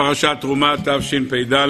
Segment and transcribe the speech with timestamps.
[0.00, 1.66] פרשת תרומה תשפ"ד,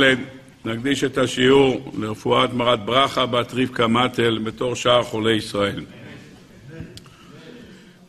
[0.64, 5.84] נקדיש את השיעור לרפואת מרת ברכה בת רבקה מטל בתור שאר חולי ישראל.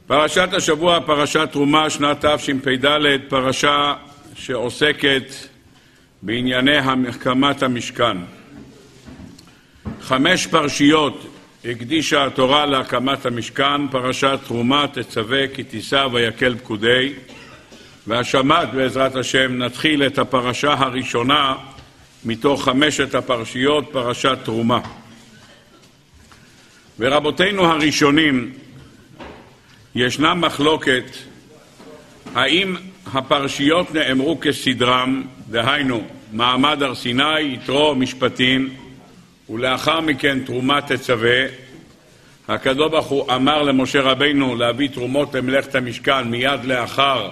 [0.07, 2.87] פרשת השבוע, פרשת תרומה, שנת תשפ"ד,
[3.27, 3.93] פרשה
[4.35, 5.33] שעוסקת
[6.21, 8.17] בענייני הקמת המשכן.
[10.01, 11.27] חמש פרשיות
[11.65, 17.13] הקדישה התורה להקמת המשכן, פרשת תרומה תצווה כי תישא ויקל פקודי
[18.07, 21.55] והשבת בעזרת השם נתחיל את הפרשה הראשונה
[22.25, 24.79] מתוך חמשת הפרשיות, פרשת תרומה.
[26.99, 28.53] ורבותינו הראשונים,
[29.95, 31.03] ישנה מחלוקת
[32.35, 32.75] האם
[33.13, 38.69] הפרשיות נאמרו כסדרם, דהיינו מעמד הר סיני, יתרו משפטים,
[39.49, 41.45] ולאחר מכן תרומה תצווה.
[42.47, 47.29] הקדוש ברוך הוא אמר למשה רבינו להביא תרומות למלאכת המשכן מיד לאחר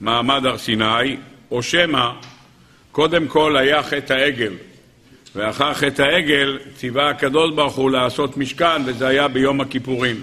[0.00, 1.16] מעמד הר סיני,
[1.50, 2.10] או שמא
[2.92, 4.52] קודם כל היה חטא העגל,
[5.34, 10.22] ואחר חטא העגל ציווה הקדוש ברוך הוא לעשות משכן, וזה היה ביום הכיפורים.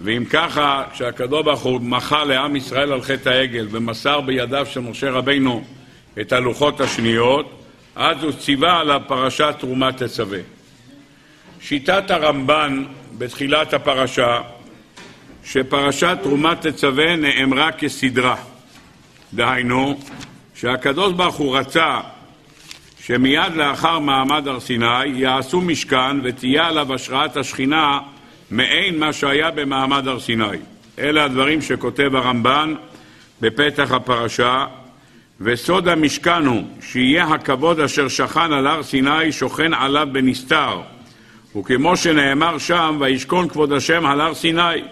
[0.00, 5.10] ואם ככה, כשהקדוש ברוך הוא מחה לעם ישראל על חטא העגל ומסר בידיו של משה
[5.10, 5.64] רבינו
[6.20, 7.62] את הלוחות השניות,
[7.96, 10.38] אז הוא ציווה על הפרשת תרומה תצווה.
[11.60, 12.84] שיטת הרמב"ן
[13.18, 14.40] בתחילת הפרשה,
[15.44, 18.36] שפרשת תרומה תצווה נאמרה כסדרה.
[19.34, 20.00] דהיינו,
[20.54, 22.00] שהקדוש ברוך הוא רצה
[23.00, 27.98] שמיד לאחר מעמד הר סיני יעשו משכן ותהיה עליו השראת השכינה
[28.50, 30.44] מעין מה שהיה במעמד הר סיני.
[30.98, 32.74] אלה הדברים שכותב הרמב"ן
[33.40, 34.66] בפתח הפרשה,
[35.40, 40.80] וסוד המשכן הוא שיהיה הכבוד אשר שכן על הר סיני שוכן עליו בנסתר,
[41.56, 44.82] וכמו שנאמר שם, וישכון כבוד השם על הר סיני.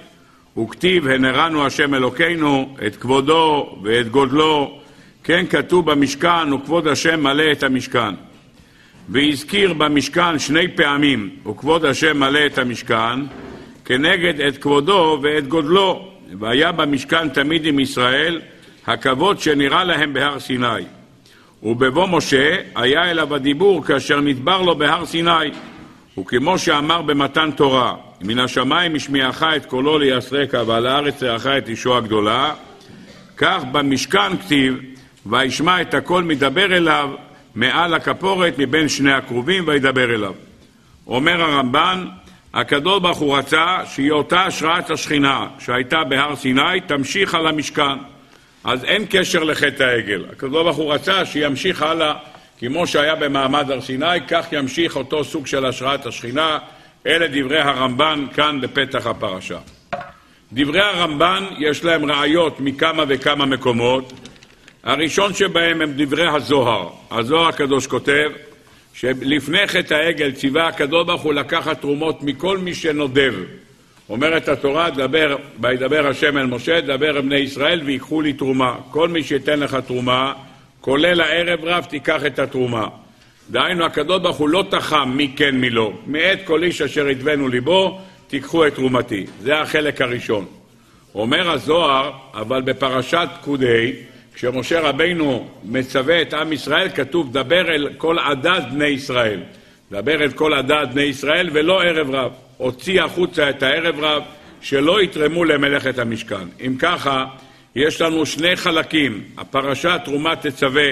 [0.58, 4.78] וכתיב הנרנו השם אלוקינו את כבודו ואת גודלו.
[5.24, 8.14] כן כתוב במשכן וכבוד השם מלא את המשכן.
[9.08, 13.20] והזכיר במשכן שני פעמים וכבוד השם מלא את המשכן
[13.84, 16.08] כנגד את כבודו ואת גודלו
[16.38, 18.40] והיה במשכן תמיד עם ישראל
[18.86, 20.84] הכבוד שנראה להם בהר סיני
[21.62, 25.50] ובבוא משה היה אליו הדיבור כאשר נדבר לו בהר סיני.
[26.18, 31.96] וכמו שאמר במתן תורה מן השמיים השמיעך את קולו ליסרקה ועל הארץ תארך את אישו
[31.96, 32.54] הגדולה
[33.36, 34.80] כך במשכן כתיב
[35.26, 37.10] וישמע את הקול מדבר אליו
[37.54, 40.34] מעל הכפורת מבין שני הכרובים וידבר אליו.
[41.06, 42.06] אומר הרמב"ן
[42.54, 47.98] הקדוש ברוך הוא רצה שהיא אותה השראת השכינה שהייתה בהר סיני תמשיך על המשכן
[48.64, 50.24] אז אין קשר לחטא העגל.
[50.32, 52.14] הקדוש ברוך הוא רצה שימשיך הלאה
[52.58, 56.58] כמו שהיה במעמד הר סיני, כך ימשיך אותו סוג של השראת השכינה
[57.06, 59.58] אלה דברי הרמב"ן כאן בפתח הפרשה.
[60.52, 64.12] דברי הרמב"ן יש להם ראיות מכמה וכמה מקומות.
[64.84, 66.88] הראשון שבהם הם דברי הזוהר.
[67.10, 68.30] הזוהר הקדוש כותב
[68.94, 73.34] שלפני חטא העגל ציווה הקדוש ברוך הוא לקחת תרומות מכל מי שנודב.
[74.08, 78.74] אומרת התורה, דבר, וידבר השם אל משה, דבר אל בני ישראל ויקחו לי תרומה.
[78.90, 80.32] כל מי שייתן לך תרומה,
[80.80, 82.86] כולל הערב רב, תיקח את התרומה.
[83.50, 85.92] דהיינו, הקדוש ברוך הוא לא תחם מי כן מי לא.
[86.06, 89.26] מאת כל איש אשר ידבנו ליבו, תיקחו את תרומתי.
[89.40, 90.44] זה החלק הראשון.
[91.14, 93.92] אומר הזוהר, אבל בפרשת פקודי,
[94.34, 99.40] כשמשה רבינו מצווה את עם ישראל, כתוב דבר אל כל עדת בני ישראל.
[99.90, 102.32] דבר אל כל עדת בני ישראל ולא ערב רב.
[102.56, 104.22] הוציא החוצה את הערב רב,
[104.60, 106.48] שלא יתרמו למלאכת המשכן.
[106.66, 107.24] אם ככה,
[107.76, 109.24] יש לנו שני חלקים.
[109.38, 110.90] הפרשה תרומה תצווה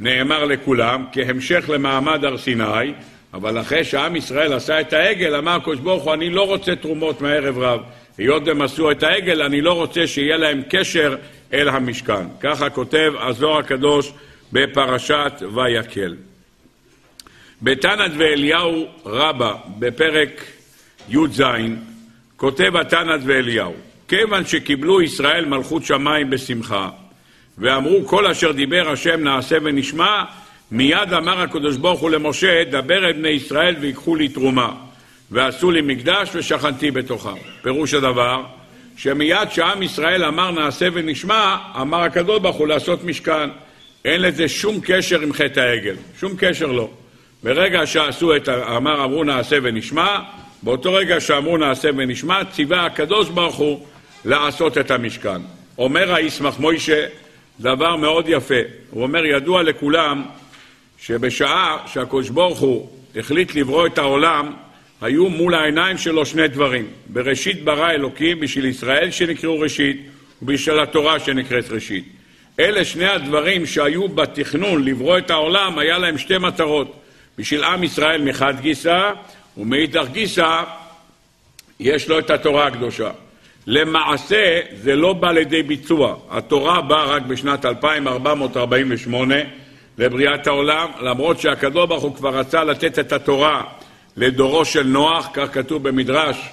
[0.00, 2.92] נאמר לכולם כהמשך למעמד הר סיני,
[3.34, 7.20] אבל אחרי שעם ישראל עשה את העגל, אמר הקדוש ברוך הוא, אני לא רוצה תרומות
[7.20, 7.80] מערב רב.
[8.18, 11.16] היות והם עשו את העגל, אני לא רוצה שיהיה להם קשר
[11.52, 12.26] אל המשכן.
[12.40, 14.12] ככה כותב הזוהר הקדוש
[14.52, 16.16] בפרשת ויקל.
[17.62, 20.44] בתנת ואליהו רבה, בפרק
[21.08, 21.42] י"ז,
[22.36, 23.74] כותב התנת ואליהו,
[24.08, 26.90] כיוון שקיבלו ישראל מלכות שמיים בשמחה,
[27.58, 30.24] ואמרו כל אשר דיבר השם נעשה ונשמע,
[30.70, 34.72] מיד אמר הקדוש ברוך הוא למשה, דבר אל בני ישראל ויקחו לי תרומה.
[35.30, 37.34] ועשו לי מקדש ושכנתי בתוכם.
[37.62, 38.42] פירוש הדבר,
[38.96, 43.50] שמיד שעם ישראל אמר נעשה ונשמע, אמר הקדוש ברוך הוא לעשות משכן.
[44.04, 46.90] אין לזה שום קשר עם חטא העגל, שום קשר לא.
[47.42, 50.18] ברגע שעשו את, אמר אמרו נעשה ונשמע,
[50.62, 53.86] באותו רגע שאמרו נעשה ונשמע, ציווה הקדוש ברוך הוא
[54.24, 55.40] לעשות את המשכן.
[55.78, 57.06] אומר הישמח מוישה,
[57.60, 58.60] דבר מאוד יפה.
[58.90, 60.24] הוא אומר, ידוע לכולם
[60.98, 64.52] שבשעה שהקדוש ברוך הוא החליט לברוא את העולם,
[65.00, 66.86] היו מול העיניים שלו שני דברים.
[67.06, 70.06] בראשית ברא אלוקים בשביל ישראל שנקראו ראשית,
[70.42, 72.04] ובשביל התורה שנקראת ראשית.
[72.60, 77.00] אלה שני הדברים שהיו בתכנון לברוא את העולם, היה להם שתי מטרות.
[77.38, 79.10] בשביל עם ישראל מחד גיסא,
[79.56, 80.62] ומאידך גיסא
[81.80, 83.10] יש לו את התורה הקדושה.
[83.70, 86.16] למעשה זה לא בא לידי ביצוע.
[86.30, 89.34] התורה באה רק בשנת 2448
[89.98, 93.62] לבריאת העולם, למרות שהקדוש ברוך הוא כבר רצה לתת את התורה
[94.16, 96.48] לדורו של נוח, כך כתוב במדרש.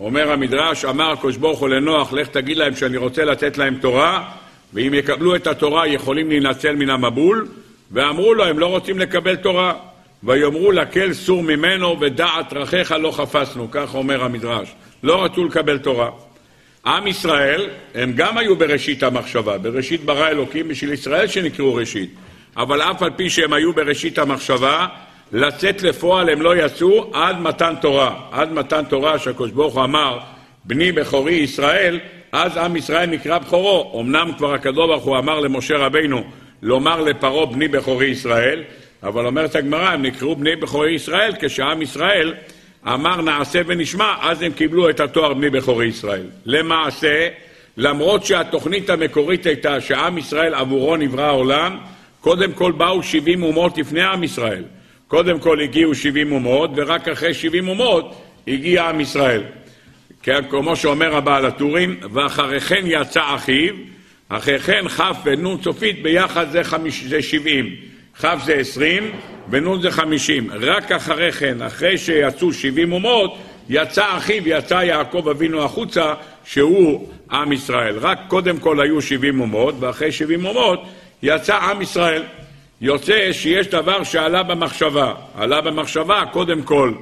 [0.00, 4.30] אומר המדרש, אמר הקדוש ברוך הוא לנוח, לך תגיד להם שאני רוצה לתת להם תורה,
[4.74, 7.48] ואם יקבלו את התורה יכולים להינצל מן המבול,
[7.90, 9.72] ואמרו לו, הם לא רוצים לקבל תורה.
[10.22, 14.74] ויאמרו לקל סור ממנו ודעת דרכיך לא חפשנו, כך אומר המדרש.
[15.02, 16.10] לא רצו לקבל תורה.
[16.86, 22.14] עם ישראל, הם גם היו בראשית המחשבה, בראשית ברא אלוקים בשביל ישראל שנקראו ראשית.
[22.56, 24.86] אבל אף על פי שהם היו בראשית המחשבה,
[25.32, 28.20] לצאת לפועל הם לא יצאו עד מתן תורה.
[28.32, 30.18] עד מתן תורה שהקדוש ברוך הוא אמר,
[30.64, 31.98] בני בכורי ישראל,
[32.32, 34.00] אז עם ישראל נקרא בכורו.
[34.00, 36.24] אמנם כבר הקדוש ברוך הוא אמר למשה רבינו
[36.62, 38.62] לומר לפרעה בני בכורי ישראל,
[39.02, 42.34] אבל אומרת הגמרא, הם נקראו בני בכורי ישראל כשעם ישראל
[42.86, 46.26] אמר נעשה ונשמע, אז הם קיבלו את התואר בני בכורי ישראל.
[46.44, 47.28] למעשה,
[47.76, 51.78] למרות שהתוכנית המקורית הייתה שעם ישראל עבורו נברא העולם,
[52.20, 54.64] קודם כל באו 70 אומות לפני עם ישראל.
[55.08, 59.42] קודם כל הגיעו 70 אומות, ורק אחרי 70 אומות הגיע עם ישראל.
[60.22, 63.74] כן, כמו שאומר הבעל הטורים, ואחרי כן יצא אחיו,
[64.28, 67.74] אחרי כן כ' ונ' סופית ביחד זה, חמיש, זה 70.
[68.20, 69.12] כ' זה 20
[69.50, 70.50] ונ' זה 50.
[70.60, 76.14] רק אחרי כן, אחרי שיצאו 70 אומות, יצא אחיו, יצא יעקב אבינו החוצה,
[76.44, 77.98] שהוא עם ישראל.
[77.98, 80.82] רק קודם כל היו 70 אומות, ואחרי 70 אומות
[81.22, 82.22] יצא עם ישראל.
[82.80, 85.14] יוצא שיש דבר שעלה במחשבה.
[85.34, 86.92] עלה במחשבה קודם כל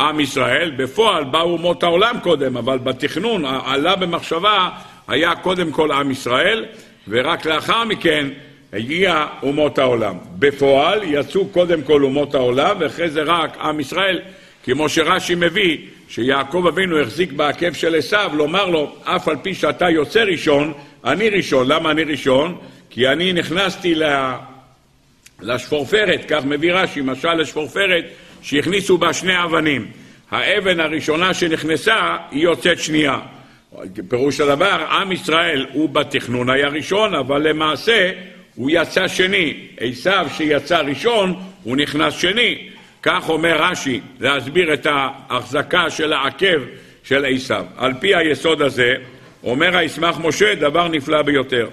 [0.00, 4.68] עם ישראל, בפועל באו אומות העולם קודם, אבל בתכנון עלה במחשבה
[5.08, 6.64] היה קודם כל עם ישראל,
[7.08, 8.26] ורק לאחר מכן
[8.72, 10.14] הגיע אומות העולם.
[10.38, 14.20] בפועל יצאו קודם כל אומות העולם, ואחרי זה רק עם ישראל,
[14.64, 15.78] כמו שרש"י מביא,
[16.08, 20.72] שיעקב אבינו החזיק בעקב של עשיו, לומר לו, אף על פי שאתה יוצא ראשון,
[21.04, 21.68] אני ראשון.
[21.68, 22.58] למה אני ראשון?
[22.90, 23.94] כי אני נכנסתי
[25.40, 28.04] לשפורפרת, כך מביא רש"י, משל לשפורפרת,
[28.42, 29.86] שהכניסו בה שני אבנים.
[30.30, 33.18] האבן הראשונה שנכנסה, היא יוצאת שנייה.
[34.08, 38.10] פירוש הדבר, עם ישראל הוא בתכנון היה ראשון, אבל למעשה
[38.56, 39.54] הוא יצא שני.
[39.80, 42.68] עשיו שיצא ראשון, הוא נכנס שני.
[43.02, 46.60] כך אומר רש"י, להסביר את ההחזקה של העקב
[47.04, 47.64] של עשיו.
[47.76, 48.94] על פי היסוד הזה,
[49.44, 51.68] אומר הישמח משה דבר נפלא ביותר.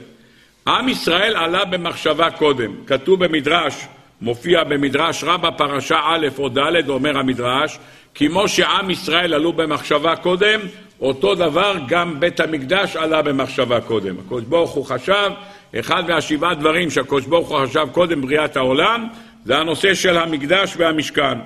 [0.67, 2.71] עם ישראל עלה במחשבה קודם.
[2.87, 3.87] כתוב במדרש,
[4.21, 7.79] מופיע במדרש רבה פרשה א' או ד', אומר המדרש,
[8.15, 10.59] כמו שעם ישראל עלו במחשבה קודם,
[11.01, 14.15] אותו דבר גם בית המקדש עלה במחשבה קודם.
[14.19, 15.31] הקדוש ברוך הוא חשב,
[15.79, 19.07] אחד מהשבעה דברים שהקדוש ברוך הוא חשב קודם בריאת העולם,
[19.45, 21.37] זה הנושא של המקדש והמשכן.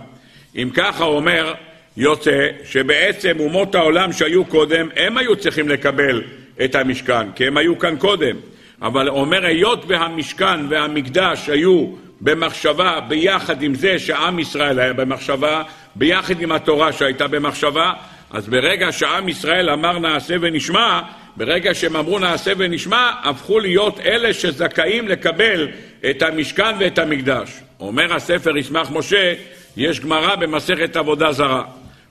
[0.55, 1.53] אם ככה אומר,
[1.97, 6.23] יוצא שבעצם אומות העולם שהיו קודם, הם היו צריכים לקבל
[6.63, 8.35] את המשכן, כי הם היו כאן קודם.
[8.81, 11.87] אבל אומר, היות והמשכן והמקדש היו
[12.21, 15.63] במחשבה ביחד עם זה שעם ישראל היה במחשבה,
[15.95, 17.93] ביחד עם התורה שהייתה במחשבה,
[18.31, 21.01] אז ברגע שעם ישראל אמר נעשה ונשמע,
[21.37, 25.67] ברגע שהם אמרו נעשה ונשמע, הפכו להיות אלה שזכאים לקבל
[26.09, 27.49] את המשכן ואת המקדש.
[27.79, 29.33] אומר הספר ישמח משה,
[29.77, 31.63] יש גמרא במסכת עבודה זרה.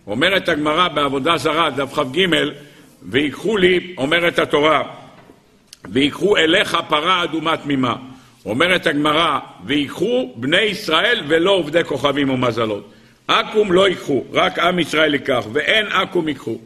[0.06, 2.26] אומרת הגמרא בעבודה זרה, דף כ"ג,
[3.02, 4.82] ויקחו לי, אומרת התורה,
[5.88, 7.94] ויקחו אליך פרה אדומה תמימה.
[8.44, 12.92] אומרת הגמרא, ויקחו בני ישראל ולא עובדי כוכבים ומזלות.
[13.28, 16.58] עכו"ם לא ייקחו, רק עם ישראל ייקח, ואין עכו"ם ייקחו.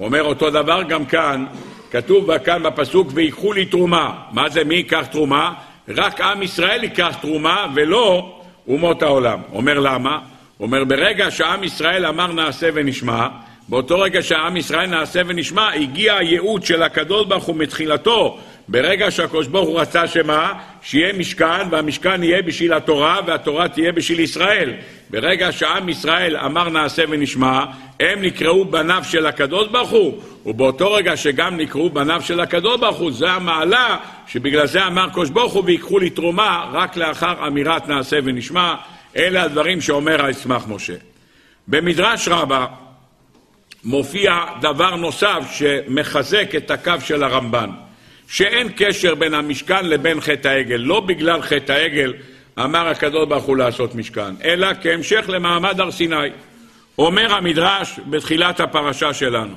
[0.00, 1.44] אומר אותו דבר גם כאן,
[1.90, 4.14] כתוב כאן בפסוק, ויקחו לי תרומה.
[4.32, 5.52] מה זה מי ייקח תרומה?
[5.88, 8.36] רק עם ישראל ייקח תרומה ולא
[8.68, 9.40] אומות העולם.
[9.52, 10.18] אומר למה?
[10.60, 13.28] אומר ברגע שעם ישראל אמר נעשה ונשמע,
[13.68, 18.38] באותו רגע שעם ישראל נעשה ונשמע, הגיע הייעוד של הקדוש ברוך הוא מתחילתו
[18.70, 20.52] ברגע שהקדוש ברוך הוא רצה שמה?
[20.82, 24.72] שיהיה משכן, והמשכן יהיה בשביל התורה, והתורה תהיה בשביל ישראל.
[25.10, 27.64] ברגע שעם ישראל אמר נעשה ונשמע,
[28.00, 32.96] הם נקראו בניו של הקדוש ברוך הוא, ובאותו רגע שגם נקראו בניו של הקדוש ברוך
[32.96, 33.96] הוא, זה המעלה
[34.26, 38.74] שבגלל זה אמר קדוש ברוך הוא, ויקחו לי תרומה רק לאחר אמירת נעשה ונשמע.
[39.16, 40.94] אלה הדברים שאומר הישמח משה.
[41.68, 42.66] במדרש רבה
[43.84, 47.70] מופיע דבר נוסף שמחזק את הקו של הרמב"ן.
[48.30, 50.76] שאין קשר בין המשכן לבין חטא העגל.
[50.76, 52.12] לא בגלל חטא העגל
[52.58, 56.28] אמר הקדוש ברוך הוא לעשות משכן, אלא כהמשך למעמד הר סיני.
[56.98, 59.54] אומר המדרש בתחילת הפרשה שלנו,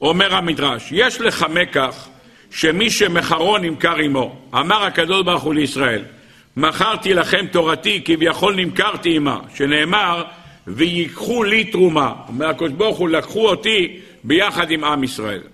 [0.00, 2.08] אומר המדרש, יש לך מקח
[2.50, 4.36] שמי שמכרו נמכר עמו.
[4.54, 6.02] אמר הקדוש ברוך הוא לישראל,
[6.56, 10.24] מכרתי לכם תורתי, כביכול נמכרתי עמה, שנאמר,
[10.66, 12.12] ויקחו לי תרומה.
[12.28, 15.53] אומר הקדוש ברוך הוא, לקחו אותי ביחד עם עם ישראל.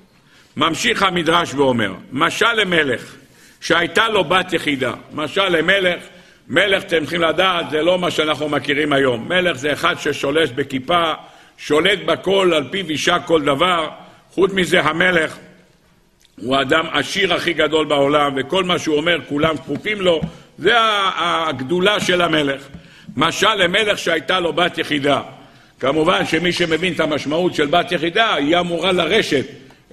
[0.61, 3.15] ממשיך המדרש ואומר, משל למלך
[3.61, 4.93] שהייתה לו בת יחידה.
[5.13, 6.03] משל למלך,
[6.49, 9.29] מלך, אתם צריכים לדעת, זה לא מה שאנחנו מכירים היום.
[9.29, 11.13] מלך זה אחד ששולט בכיפה,
[11.59, 13.89] שולט בכל, על פיו אישה כל דבר.
[14.31, 15.37] חוץ מזה, המלך
[16.37, 20.21] הוא האדם עשיר הכי גדול בעולם, וכל מה שהוא אומר, כולם כפופים לו.
[20.59, 20.75] זה
[21.17, 22.63] הגדולה של המלך.
[23.17, 25.23] משל למלך שהייתה לו בת יחידה.
[25.79, 29.47] כמובן שמי שמבין את המשמעות של בת יחידה, היא אמורה לרשת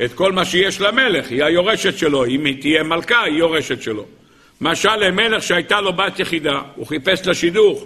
[0.05, 4.05] את כל מה שיש למלך, היא היורשת שלו, אם היא תהיה מלכה, היא יורשת שלו.
[4.61, 7.85] משל למלך שהייתה לו בת יחידה, הוא חיפש לה שידוך,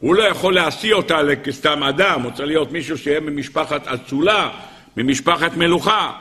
[0.00, 4.50] הוא לא יכול להשיא אותה כסתם אדם, הוא צריך להיות מישהו שיהיה ממשפחת אצולה,
[4.96, 6.12] ממשפחת מלוכה.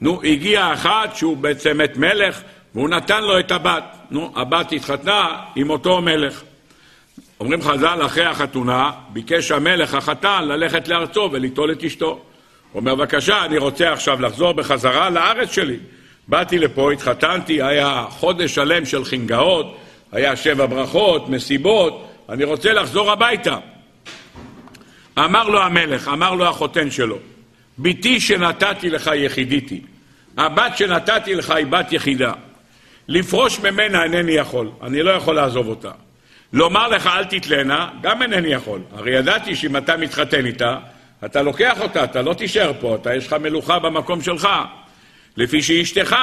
[0.00, 2.40] נו, הגיע אחד שהוא בעצם את מלך,
[2.74, 3.84] והוא נתן לו את הבת.
[4.10, 6.42] נו, הבת התחתנה עם אותו מלך.
[7.40, 12.24] אומרים חז"ל, אחרי החתונה, ביקש המלך החתן ללכת לארצו וליטול את אשתו.
[12.72, 15.76] הוא אומר, בבקשה, אני רוצה עכשיו לחזור בחזרה לארץ שלי.
[16.28, 19.76] באתי לפה, התחתנתי, היה חודש שלם של חינגאות,
[20.12, 23.56] היה שבע ברכות, מסיבות, אני רוצה לחזור הביתה.
[25.18, 27.18] אמר לו המלך, אמר לו החותן שלו,
[27.78, 29.80] בתי שנתתי לך יחידיתי,
[30.36, 32.32] הבת שנתתי לך היא בת יחידה.
[33.08, 35.90] לפרוש ממנה אינני יכול, אני לא יכול לעזוב אותה.
[36.52, 38.80] לומר לך אל תתלנה, גם אינני יכול.
[38.92, 40.76] הרי ידעתי שאם אתה מתחתן איתה,
[41.24, 44.48] אתה לוקח אותה, אתה לא תישאר פה, אתה יש לך מלוכה במקום שלך,
[45.36, 46.16] לפי שהיא אשתך.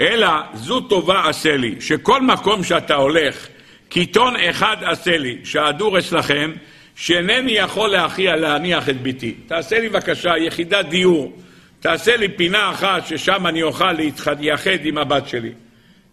[0.00, 3.48] אלא זו טובה עשה לי, שכל מקום שאתה הולך,
[3.88, 6.52] קיתון אחד עשה לי, שהדור אצלכם,
[6.96, 9.34] שאינני יכול להכיע להניח את ביתי.
[9.46, 11.32] תעשה לי בבקשה יחידת דיור,
[11.80, 15.52] תעשה לי פינה אחת ששם אני אוכל להתייחד עם הבת שלי.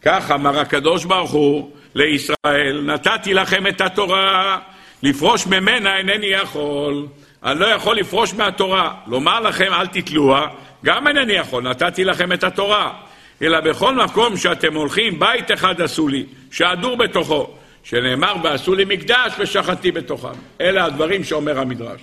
[0.01, 4.59] כך אמר הקדוש ברוך הוא לישראל, נתתי לכם את התורה,
[5.03, 7.07] לפרוש ממנה אינני יכול.
[7.45, 8.93] אני לא יכול לפרוש מהתורה.
[9.07, 10.47] לומר לכם אל תתלוה,
[10.85, 12.93] גם אינני יכול, נתתי לכם את התורה.
[13.41, 17.49] אלא בכל מקום שאתם הולכים, בית אחד עשו לי, שאדור בתוכו,
[17.83, 20.39] שנאמר ועשו לי מקדש ושכנתי בתוכם.
[20.61, 22.01] אלה הדברים שאומר המדרש.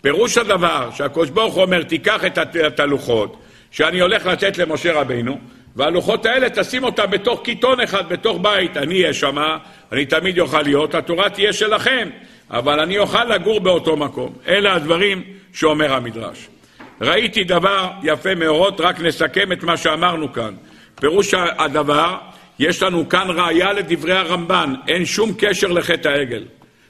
[0.00, 2.20] פירוש הדבר שהקדוש ברוך אומר, תיקח
[2.66, 3.36] את הלוחות
[3.70, 5.38] שאני הולך לתת למשה רבינו,
[5.76, 8.76] והלוחות האלה תשים אותם בתוך קיתון אחד, בתוך בית.
[8.76, 9.58] אני אהיה שמה,
[9.92, 12.08] אני תמיד אוכל להיות, התורה תהיה שלכם,
[12.50, 14.32] אבל אני אוכל לגור באותו מקום.
[14.48, 15.22] אלה הדברים
[15.52, 16.48] שאומר המדרש.
[17.00, 20.54] ראיתי דבר יפה מאוד, רק נסכם את מה שאמרנו כאן.
[20.94, 22.16] פירוש הדבר,
[22.58, 26.44] יש לנו כאן ראיה לדברי הרמב"ן, אין שום קשר לחטא העגל.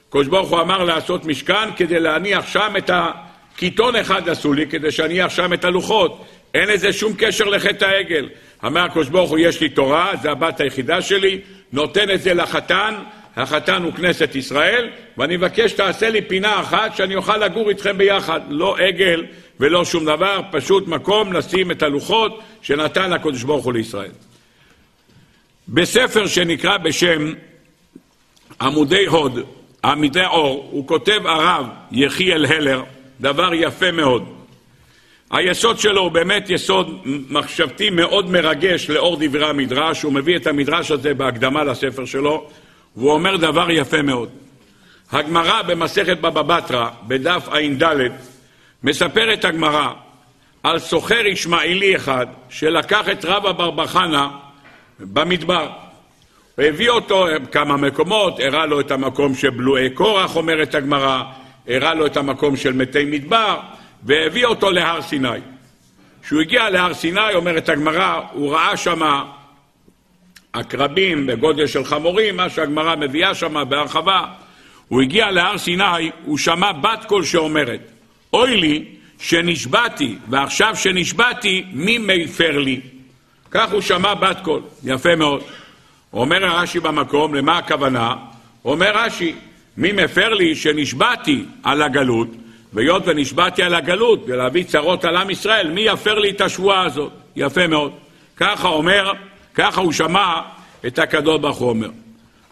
[0.09, 4.91] קדוש ברוך הוא אמר לעשות משכן כדי להניח שם את הקיתון אחד עשו לי, כדי
[4.91, 6.25] שאניח שם את הלוחות.
[6.53, 8.29] אין לזה שום קשר לחטא העגל.
[8.65, 11.41] אמר הקדוש ברוך הוא, יש לי תורה, זה הבת היחידה שלי,
[11.73, 12.95] נותן את זה לחתן,
[13.37, 18.41] החתן הוא כנסת ישראל, ואני מבקש שתעשה לי פינה אחת שאני אוכל לגור איתכם ביחד.
[18.49, 19.25] לא עגל
[19.59, 24.11] ולא שום דבר, פשוט מקום לשים את הלוחות שנתן הקדוש ברוך הוא לישראל.
[25.67, 27.33] בספר שנקרא בשם
[28.61, 29.39] עמודי הוד,
[29.83, 32.83] עמידי אור, הוא כותב הרב יחיאל הלר,
[33.21, 34.23] דבר יפה מאוד.
[35.31, 40.91] היסוד שלו הוא באמת יסוד מחשבתי מאוד מרגש לאור דברי המדרש, הוא מביא את המדרש
[40.91, 42.49] הזה בהקדמה לספר שלו,
[42.97, 44.29] והוא אומר דבר יפה מאוד.
[45.11, 47.83] הגמרא במסכת בבא בתרא, בדף ע"ד,
[48.83, 49.89] מספרת הגמרא
[50.63, 54.29] על סוחר ישמעאלי אחד שלקח את רבא בר בחנה
[54.99, 55.69] במדבר.
[56.55, 61.23] הוא הביא אותו כמה מקומות, הראה לו את המקום של בלועי קורח, אומרת הגמרא,
[61.67, 63.59] הראה לו את המקום של מתי מדבר,
[64.03, 65.39] והביא אותו להר סיני.
[66.23, 69.21] כשהוא הגיע להר סיני, אומרת הגמרא, הוא ראה שם
[70.53, 74.25] עקרבים בגודל של חמורים, מה שהגמרא מביאה שם בהרחבה.
[74.87, 77.91] הוא הגיע להר סיני, הוא שמע בת קול שאומרת,
[78.33, 78.85] אוי לי
[79.19, 82.81] שנשבעתי, ועכשיו שנשבעתי, מי מפר לי?
[83.51, 85.41] כך הוא שמע בת קול, יפה מאוד.
[86.13, 88.15] אומר רש"י במקום, למה הכוונה?
[88.65, 89.35] אומר רש"י,
[89.77, 92.27] מי מפר לי שנשבעתי על הגלות,
[92.73, 97.11] והיות ונשבעתי על הגלות ולהביא צרות על עם ישראל, מי יפר לי את השבועה הזאת?
[97.35, 97.91] יפה מאוד.
[98.37, 99.11] ככה אומר,
[99.57, 100.41] ככה הוא שמע
[100.87, 101.89] את הקדוש ברוך הוא אומר.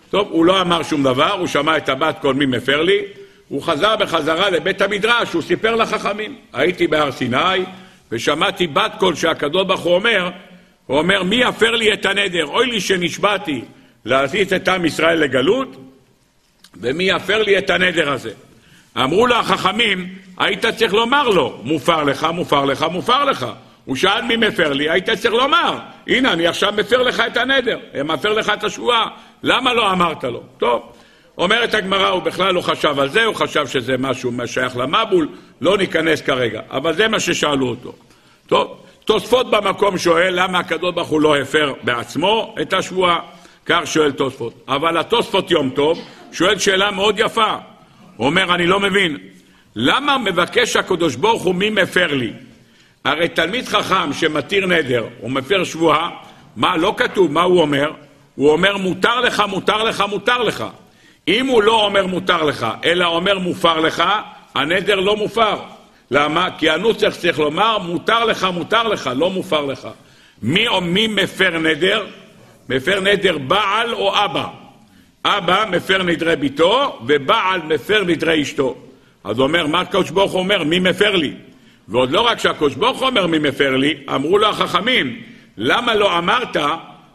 [0.09, 3.01] טוב, הוא לא אמר שום דבר, הוא שמע את הבת כל מי מפר לי,
[3.47, 6.35] הוא חזר בחזרה לבית המדרש, הוא סיפר לחכמים.
[6.53, 7.63] הייתי בהר סיני
[8.12, 10.29] ושמעתי בת קול שהקדוש ברוך הוא אומר,
[10.88, 12.45] הוא אומר, מי יפר לי את הנדר?
[12.45, 13.62] אוי לי שנשבעתי
[14.05, 15.75] להזיז את עם ישראל לגלות,
[16.81, 18.31] ומי יפר לי את הנדר הזה?
[18.97, 23.45] אמרו לו החכמים, היית צריך לומר לו, מופר לך, מופר לך, מופר לך.
[23.86, 25.77] הוא שאל מי מפר לי, היית צריך לומר,
[26.08, 29.08] הנה אני עכשיו מפר לך את הנדר, מפר לך את השבועה,
[29.44, 30.44] למה לא אמרת לו?
[30.58, 30.92] טוב,
[31.38, 35.27] אומרת הגמרא, הוא בכלל לא חשב על זה, הוא חשב שזה משהו שייך למבול,
[35.62, 37.94] לא ניכנס כרגע, אבל זה מה ששאלו אותו.
[38.48, 43.20] טוב, תוספות במקום שואל למה הקדוש ברוך הוא לא הפר בעצמו את השבועה,
[43.65, 44.54] כך שואל תוספות.
[44.68, 46.00] אבל התוספות יום טוב
[46.32, 47.56] שואל שאלה מאוד יפה.
[48.15, 49.18] הוא אומר, אני לא מבין,
[49.75, 52.34] למה מבקש הקדוש ברוך הוא מי מפר לי?
[53.05, 56.09] הרי תלמיד חכם שמתיר נדר, הוא מפר שבועה,
[56.55, 57.91] מה, לא כתוב, מה הוא אומר?
[58.35, 60.63] הוא אומר מותר לך, מותר לך, מותר לך.
[61.27, 64.03] אם הוא לא אומר מותר לך, אלא אומר מופר לך,
[64.55, 65.59] הנדר לא מופר.
[66.12, 66.47] למה?
[66.57, 69.88] כי הנוסח צריך לומר מותר לך, מותר לך, לא מופר לך.
[70.41, 72.05] מי, מי מפר נדר?
[72.69, 74.47] מפר נדר בעל או אבא.
[75.25, 78.75] אבא מפר נדרי ביתו, ובעל מפר נדרי אשתו.
[79.24, 80.63] אז הוא אומר, מה הקדוש ברוך הוא אומר?
[80.63, 81.33] מי מפר לי?
[81.88, 85.22] ועוד לא רק שהקדוש ברוך הוא אומר מי מפר לי, אמרו לו החכמים,
[85.58, 86.58] למה לא אמרת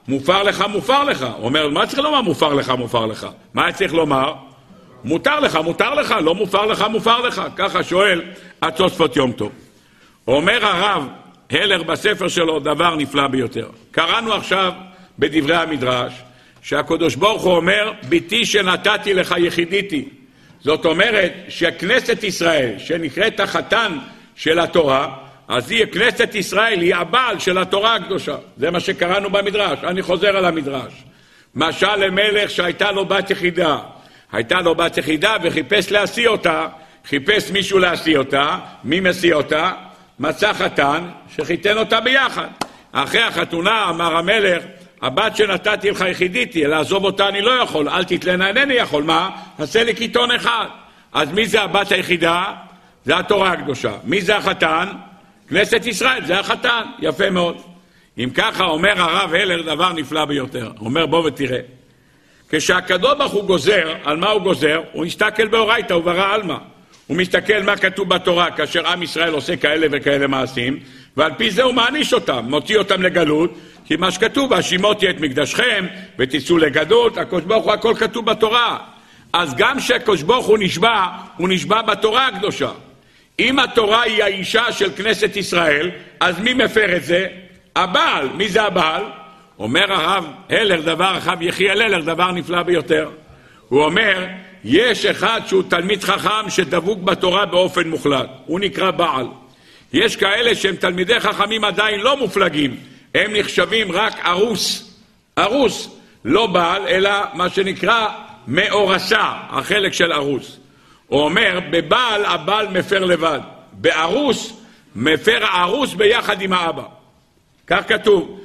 [0.09, 1.23] מופר לך, מופר לך?
[1.37, 3.27] הוא אומר, מה צריך לומר מופר לך, מופר לך?
[3.55, 4.35] מה צריך לומר?
[5.05, 7.43] מותר לך, מותר לך, לא מופר לך, מופר לך.
[7.57, 8.23] ככה שואל
[8.63, 9.53] התוספות יום טוב.
[10.29, 11.09] אומר הרב
[11.51, 13.69] הלר בספר שלו דבר נפלא ביותר.
[13.91, 14.73] קראנו עכשיו
[15.19, 16.13] בדברי המדרש
[16.63, 20.09] שהקדוש ברוך הוא אומר, ביתי שנתתי לך יחידיתי.
[20.61, 23.99] זאת אומרת שכנסת ישראל, שנקראת החתן
[24.41, 25.09] של התורה,
[25.49, 28.37] אז היא, כנסת ישראל היא הבעל של התורה הקדושה.
[28.57, 29.79] זה מה שקראנו במדרש.
[29.85, 30.93] אני חוזר על המדרש.
[31.55, 33.79] משל למלך שהייתה לו בת יחידה.
[34.33, 36.67] הייתה לו בת יחידה וחיפש להשיא אותה,
[37.09, 39.73] חיפש מישהו להשיא אותה, מי משיא אותה?
[40.19, 42.49] מצא חתן שחיתן אותה ביחד.
[42.93, 44.63] אחרי החתונה אמר המלך,
[45.03, 49.31] הבת שנתתי לך יחידיתי, לעזוב אותה אני לא יכול, אל תתלנה, אינני יכול, מה?
[49.59, 50.67] עשה לי קיתון אחד.
[51.13, 52.70] אז מי זה הבת היחידה?
[53.05, 53.93] זה התורה הקדושה.
[54.05, 54.89] מי זה החתן?
[55.49, 57.57] כנסת ישראל, זה החתן, יפה מאוד.
[58.19, 60.73] אם ככה אומר הרב הלר דבר נפלא ביותר.
[60.81, 61.61] אומר בוא ותראה.
[62.51, 64.81] כשהקדוש ברוך הוא גוזר, על מה הוא גוזר?
[64.93, 66.57] הוא מסתכל באורייתא וברא עלמא.
[67.07, 70.79] הוא מסתכל מה כתוב בתורה כאשר עם ישראל עושה כאלה וכאלה מעשים,
[71.17, 75.87] ועל פי זה הוא מעניש אותם, מוציא אותם לגלות, כי מה שכתוב, והשימותי את מקדשכם,
[76.19, 78.79] ותצאו לגדות, הקדוש ברוך הוא הכל כתוב בתורה.
[79.33, 82.71] אז גם כשהקדוש ברוך הוא נשבע, הוא נשבע בתורה הקדושה.
[83.41, 87.27] אם התורה היא האישה של כנסת ישראל, אז מי מפר את זה?
[87.77, 88.29] הבעל.
[88.29, 89.03] מי זה הבעל?
[89.59, 93.11] אומר הרב הלר, דבר, הרב יחיאל הלר, דבר נפלא ביותר.
[93.69, 94.27] הוא אומר,
[94.65, 98.29] יש אחד שהוא תלמיד חכם שדבוק בתורה באופן מוחלט.
[98.47, 99.27] הוא נקרא בעל.
[99.93, 102.77] יש כאלה שהם תלמידי חכמים עדיין לא מופלגים.
[103.15, 104.95] הם נחשבים רק ארוס.
[105.39, 105.97] ארוס.
[106.25, 108.09] לא בעל, אלא מה שנקרא
[108.49, 110.59] מאורסה, החלק של ארוס.
[111.11, 113.41] הוא אומר, בבעל הבעל מפר לבד,
[113.73, 114.53] בארוס
[114.97, 116.83] מפר הארוס ביחד עם האבא.
[117.67, 118.41] כך כתוב.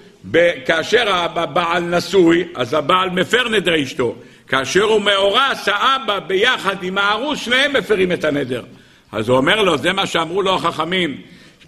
[0.66, 4.16] כאשר הבעל נשוי, אז הבעל מפר נדרי אשתו.
[4.48, 8.64] כאשר הוא מאורס, האבא ביחד עם הארוס, שניהם מפרים את הנדר.
[9.12, 11.22] אז הוא אומר לו, זה מה שאמרו לו החכמים.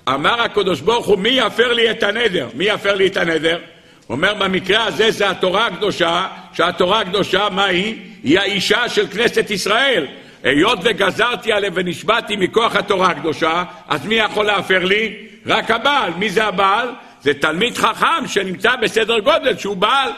[0.09, 2.47] אמר הקדוש ברוך הוא, מי יפר לי את הנדר?
[2.53, 3.59] מי יפר לי את הנדר?
[4.07, 7.95] הוא אומר, במקרה הזה זה התורה הקדושה, שהתורה הקדושה, מה היא?
[8.23, 10.07] היא האישה של כנסת ישראל.
[10.47, 15.15] היות וגזרתי עליה ונשבעתי מכוח התורה הקדושה, אז מי יכול להפר לי?
[15.45, 16.11] רק הבעל.
[16.17, 16.87] מי זה הבעל?
[17.21, 20.11] זה תלמיד חכם שנמצא בסדר גודל שהוא בעל.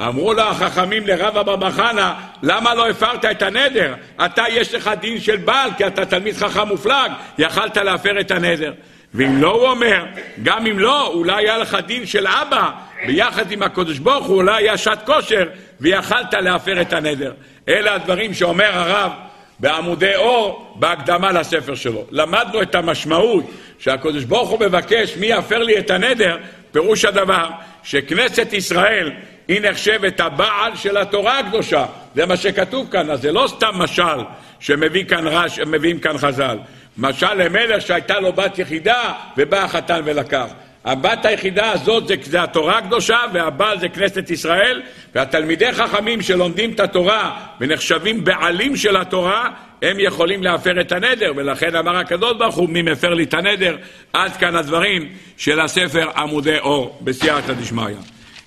[0.00, 3.94] אמרו לו החכמים לרב אבא חנא, למה לא הפרת את הנדר?
[4.24, 8.72] אתה יש לך דין של בעל, כי אתה תלמיד חכם מופלג, יכלת להפר את הנדר.
[9.14, 10.04] ואם לא, הוא אומר,
[10.42, 12.70] גם אם לא, אולי היה לך דין של אבא,
[13.06, 15.44] ביחד עם הקדוש ברוך הוא, אולי היה שעת כושר,
[15.80, 17.32] ויכלת להפר את הנדר.
[17.68, 19.12] אלה הדברים שאומר הרב
[19.58, 22.04] בעמודי אור בהקדמה לספר שלו.
[22.10, 23.44] למדנו את המשמעות
[23.78, 26.36] שהקדוש ברוך הוא מבקש מי יפר לי את הנדר,
[26.72, 27.48] פירוש הדבר
[27.82, 29.12] שכנסת ישראל
[29.48, 31.86] היא נחשבת הבעל של התורה הקדושה.
[32.14, 34.18] זה מה שכתוב כאן, אז זה לא סתם משל
[34.60, 35.60] שמביאים כאן, רש,
[36.02, 36.58] כאן חז"ל.
[36.98, 40.46] משל למלך שהייתה לו בת יחידה ובא החתן ולקח.
[40.86, 44.82] הבת היחידה הזאת זה, זה התורה הקדושה והבעל זה כנסת ישראל
[45.14, 49.50] והתלמידי חכמים שלומדים את התורה ונחשבים בעלים של התורה
[49.82, 53.76] הם יכולים להפר את הנדר ולכן אמר הקדוש ברוך הוא מי מפר לי את הנדר
[54.12, 57.96] עד כאן הדברים של הספר עמודי אור בסייעתא דשמיא.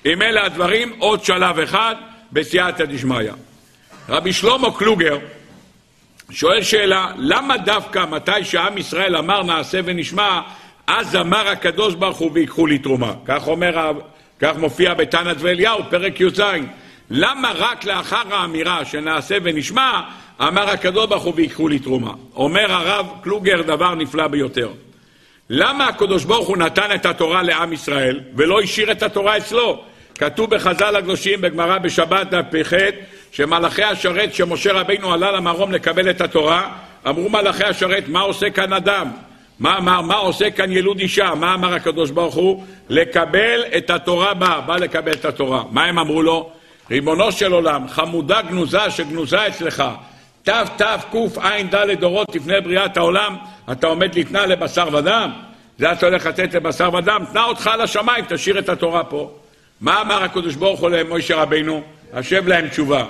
[0.05, 1.95] אם אלה הדברים עוד שלב אחד
[2.31, 3.31] בסייעתא דשמיא.
[4.09, 5.17] רבי שלמה קלוגר
[6.31, 10.41] שואל שאלה למה דווקא מתי שעם ישראל אמר נעשה ונשמע
[10.91, 13.13] אז אמר הקדוש ברוך הוא ויקחו לי תרומה.
[13.25, 13.91] כך אומר,
[14.39, 16.41] כך מופיע בתנת ואליהו, פרק י"ז.
[17.09, 20.01] למה רק לאחר האמירה שנעשה ונשמע,
[20.41, 22.11] אמר הקדוש ברוך הוא ויקחו לי תרומה?
[22.35, 24.69] אומר הרב קלוגר דבר נפלא ביותר.
[25.49, 29.83] למה הקדוש ברוך הוא נתן את התורה לעם ישראל ולא השאיר את התורה אצלו?
[30.15, 32.73] כתוב בחז"ל הקדושים בגמרא בשבת דף פ"ח
[33.31, 36.71] שמלאכי השרת שמשה רבינו עלה למרום לקבל את התורה
[37.07, 39.11] אמרו מלאכי השרת מה עושה כאן אדם?
[39.59, 40.01] מה אמר?
[40.01, 41.35] מה עושה כאן ילוד אישה?
[41.35, 42.65] מה אמר הקדוש ברוך הוא?
[42.89, 45.63] לקבל את התורה בא, בא לקבל את התורה.
[45.71, 46.49] מה הם אמרו לו?
[46.91, 49.83] ריבונו של עולם, חמודה גנוזה שגנוזה אצלך,
[50.43, 53.35] תתקע"ד דורות לפני בריאת העולם,
[53.71, 55.31] אתה עומד לתנא לבשר ודם?
[55.79, 57.23] זה אתה הולך לתת לבשר ודם?
[57.31, 59.31] תנא אותך לשמיים, תשאיר את התורה פה.
[59.81, 61.81] מה אמר הקדוש ברוך הוא למשה רבינו?
[62.13, 63.05] השב להם תשובה.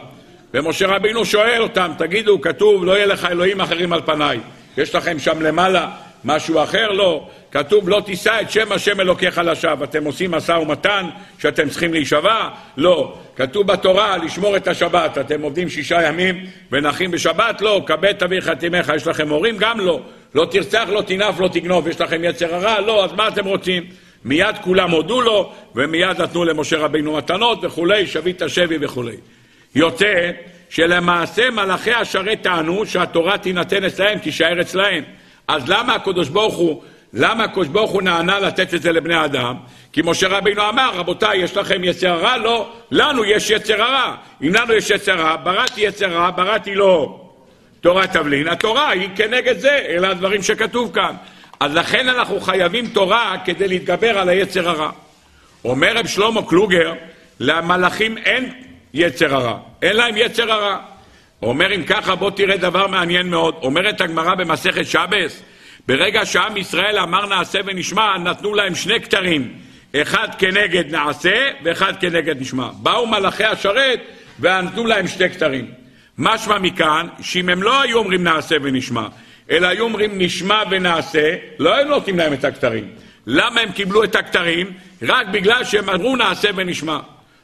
[0.53, 4.39] ומשה רבינו שואל אותם, תגידו, כתוב, לא יהיה לך אלוהים אחרים על פניי.
[4.77, 5.89] יש לכם שם למעלה
[6.25, 6.91] משהו אחר?
[6.91, 7.27] לא.
[7.51, 9.84] כתוב, לא תישא את שם השם אלוקיך לשווא.
[9.84, 11.05] אתם עושים משא ומתן
[11.39, 12.49] שאתם צריכים להישבע?
[12.77, 13.17] לא.
[13.36, 15.17] כתוב בתורה, לשמור את השבת.
[15.17, 17.62] אתם עובדים שישה ימים ונחים בשבת?
[17.62, 17.84] לא.
[17.86, 18.91] כבד תביא חתימך.
[18.95, 19.58] יש לכם הורים?
[19.58, 19.99] גם לא.
[20.36, 21.88] לא תרצח, לא תנאף, לא תגנוב.
[21.88, 22.79] יש לכם יצר הרע?
[22.79, 23.05] לא.
[23.05, 23.84] אז מה אתם רוצים?
[24.25, 29.15] מיד כולם הודו לו, ומיד נתנו למשה רבינו מתנות וכולי, שביט השבי וכולי.
[29.75, 30.32] יוצא
[30.69, 35.03] שלמעשה מלאכי השרת טענו שהתורה תינתן אצלהם, תישאר אצלהם.
[35.49, 36.81] אז למה הקדוש ברוך הוא,
[37.13, 39.55] למה הקדוש ברוך הוא נענה לתת את זה לבני אדם?
[39.91, 42.38] כי משה רבינו אמר, רבותיי, יש לכם יצר הרע?
[42.38, 44.15] לא, לנו יש יצר הרע.
[44.41, 47.21] אם לנו יש יצר הרע, בראתי יצר הרע, בראתי לא
[47.81, 48.47] תורת תבלין.
[48.47, 51.15] התורה היא כנגד זה, אלה הדברים שכתוב כאן.
[51.59, 54.89] אז לכן אנחנו חייבים תורה כדי להתגבר על היצר הרע.
[55.65, 56.93] אומר רב שלמה קלוגר,
[57.39, 58.53] למלאכים אין
[58.93, 60.77] יצר הרע, אין להם יצר הרע.
[61.41, 65.43] אומר אם ככה בוא תראה דבר מעניין מאוד, אומרת הגמרא במסכת שבס,
[65.88, 69.54] ברגע שעם ישראל אמר נעשה ונשמע, נתנו להם שני כתרים,
[69.95, 72.69] אחד כנגד נעשה ואחד כנגד נשמע.
[72.82, 73.99] באו מלאכי השרת
[74.39, 75.71] ונתנו להם שתי כתרים.
[76.17, 79.08] משמע מכאן, שאם הם לא היו אומרים נעשה ונשמע,
[79.52, 82.89] אלא היו אומרים נשמע ונעשה, לא היו נותנים להם את הכתרים.
[83.28, 84.73] למה הם קיבלו את הכתרים?
[85.02, 86.99] רק בגלל שהם אמרו נעשה ונשמע.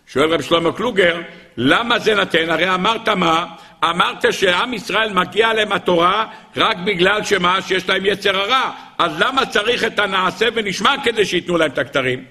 [0.07, 1.21] שואל רב שלמה קלוגר,
[1.57, 2.49] למה זה נתן?
[2.49, 3.45] הרי אמרת מה?
[3.89, 6.25] אמרת שעם ישראל מגיע להם התורה
[6.57, 7.61] רק בגלל שמה?
[7.61, 8.71] שיש להם יצר הרע.
[8.97, 12.23] אז למה צריך את הנעשה ונשמע כדי שייתנו להם את הכתרים?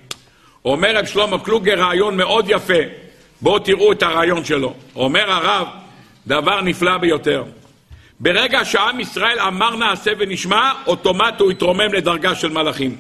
[0.64, 2.82] אומר רב שלמה קלוגר רעיון מאוד יפה.
[3.40, 4.74] בואו תראו את הרעיון שלו.
[4.96, 5.66] אומר הרב,
[6.26, 7.44] דבר נפלא ביותר.
[8.20, 12.96] ברגע שעם ישראל אמר נעשה ונשמע, אוטומט הוא התרומם לדרגה של מלאכים.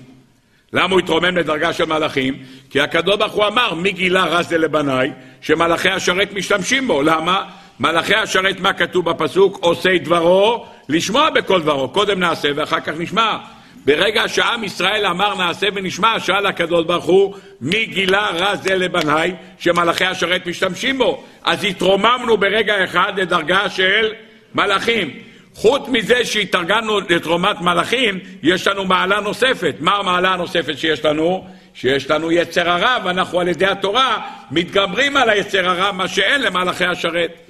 [0.72, 2.38] למה הוא התרומם לדרגה של מלאכים?
[2.70, 7.02] כי הקדוש ברוך הוא אמר, מי גילה רז זה לבניי, שמלאכי השרת משתמשים בו.
[7.02, 7.44] למה?
[7.80, 9.58] מלאכי השרת, מה כתוב בפסוק?
[9.60, 11.88] עושי דברו, לשמוע בכל דברו.
[11.88, 13.36] קודם נעשה ואחר כך נשמע.
[13.84, 19.34] ברגע שעם ישראל אמר נעשה ונשמע, שאל הקדוש ברוך הוא, מי גילה רע זה לבניי,
[19.58, 21.24] שמלאכי השרת משתמשים בו?
[21.44, 24.12] אז התרוממנו ברגע אחד לדרגה של
[24.54, 25.10] מלאכים.
[25.54, 29.74] חוץ מזה שהתארגנו לתרומת מלאכים, יש לנו מעלה נוספת.
[29.80, 31.46] מה המעלה הנוספת שיש לנו?
[31.74, 34.18] שיש לנו יצר הרע, ואנחנו על ידי התורה
[34.50, 37.43] מתגברים על היצר הרע, מה שאין למלאכי השרת.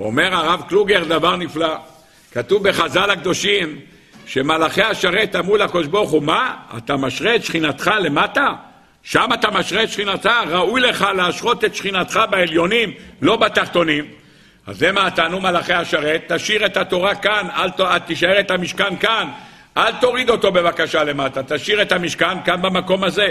[0.00, 1.76] אומר הרב קלוגר דבר נפלא.
[2.32, 3.80] כתוב בחז"ל הקדושים
[4.26, 6.54] שמלאכי השרת אמרו לקדוש ברוך הוא, מה?
[6.76, 8.52] אתה משרה את שכינתך למטה?
[9.02, 10.30] שם אתה משרה את שכינתך?
[10.46, 14.04] ראוי לך להשרות את שכינתך בעליונים, לא בתחתונים.
[14.66, 17.80] אז זה מה טענו מלאכי השרת, תשאיר את התורה כאן, אל ת...
[18.06, 19.28] תישאר את המשכן כאן,
[19.76, 23.28] אל תוריד אותו בבקשה למטה, תשאיר את המשכן כאן במקום הזה.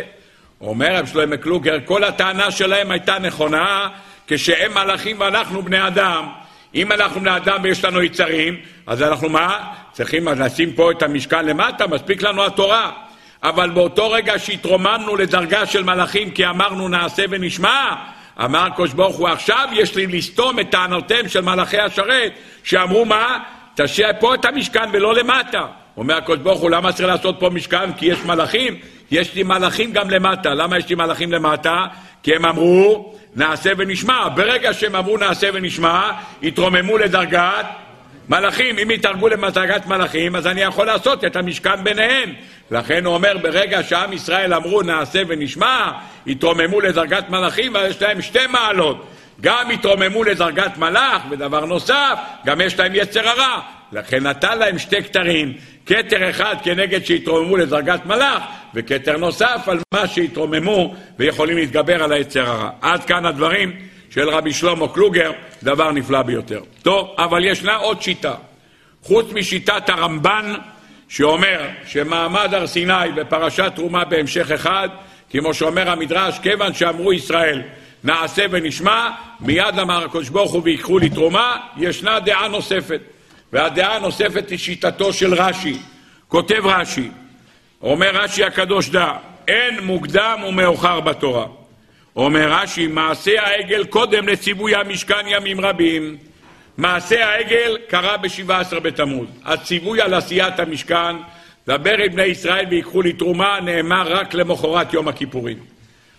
[0.61, 3.87] אומר רב שלמה קלוגר, כל הטענה שלהם הייתה נכונה
[4.27, 6.44] כשהם מלאכים ואנחנו בני אדם.
[6.75, 8.57] אם אנחנו בני אדם ויש לנו יצרים,
[8.87, 9.59] אז אנחנו מה?
[9.91, 12.91] צריכים לשים פה את המשכן למטה, מספיק לנו התורה.
[13.43, 17.95] אבל באותו רגע שהתרוממנו לדרגה של מלאכים כי אמרנו נעשה ונשמע,
[18.45, 22.31] אמר הקדוש ברוך הוא, עכשיו יש לי לסתום את טענותיהם של מלאכי השרת,
[22.63, 23.39] שאמרו מה?
[23.75, 25.65] תשאיר פה את המשכן ולא למטה.
[25.97, 27.93] אומר הקדוש ברוך הוא, למה צריך לעשות פה משכן?
[27.93, 28.79] כי יש מלאכים?
[29.11, 30.53] יש לי מלאכים גם למטה.
[30.53, 31.85] למה יש לי מלאכים למטה?
[32.23, 34.29] כי הם אמרו, נעשה ונשמע.
[34.29, 36.11] ברגע שהם אמרו נעשה ונשמע,
[36.43, 37.65] התרוממו לדרגת
[38.29, 38.79] מלאכים.
[38.79, 42.33] אם יתרגו לדרגת מלאכים, אז אני יכול לעשות את המשכן ביניהם.
[42.71, 45.91] לכן הוא אומר, ברגע שעם ישראל אמרו נעשה ונשמע,
[46.27, 49.07] התרוממו לדרגת מלאכים, ויש להם שתי מעלות.
[49.41, 53.59] גם התרוממו לדרגת מלאך, ודבר נוסף, גם יש להם יצר הרע.
[53.91, 55.53] לכן נתן להם שתי כתרים,
[55.85, 58.43] כתר אחד כנגד שהתרוממו לדרגת מלאך,
[58.73, 62.69] וכתר נוסף על מה שהתרוממו ויכולים להתגבר על היצר הרע.
[62.81, 63.75] עד כאן הדברים
[64.09, 65.31] של רבי שלמה קלוגר,
[65.63, 66.61] דבר נפלא ביותר.
[66.81, 68.33] טוב, אבל ישנה עוד שיטה.
[69.03, 70.53] חוץ משיטת הרמב"ן,
[71.07, 74.89] שאומר שמעמד הר סיני בפרשת תרומה בהמשך אחד,
[75.29, 77.61] כמו שאומר המדרש, כיוון שאמרו ישראל
[78.03, 83.01] נעשה ונשמע, מיד אמר הקדוש ברוך הוא ויקחו לי תרומה, ישנה דעה נוספת.
[83.55, 85.77] והדעה הנוספת היא שיטתו של רש"י.
[86.27, 87.09] כותב רש"י,
[87.81, 89.11] אומר רש"י הקדוש דע,
[89.47, 91.45] אין מוקדם ומאוחר בתורה.
[92.15, 96.17] אומר רש"י, מעשה העגל קודם לציווי המשכן ימים רבים.
[96.77, 99.27] מעשה העגל קרה ב-17 בתמוז.
[99.45, 101.15] הציווי על עשיית המשכן,
[101.67, 105.57] דבר עם בני ישראל ויקחו לי תרומה, נאמר רק למחרת יום הכיפורים.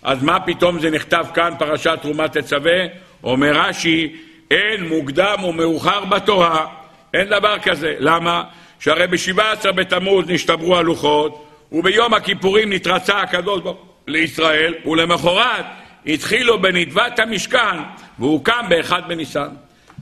[0.03, 2.85] אז מה פתאום זה נכתב כאן, פרשת תרומת תצווה?
[3.23, 4.15] אומר רש"י,
[4.51, 6.65] אין מוקדם ומאוחר בתורה,
[7.17, 7.95] אין דבר כזה.
[7.99, 8.43] למה?
[8.79, 13.77] שהרי ב-17 בתמוז נשתברו הלוחות, וביום הכיפורים נתרצה הקדוש ברוך
[14.07, 15.65] לישראל, ולמחרת
[16.05, 17.77] התחילו בנדבת המשכן,
[18.19, 19.47] והוא קם באחד בניסן.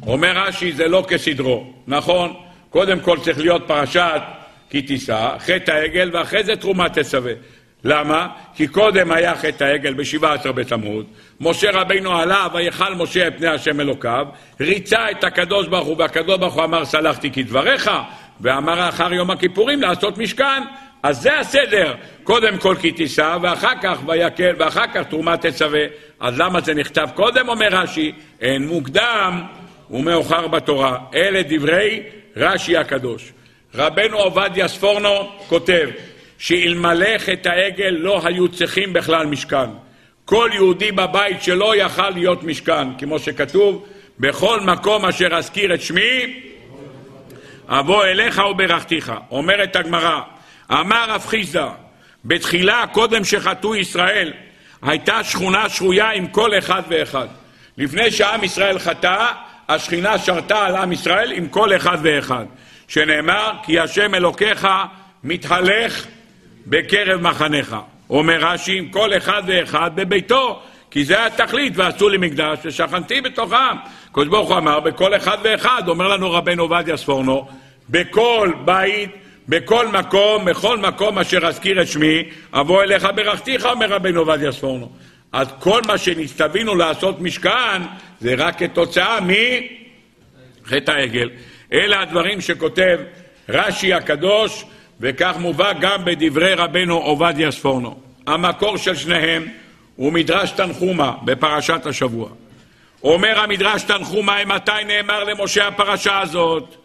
[0.08, 1.74] אומר רש"י, זה לא כסדרו.
[1.88, 2.34] נכון,
[2.70, 4.22] קודם כל צריך להיות פרשת
[4.70, 7.32] כי תישא, חטא העגל, ואחרי זה תרומת תצווה.
[7.86, 8.28] למה?
[8.56, 11.06] כי קודם היה חטא העגל ב-17 בתמוז,
[11.40, 14.28] משה רבינו עלה, ויכל משה את פני השם אלוקיו,
[14.62, 17.92] ריצה את הקדוש ברוך הוא, והקדוש ברוך הוא אמר סלחתי כדבריך,
[18.42, 20.64] ואמר אחר יום הכיפורים לעשות משכן.
[21.04, 21.94] אז זה הסדר,
[22.24, 25.84] קודם כל כי תישא, ואחר כך ויקל, ואחר כך תרומת תצווה.
[26.20, 28.12] אז למה זה נכתב קודם, אומר רש"י?
[28.42, 29.44] אין מוקדם
[29.92, 30.98] ומאוחר בתורה.
[31.16, 32.04] אלה דברי
[32.38, 33.34] רש"י הקדוש.
[33.76, 35.90] רבנו עובדיה ספורנו כותב
[36.38, 39.70] שאלמלא חטא העגל לא היו צריכים בכלל משכן.
[40.26, 43.86] כל יהודי בבית שלו יכל להיות משכן, כמו שכתוב,
[44.20, 46.40] בכל מקום אשר אזכיר את שמי,
[47.68, 49.12] אבוא אליך וברכתיך.
[49.32, 50.22] אומרת הגמרא,
[50.72, 51.70] אמר רב חיסדא,
[52.26, 54.34] בתחילה, קודם שחטאו ישראל,
[54.82, 57.28] הייתה שכונה שרויה עם כל אחד ואחד.
[57.78, 59.26] לפני שעם ישראל חטא,
[59.70, 62.46] השכינה שרתה על עם ישראל עם כל אחד ואחד.
[62.88, 64.68] שנאמר, כי השם אלוקיך
[65.24, 66.08] מתהלך
[66.68, 67.76] בקרב מחניך.
[68.10, 73.76] אומר רש"י, עם כל אחד ואחד בביתו, כי זה התכלית, ועשו לי מקדש ושכנתי בתוכם.
[74.10, 77.48] הקדוש ברוך הוא אמר, בכל אחד ואחד, אומר לנו רבנו עובדיה ספורנו,
[77.90, 79.10] בכל בית
[79.48, 82.24] בכל מקום, בכל מקום אשר אזכיר את שמי,
[82.54, 84.92] אבוא אליך ברכתיך, אומר רבינו עובדיה ספורנו.
[85.32, 87.82] אז כל מה שנצטווינו לעשות משכן,
[88.20, 91.30] זה רק כתוצאה מחטא העגל.
[91.74, 92.98] אלה הדברים שכותב
[93.50, 94.66] רש"י הקדוש,
[95.00, 97.98] וכך מובא גם בדברי רבנו עובדיה ספורנו.
[98.28, 99.48] המקור של שניהם
[99.96, 102.30] הוא מדרש תנחומה בפרשת השבוע.
[103.04, 106.76] אומר המדרש תנחומה, מתי נאמר למשה הפרשה הזאת?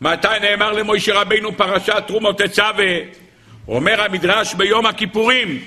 [0.00, 2.96] מתי נאמר למוישה רבינו פרשת תרומות תצווה?
[3.68, 5.58] אומר המדרש ביום הכיפורים,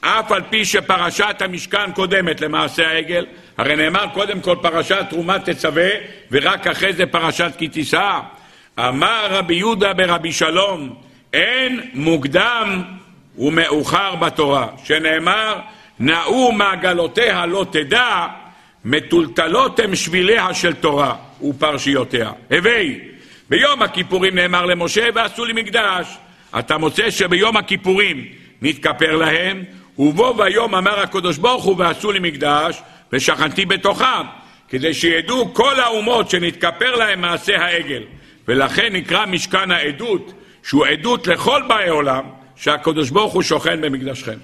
[0.00, 3.26] אף על פי שפרשת המשכן קודמת למעשה העגל,
[3.58, 5.88] הרי נאמר קודם כל פרשת תרומת תצווה,
[6.30, 8.18] ורק אחרי זה פרשת כי תישא.
[8.78, 10.94] אמר רבי יהודה ברבי שלום,
[11.32, 12.82] אין מוקדם
[13.38, 15.58] ומאוחר בתורה, שנאמר,
[16.00, 18.26] נאו מעגלותיה לא תדע,
[18.84, 22.30] מטולטלות הם שביליה של תורה ופרשיותיה.
[22.50, 23.00] הווי,
[23.48, 26.06] ביום הכיפורים נאמר למשה, ועשו לי מקדש.
[26.58, 28.24] אתה מוצא שביום הכיפורים
[28.62, 29.64] נתכפר להם,
[29.98, 34.24] ובו ביום אמר הקדוש ברוך הוא, ועשו לי מקדש, ושכנתי בתוכם,
[34.68, 38.02] כדי שידעו כל האומות שנתכפר להם מעשה העגל.
[38.48, 42.24] ולכן נקרא משכן העדות, שהוא עדות לכל באי עולם,
[42.56, 44.38] שהקדוש ברוך הוא שוכן במקדשכם.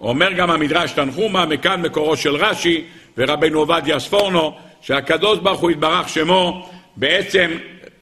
[0.00, 2.84] אומר גם המדרש תנחומה, מכאן מקורו של רש"י
[3.18, 7.50] ורבנו עובדיה ספורנו, שהקדוש ברוך הוא יתברך שמו, בעצם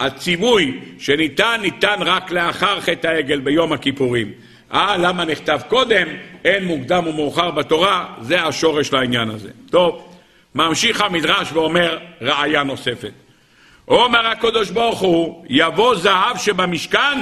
[0.00, 4.33] הציווי שניתן, ניתן רק לאחר חטא העגל ביום הכיפורים.
[4.72, 6.07] אה, למה נכתב קודם?
[6.44, 9.50] אין מוקדם ומאוחר בתורה, זה השורש לעניין הזה.
[9.70, 10.14] טוב,
[10.55, 13.12] ממשיך המדרש ואומר ראיה נוספת.
[13.88, 17.18] אומר הקדוש ברוך הוא, יבוא זהב שבמשכן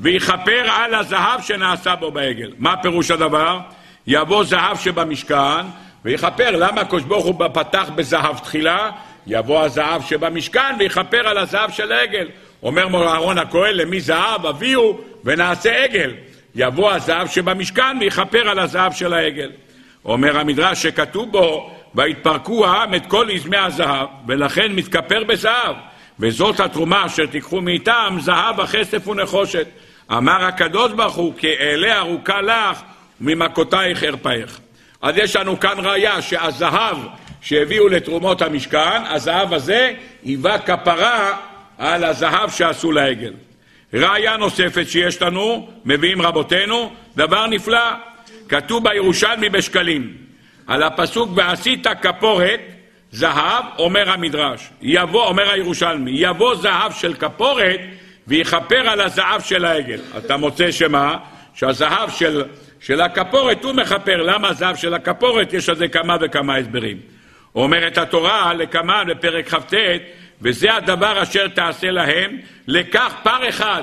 [0.00, 2.52] ויכפר על הזהב שנעשה בו בעגל.
[2.58, 3.58] מה פירוש הדבר?
[4.06, 5.66] יבוא זהב שבמשכן
[6.04, 6.50] ויכפר.
[6.50, 8.90] למה הקדוש ברוך הוא פתח בזהב תחילה?
[9.26, 12.28] יבוא הזהב שבמשכן ויכפר על הזהב של העגל.
[12.62, 16.14] אומר מור אהרון הכהן, למי זהב אביהו ונעשה עגל.
[16.54, 19.50] יבוא הזהב שבמשכן ויכפר על הזהב של העגל.
[20.04, 25.76] אומר המדרש שכתוב בו, ויתפרקו העם את כל עזמי הזהב, ולכן מתכפר בזהב.
[26.20, 29.66] וזאת התרומה אשר תיקחו מאיתם, זהב, הכסף ונחושת.
[30.12, 32.82] אמר הקדוש ברוך הוא, כי אעלה ארוכה לך,
[33.20, 34.60] וממכותייך ארפאך.
[35.02, 36.96] אז יש לנו כאן ראיה שהזהב
[37.40, 39.92] שהביאו לתרומות המשכן, הזהב הזה
[40.24, 41.36] היווה כפרה
[41.78, 43.32] על הזהב שעשו לעגל.
[43.94, 47.90] ראיה נוספת שיש לנו, מביאים רבותינו, דבר נפלא,
[48.48, 50.16] כתוב בירושלמי בשקלים,
[50.66, 52.60] על הפסוק ועשית כפורת
[53.12, 57.80] זהב, אומר המדרש, יבוא, אומר הירושלמי, יבוא זהב של כפורת
[58.30, 60.00] ויכפר על הזהב של העגל.
[60.18, 61.16] אתה מוצא שמה?
[61.54, 62.44] שהזהב של,
[62.80, 64.22] של הכפורת הוא מכפר.
[64.22, 65.52] למה הזהב של הכפורת?
[65.52, 66.96] יש על זה כמה וכמה הסברים.
[67.54, 69.74] אומרת התורה לקמן בפרק כ"ט,
[70.42, 73.82] וזה הדבר אשר תעשה להם, לקח פר אחד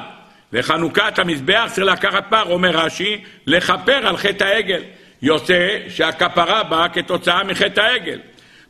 [0.53, 4.81] וחנוכת המזבח צריך לקחת פר, אומר רש"י, לכפר על חטא העגל.
[5.21, 8.19] יוצא שהכפרה באה כתוצאה מחטא העגל.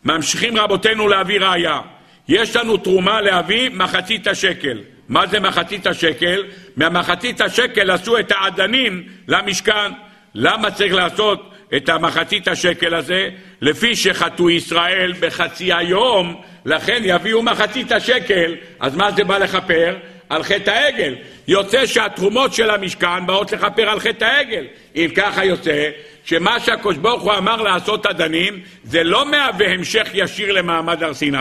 [0.03, 1.79] ממשיכים רבותינו להביא ראיה.
[2.27, 4.77] יש לנו תרומה להביא מחצית השקל.
[5.09, 6.43] מה זה מחצית השקל?
[6.75, 9.91] מהמחצית השקל עשו את העדנים למשכן.
[10.35, 13.29] למה צריך לעשות את המחצית השקל הזה?
[13.61, 18.55] לפי שחטאו ישראל בחצי היום, לכן יביאו מחצית השקל.
[18.79, 19.95] אז מה זה בא לכפר?
[20.29, 21.15] על חטא העגל.
[21.47, 24.65] יוצא שהתרומות של המשכן באות לכפר על חטא העגל.
[24.95, 25.89] אם ככה יוצא
[26.27, 31.37] שמה שהקדוש ברוך הוא אמר לעשות אדנים זה לא מהווה המשך ישיר למעמד הר סיני.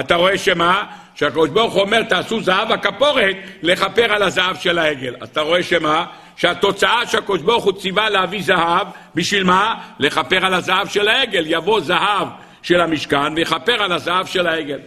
[0.00, 0.84] אתה רואה שמה?
[1.14, 5.14] שהקדוש ברוך הוא אומר תעשו זהב הכפורת לכפר על הזהב של העגל.
[5.24, 6.06] אתה רואה שמה?
[6.36, 9.74] שהתוצאה שהקדוש ברוך הוא ציווה להביא זהב, בשביל מה?
[9.98, 11.44] לכפר על הזהב של העגל.
[11.46, 12.28] יבוא זהב
[12.62, 14.80] של המשכן ויכפר על הזהב של העגל.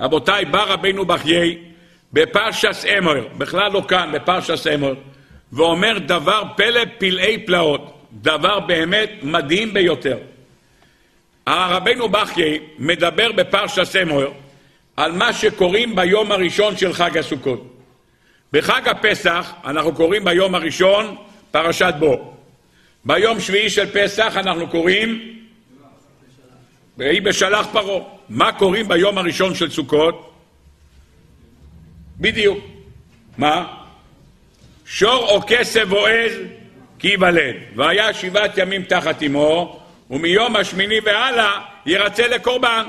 [0.00, 1.58] רבותיי, בא רבנו בחיי
[2.12, 4.94] בפרשס אמר, בכלל לא כאן, בפרשס אמר,
[5.52, 7.97] ואומר דבר פלא פלאי פלאות.
[8.12, 10.18] דבר באמת מדהים ביותר.
[11.46, 14.32] הרבנו בחיי מדבר בפרשה סמואר
[14.96, 17.74] על מה שקוראים ביום הראשון של חג הסוכות.
[18.52, 21.16] בחג הפסח אנחנו קוראים ביום הראשון
[21.50, 22.34] פרשת בו.
[23.04, 25.38] ביום שביעי של פסח אנחנו קוראים
[26.98, 28.04] ויהי בשלח פרעה.
[28.28, 30.32] מה קוראים ביום הראשון של סוכות?
[32.20, 32.58] בדיוק.
[33.38, 33.74] מה?
[34.86, 36.32] שור או כסף או עז
[36.98, 37.54] כי ייוולד.
[37.76, 39.80] והיה שבעת ימים תחת אמו,
[40.10, 42.84] ומיום השמיני והלאה ירצה לקורבן.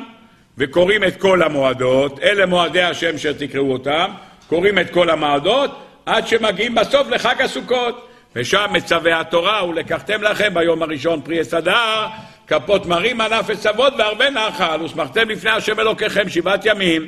[0.58, 4.12] וקוראים את כל המועדות, אלה מועדי השם שתקראו אותם,
[4.48, 5.72] קוראים את כל המועדות,
[6.06, 8.10] עד שמגיעים בסוף לחג הסוכות.
[8.36, 12.08] ושם מצווה התורה, ולקחתם לכם ביום הראשון פרי עץ הדר,
[12.48, 17.08] כפות מרים ענף עשבות והרבה נחל, ושמחתם לפני השם אלוקיכם שבעת ימים.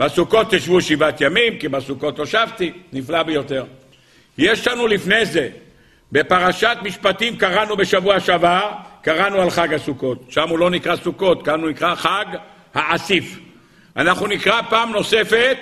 [0.00, 3.64] בסוכות תשבו שבעת ימים, כי בסוכות הושבתי, נפלא ביותר.
[4.38, 5.48] יש לנו לפני זה
[6.12, 8.70] בפרשת משפטים קראנו בשבוע שעבר,
[9.02, 10.24] קראנו על חג הסוכות.
[10.28, 12.24] שם הוא לא נקרא סוכות, כאן הוא נקרא חג
[12.74, 13.38] האסיף.
[13.96, 15.56] אנחנו נקרא פעם נוספת,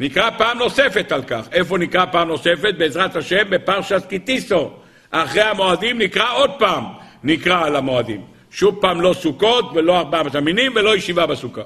[0.00, 1.48] נקרא פעם נוספת על כך.
[1.52, 2.74] איפה נקרא פעם נוספת?
[2.78, 4.70] בעזרת השם בפרשת קיטיסו.
[5.10, 6.84] אחרי המועדים נקרא עוד פעם,
[7.24, 8.20] נקרא על המועדים.
[8.50, 11.62] שוב פעם לא סוכות ולא ארבעה המינים ולא ישיבה בסוכה.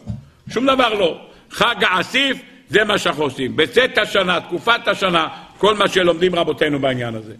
[0.48, 1.20] שום דבר לא.
[1.50, 3.56] חג האסיף זה מה שאנחנו עושים.
[3.56, 7.34] בצאת השנה, תקופת השנה, כל מה שלומדים רבותינו בעניין הזה.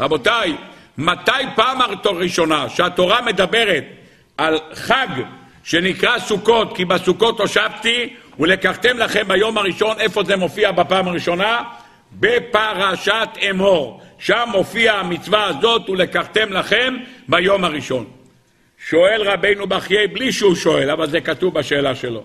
[0.00, 0.56] רבותיי,
[0.98, 3.84] מתי פעם הראשונה שהתורה מדברת
[4.38, 5.08] על חג
[5.64, 11.62] שנקרא סוכות, כי בסוכות הושבתי ולקחתם לכם ביום הראשון, איפה זה מופיע בפעם הראשונה?
[12.12, 14.00] בפרשת אמור.
[14.18, 16.96] שם מופיע המצווה הזאת ולקחתם לכם
[17.28, 18.06] ביום הראשון.
[18.88, 22.24] שואל רבינו בחיי בלי שהוא שואל, אבל זה כתוב בשאלה שלו.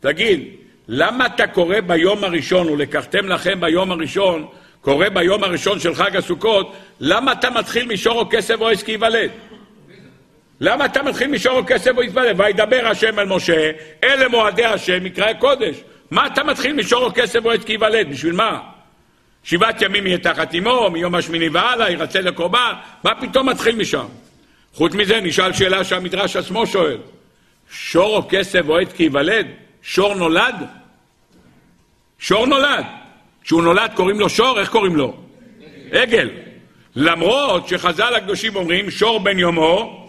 [0.00, 0.48] תגיד,
[0.88, 4.46] למה אתה קורא ביום הראשון ולקחתם לכם ביום הראשון
[4.86, 8.90] קורה ביום הראשון של חג הסוכות, למה אתה מתחיל משור או כסף או עץ כי
[8.90, 9.30] ייוולד?
[10.60, 12.40] למה אתה מתחיל משור או כסף או ייוולד?
[12.40, 13.70] וידבר השם אל משה,
[14.04, 15.76] אלה מועדי השם, מקראי קודש.
[16.10, 18.10] מה אתה מתחיל משור או כסף או עץ כי ייוולד?
[18.10, 18.60] בשביל מה?
[19.44, 22.72] שבעת ימים יהיה תחת אמו, מיום השמיני והלאה, ירצה לקורבן,
[23.04, 24.06] מה פתאום מתחיל משם?
[24.74, 26.98] חוץ מזה, נשאל שאלה שהמדרש עצמו שואל.
[27.70, 29.46] שור או כסף או עץ כי ייוולד?
[29.82, 30.54] שור נולד?
[32.18, 33.05] שור נולד.
[33.46, 35.14] כשהוא נולד קוראים לו שור, איך קוראים לו?
[35.92, 36.30] עגל.
[36.96, 40.06] למרות שחז"ל הקדושים אומרים שור בן יומו,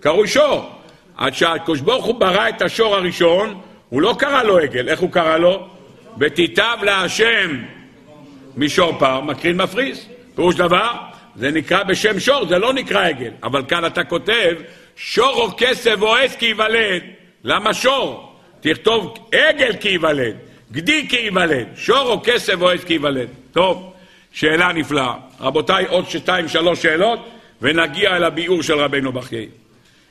[0.00, 0.70] קרוי שור.
[1.16, 5.10] עד שהקדוש ברוך הוא ברא את השור הראשון, הוא לא קרא לו עגל, איך הוא
[5.10, 5.68] קרא לו?
[6.20, 7.62] ותיטב להשם
[8.56, 10.08] משור פר, מקרין מפריס.
[10.34, 10.90] פירוש דבר,
[11.36, 13.30] זה נקרא בשם שור, זה לא נקרא עגל.
[13.42, 14.54] אבל כאן אתה כותב,
[14.96, 17.02] שור או כסף או עץ כי ייוולד.
[17.44, 18.32] למה שור?
[18.60, 20.36] תכתוב עגל כי ייוולד.
[20.72, 23.28] גדי כי ייוולד, שור או כסף או עץ כי ייוולד.
[23.52, 23.92] טוב,
[24.32, 25.14] שאלה נפלאה.
[25.40, 27.28] רבותיי, עוד שתיים, שלוש שאלות,
[27.62, 29.48] ונגיע אל הביאור של רבנו בחיי.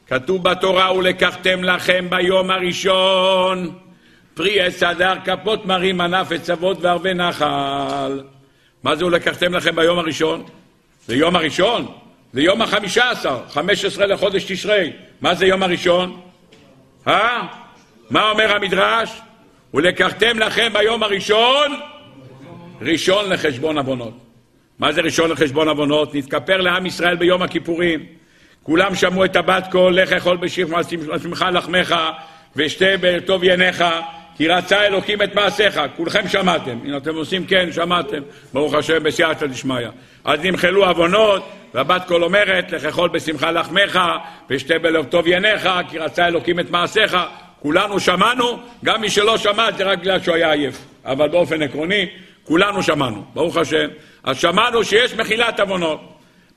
[0.07, 3.71] כתוב בתורה, ולקחתם לכם ביום הראשון
[4.35, 8.23] פרי עץ הדר, כפות מרים, ענף עצבות וערבי נחל.
[8.83, 10.43] מה זה ולקחתם לכם ביום הראשון?
[11.07, 11.87] זה יום הראשון?
[12.33, 14.91] זה יום החמישה עשר, חמש עשרה לחודש תשרי.
[15.21, 16.21] מה זה יום הראשון?
[17.07, 17.47] אה?
[18.09, 19.21] מה אומר המדרש?
[19.75, 21.79] ולקחתם לכם ביום הראשון,
[22.81, 24.13] ראשון לחשבון עוונות.
[24.79, 26.15] מה זה ראשון לחשבון עוונות?
[26.15, 28.05] נתכפר לעם ישראל ביום הכיפורים.
[28.63, 31.95] כולם שמעו את הבת קול, לך אכול בשמך לחמך,
[32.55, 33.83] ושתה בטוב יניך,
[34.37, 35.81] כי רצה אלוקים את מעשיך.
[35.95, 36.77] כולכם שמעתם.
[36.85, 38.21] אם אתם עושים כן, שמעתם.
[38.53, 39.87] ברוך השם, בסייעתא דשמיא.
[40.23, 43.99] אז נמחלו עוונות, והבת קול אומרת, לך אכול בשמחה לחמך,
[44.49, 47.17] ושתה בלב טוב יניך, כי רצה אלוקים את מעשיך.
[47.65, 50.85] כולנו שמענו, גם מי שלא שמע זה רק בגלל שהוא היה עייף.
[51.05, 52.05] אבל באופן עקרוני,
[52.43, 53.87] כולנו שמענו, ברוך השם.
[54.23, 55.99] אז שמענו שיש מחילת עוונות.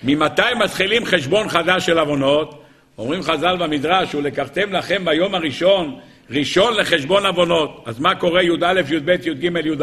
[0.02, 2.62] ממתי מתחילים חשבון חדש של עוונות?
[2.98, 5.98] אומרים חז"ל במדרש, ולקחתם לכם ביום הראשון,
[6.30, 7.82] ראשון לחשבון עוונות.
[7.86, 9.82] אז מה קורה י"א, י"ב, י"ג, י"ד?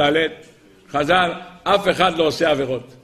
[0.91, 1.31] חז"ל,
[1.63, 2.95] אף אחד לא עושה עבירות.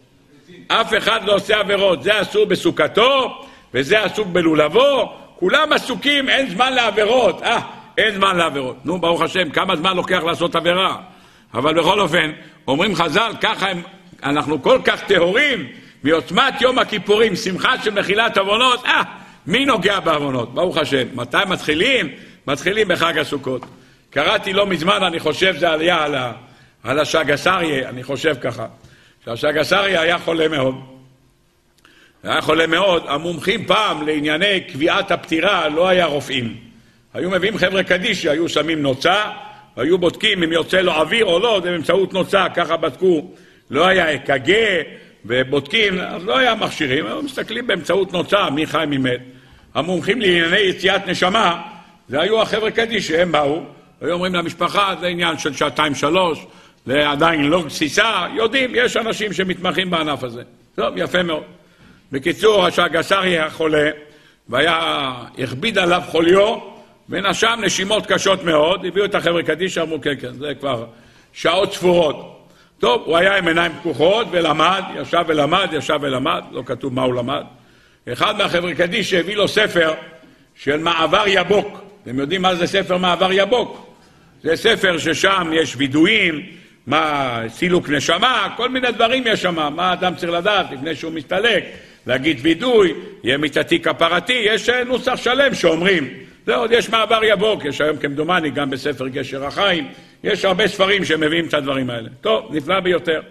[0.67, 2.03] אף אחד לא עושה עבירות.
[2.03, 3.41] זה אסור בסוכתו,
[3.74, 5.13] וזה עסוק בלולבו.
[5.36, 7.43] כולם עסוקים, אין זמן לעבירות.
[7.43, 8.86] אה, אין זמן לעבירות.
[8.86, 10.98] נו, ברוך השם, כמה זמן לוקח לעשות עבירה?
[11.54, 12.32] אבל בכל אופן,
[12.68, 13.82] אומרים חז"ל, ככה הם,
[14.24, 15.68] אנחנו כל כך טהורים
[16.04, 19.02] מעוצמת יום הכיפורים, שמחה של מחילת עוונות, אה,
[19.48, 20.54] מי נוגע בעוונות?
[20.54, 21.08] ברוך השם.
[21.14, 22.10] מתי מתחילים?
[22.48, 23.66] מתחילים בחג הסוכות.
[24.10, 26.32] קראתי לא מזמן, אני חושב זה היה על, ה,
[26.84, 28.66] על השגסריה, אני חושב ככה,
[29.26, 30.76] שהשגסריה היה חולה מאוד.
[32.24, 36.70] היה חולה מאוד, המומחים פעם לענייני קביעת הפטירה לא היה רופאים.
[37.14, 39.16] היו מביאים חבר'ה קדישי, היו שמים נוצה,
[39.76, 43.32] היו בודקים אם יוצא לו אוויר או לא, זה באמצעות נוצה, ככה בדקו.
[43.70, 44.53] לא היה אק"ג
[45.26, 49.22] ובודקים, אז לא היה מכשירים, היו מסתכלים באמצעות נוצה, מי חי מי מת.
[49.74, 51.62] המומחים לענייני יציאת נשמה,
[52.09, 53.64] זה היו החבר'ה קדישי, הם באו,
[54.01, 56.45] היו אומרים למשפחה, זה עניין של שעתיים-שלוש,
[56.86, 60.41] זה עדיין לא גסיסה, יודעים, יש אנשים שמתמחים בענף הזה.
[60.76, 61.43] טוב, יפה מאוד.
[62.12, 63.89] בקיצור, השגסרי היה חולה,
[64.49, 66.70] והיה, הכביד עליו חוליו,
[67.12, 70.86] ונשם נשימות קשות מאוד, הביאו את החבר'ה קדישא, אמרו כן, כן, זה כבר
[71.34, 72.47] שעות ספורות.
[72.80, 77.16] טוב, הוא היה עם עיניים פקוחות ולמד, ישב ולמד, ישב ולמד, לא כתוב מה הוא
[77.16, 77.43] למד.
[78.14, 79.93] אחד מהחבר'ה קדישא הביא לו ספר
[80.55, 81.82] של מעבר יבוק.
[82.03, 83.95] אתם יודעים מה זה ספר מעבר יבוק?
[84.43, 86.41] זה ספר ששם יש וידויים,
[86.88, 91.64] מה סילוק נשמה, כל מיני דברים יש שם, מה אדם צריך לדעת לפני שהוא מסתלק,
[92.07, 92.93] להגיד וידוי,
[93.24, 96.09] יהיה מיתתי כפרתי, יש נוסח שלם שאומרים.
[96.46, 99.92] זה עוד יש מעבר יבוק, יש היום כמדומני גם בספר גשר החיים,
[100.24, 102.10] יש הרבה ספרים שמביאים את הדברים האלה.
[102.22, 103.22] טוב, נפלא ביותר.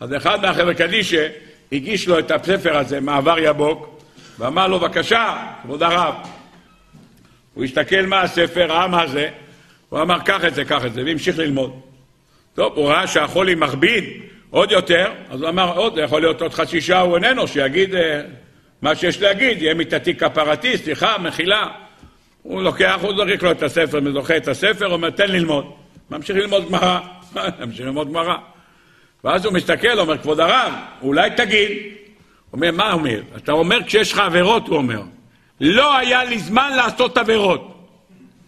[0.00, 1.28] אז אחד מהחבר'ה קדישא
[1.72, 4.00] הגיש לו את הספר הזה, מעבר יבוק,
[4.38, 6.14] ואמר לו, בבקשה, כבוד הרב.
[7.54, 9.28] הוא הסתכל מה הספר, ראה מה זה,
[9.88, 11.80] הוא אמר, קח את זה, קח את זה, והמשיך ללמוד.
[12.54, 14.04] טוב, הוא ראה שהחולי מכביד
[14.50, 17.94] עוד יותר, אז הוא אמר, עוד, זה יכול להיות עוד חצי שעה הוא איננו, שיגיד
[17.94, 18.20] אה,
[18.82, 21.66] מה שיש להגיד, יהיה מיתתי כפרתי, סליחה, מחילה.
[22.48, 25.72] הוא לוקח, הוא זורק לו את הספר, מזוכה את הספר, אומר, תן ללמוד.
[26.10, 27.00] ממשיך ללמוד גמרא,
[27.60, 28.34] ממשיך ללמוד גמרא.
[29.24, 30.72] ואז הוא מסתכל, אומר, כבוד הרב,
[31.02, 31.68] אולי תגיד.
[31.70, 31.82] הוא
[32.52, 33.20] אומר, מה הוא אומר?
[33.36, 35.02] אתה אומר כשיש לך עבירות, הוא אומר.
[35.60, 37.88] לא היה לי זמן לעשות עבירות.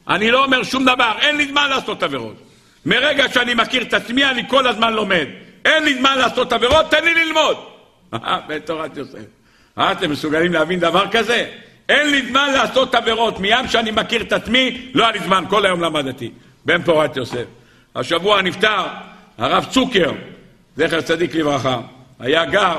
[0.08, 2.36] אני לא אומר שום דבר, אין לי זמן לעשות עבירות.
[2.86, 5.26] מרגע שאני מכיר את עצמי, אני כל הזמן לומד.
[5.64, 7.56] אין לי זמן לעשות עבירות, תן לי ללמוד.
[8.48, 9.18] בתורת יוסף.
[9.78, 11.46] אה, אתם מסוגלים להבין דבר כזה?
[11.90, 13.40] אין לי זמן לעשות עבירות.
[13.40, 16.30] מים שאני מכיר את עצמי, לא היה לי זמן, כל היום למדתי.
[16.64, 17.44] בן פורת יוסף.
[17.94, 18.82] השבוע נפטר
[19.38, 20.12] הרב צוקר,
[20.76, 21.80] זכר צדיק לברכה.
[22.20, 22.78] היה גר,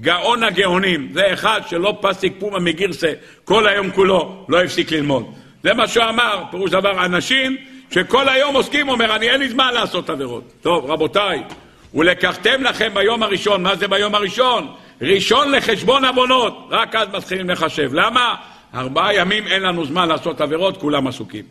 [0.00, 1.08] גאון הגאונים.
[1.12, 3.12] זה אחד שלא פסיק פומה מגירסה
[3.44, 5.34] כל היום כולו, לא הפסיק ללמוד.
[5.62, 7.56] זה מה שהוא אמר, פירוש דבר, אנשים
[7.90, 10.52] שכל היום עוסקים, אומר, אני אין לי זמן לעשות עבירות.
[10.60, 11.42] טוב, רבותיי,
[11.94, 14.74] ולקחתם לכם ביום הראשון, מה זה ביום הראשון?
[15.02, 17.90] ראשון לחשבון עוונות, רק אז מתחילים לחשב.
[17.92, 18.34] למה?
[18.74, 21.44] ארבעה ימים אין לנו זמן לעשות עבירות, כולם עסוקים.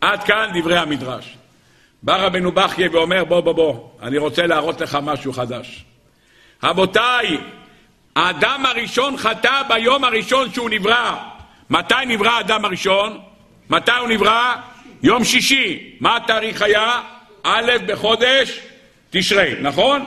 [0.00, 1.36] עד כאן דברי המדרש.
[2.02, 5.84] בא רבנו בכיה ואומר, בוא בוא בוא, אני רוצה להראות לך משהו חדש.
[6.62, 7.38] רבותיי,
[8.16, 11.16] האדם הראשון חטא ביום הראשון שהוא נברא.
[11.70, 13.18] מתי נברא האדם הראשון?
[13.70, 14.54] מתי הוא נברא?
[15.02, 15.96] יום שישי.
[16.00, 17.00] מה התאריך היה?
[17.42, 18.60] א' בחודש
[19.10, 20.04] תשרי, נכון?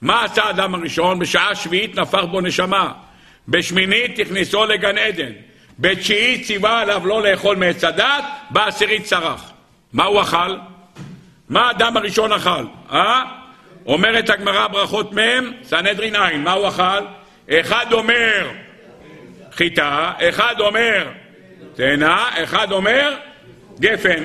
[0.00, 1.18] מה עשה האדם הראשון?
[1.18, 2.92] בשעה שביעית נפח בו נשמה.
[3.48, 5.32] בשמינית הכניסו לגן עדן.
[5.78, 9.50] בתשיעית ציווה עליו לא לאכול מעץ הדת, בעשירית צרח.
[9.92, 10.56] מה הוא אכל?
[11.48, 12.64] מה האדם הראשון אכל?
[12.92, 13.22] אה?
[13.86, 17.04] אומרת הגמרא ברכות מ', סנהדרין עין, מה הוא אכל?
[17.50, 18.50] אחד אומר
[19.52, 21.08] חיטה, אחד אומר
[21.74, 23.14] תאנה, אחד אומר
[23.80, 24.24] גפן.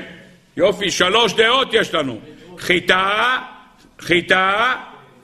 [0.58, 2.20] יופי, שלוש דעות יש לנו.
[2.58, 3.38] חיטה,
[4.00, 4.76] חיטה,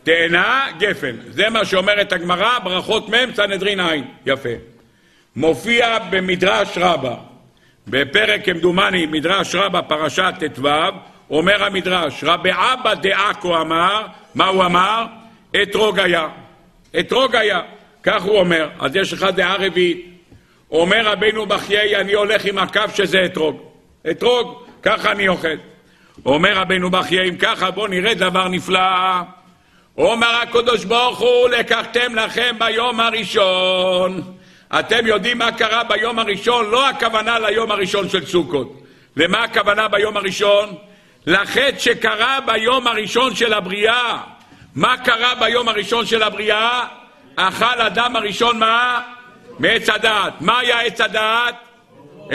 [0.08, 1.16] תאנה, גפן.
[1.30, 4.03] זה מה שאומרת הגמרא, ברכות מ', סנהדרין עין.
[4.26, 4.49] יפה.
[5.36, 7.16] מופיע במדרש רבה,
[7.88, 10.68] בפרק כמדומני, מדרש רבה, פרשת ט"ו,
[11.30, 14.05] אומר המדרש, רבי אבא דעכו אמר,
[14.36, 15.05] מה הוא אמר?
[15.62, 16.28] אתרוג היה.
[16.99, 17.62] אתרוג היה.
[18.03, 18.70] כך הוא אומר.
[18.80, 20.05] אז יש לך דעה רביעית.
[20.72, 23.62] אומר רבינו בחיי, אני הולך עם הקו שזה אתרוג.
[24.12, 25.58] אתרוג, ככה אני אוכל.
[26.26, 28.80] אומר רבינו בחיי, אם ככה, בואו נראה דבר נפלא.
[30.06, 34.22] אומר הקדוש ברוך הוא, לקחתם לכם ביום הראשון.
[34.80, 36.70] אתם יודעים מה קרה ביום הראשון?
[36.70, 38.82] לא הכוונה ליום הראשון של סוכות.
[39.16, 40.76] למה הכוונה ביום הראשון?
[41.26, 44.18] לחטא שקרה ביום הראשון של הבריאה.
[44.76, 46.86] מה קרה ביום הראשון של הבריאה?
[47.36, 49.02] אכל אדם הראשון מה?
[49.60, 50.34] מעץ הדעת.
[50.41, 51.56] מה היה עץ הדעת?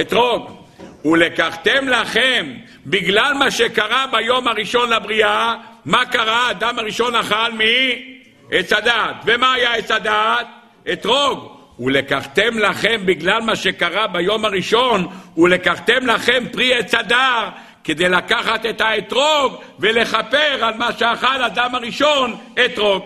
[0.00, 0.62] אתרוג.
[1.04, 2.52] ולקחתם לכם,
[2.86, 5.54] בגלל מה שקרה ביום הראשון לבריאה,
[5.84, 6.48] מה קרה?
[6.48, 9.16] האדם הראשון אכל מעץ הדעת.
[9.26, 10.46] ומה היה עץ הדעת?
[10.92, 11.62] אתרוג.
[11.78, 15.06] ולקחתם לכם, בגלל מה שקרה ביום הראשון,
[15.36, 17.48] ולקחתם לכם פרי עץ הדר,
[17.84, 23.02] כדי לקחת את האתרוג ולכפר על מה שאכל אדם הראשון, אתרוג.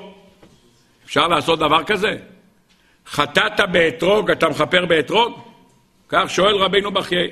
[1.04, 2.16] אפשר לעשות דבר כזה?
[3.06, 5.40] חטאת באתרוג, אתה מכפר באתרוג?
[6.08, 7.30] כך שואל רבינו בחיי.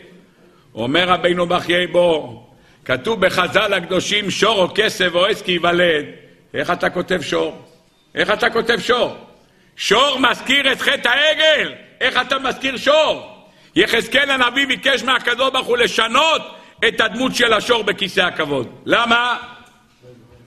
[0.74, 2.40] אומר רבינו בחיי בוא,
[2.85, 6.05] כתוב בחז"ל הקדושים שור או כסף או עץ כי ייוולד.
[6.55, 7.62] איך אתה כותב שור?
[8.14, 9.16] איך אתה כותב שור?
[9.76, 11.72] שור מזכיר את חטא העגל!
[12.01, 13.30] איך אתה מזכיר שור?
[13.76, 16.43] יחזקאל הנביא ביקש מהקדוש ברוך הוא לשנות
[16.89, 18.68] את הדמות של השור בכיסא הכבוד.
[18.87, 19.37] למה?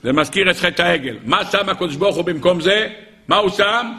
[0.03, 1.17] זה מזכיר את חטא העגל.
[1.23, 2.89] מה שם הקדוש ברוך הוא במקום זה?
[3.27, 3.91] מה הוא שם?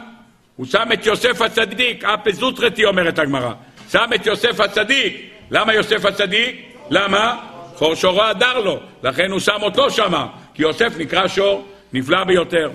[0.55, 3.53] הוא שם את יוסף הצדיק, אפי זוטרתי אומרת הגמרא.
[3.91, 5.29] שם את יוסף הצדיק.
[5.51, 6.65] למה יוסף הצדיק?
[6.89, 7.48] למה?
[7.79, 12.71] חור שורו הדר לו, לכן הוא שם אותו שמה, כי יוסף נקרא שור נפלא ביותר.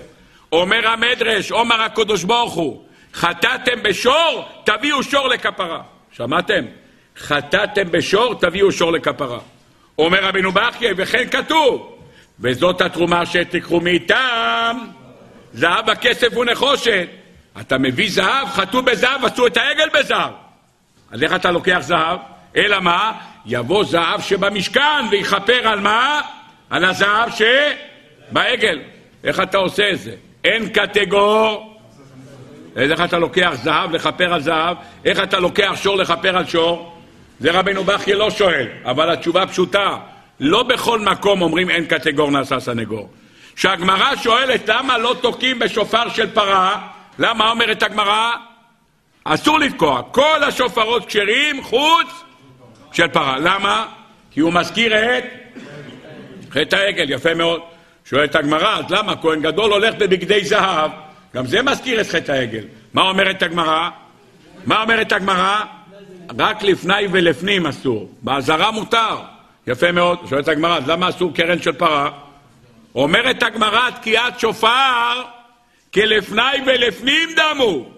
[0.51, 2.83] אומר המדרש, אומר הקדוש ברוך הוא,
[3.13, 5.81] חטאתם בשור, תביאו שור לכפרה.
[6.11, 6.65] שמעתם?
[7.17, 9.39] חטאתם בשור, תביאו שור לכפרה.
[9.97, 11.97] אומר רבינו בחייה, וכן כתוב,
[12.39, 14.77] וזאת התרומה שתיקחו מאיתם,
[15.53, 17.07] זהב הכסף ונחושת.
[17.61, 20.31] אתה מביא זהב, חטאו בזהב, עשו את העגל בזהב.
[21.11, 22.19] אז איך אתה לוקח זהב?
[22.55, 23.11] אלא מה?
[23.45, 26.21] יבוא זהב שבמשכן ויכפר על מה?
[26.69, 28.79] על הזהב שבעגל.
[29.23, 30.15] איך אתה עושה את זה?
[30.43, 31.77] אין קטגור.
[32.75, 34.77] איך אתה לוקח זהב לכפר על זהב?
[35.05, 36.97] איך אתה לוקח שור לכפר על שור?
[37.39, 39.97] זה רבנו בכי לא שואל, אבל התשובה פשוטה.
[40.39, 43.09] לא בכל מקום אומרים אין קטגור נעשה סנגור.
[43.55, 46.87] כשהגמרא שואלת למה לא תוקעים בשופר של פרה,
[47.19, 48.31] למה אומרת הגמרא?
[49.23, 50.01] אסור לתקוע.
[50.11, 52.24] כל השופרות כשרים חוץ
[52.95, 53.39] של פרה.
[53.39, 53.87] למה?
[54.31, 55.23] כי הוא מזכיר את
[56.51, 57.61] חטא העגל, יפה מאוד.
[58.05, 60.91] שואלת הגמרא, אז למה כהן גדול הולך בבגדי זהב?
[61.35, 62.63] גם זה מזכיר את חטא העגל.
[62.93, 63.89] מה אומרת הגמרא?
[64.65, 65.63] מה אומרת הגמרא?
[66.39, 68.09] רק לפני ולפנים אסור.
[68.21, 69.17] באזהרה מותר.
[69.67, 70.19] יפה מאוד.
[70.29, 72.09] שואלת הגמרא, אז למה אסור קרן של פרה?
[72.95, 75.21] אומרת הגמרא, תקיעת שופר
[75.93, 77.94] כלפני ולפנים דמו.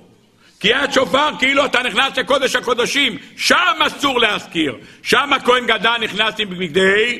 [0.60, 4.76] תקיעת שופר כאילו אתה נכנס לקודש הקודשים, שם אסור להזכיר.
[5.03, 7.20] שם הכהן גדל נכנס עם בגדי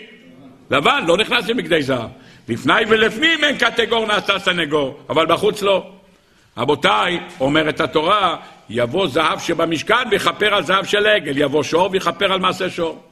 [0.72, 2.10] לבן, לא נכנס עם בגדי זהב.
[2.50, 5.92] לפני ולפנים אין קטגור נעשה סנגור, אבל בחוץ לא.
[6.58, 8.36] רבותיי, אומרת התורה,
[8.70, 13.04] יבוא זהב שבמשכן ויכפר על זהב של עגל, יבוא שור ויכפר על מעשה שור.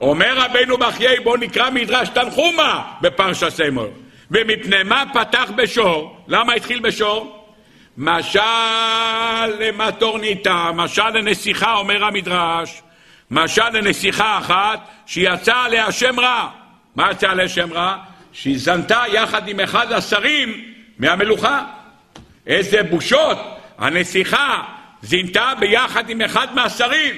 [0.00, 3.88] אומר רבנו בחיי, בוא נקרא מדרש תנחומה בפרשה סמור.
[4.30, 6.16] ומפני מה פתח בשור?
[6.28, 7.45] למה התחיל בשור?
[7.98, 8.40] משל
[9.58, 12.82] למטורניתא, משל לנסיכה, אומר המדרש.
[13.30, 16.48] משל לנסיכה אחת שיצא עליה שם רע.
[16.96, 17.96] מה יצא עליה שם רע?
[18.32, 20.64] שהיא זנתה יחד עם אחד השרים
[20.98, 21.64] מהמלוכה.
[22.46, 23.38] איזה בושות!
[23.78, 24.62] הנסיכה
[25.02, 27.14] זינתה ביחד עם אחד מהשרים.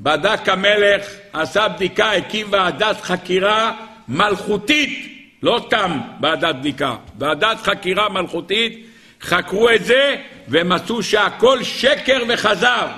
[0.00, 3.72] בדק המלך, עשה בדיקה, הקים ועדת חקירה
[4.08, 8.86] מלכותית, לא סתם ועדת בדיקה, ועדת חקירה מלכותית,
[9.24, 10.16] חקרו את זה
[10.48, 12.88] ומצאו שהכל שקר וכזב,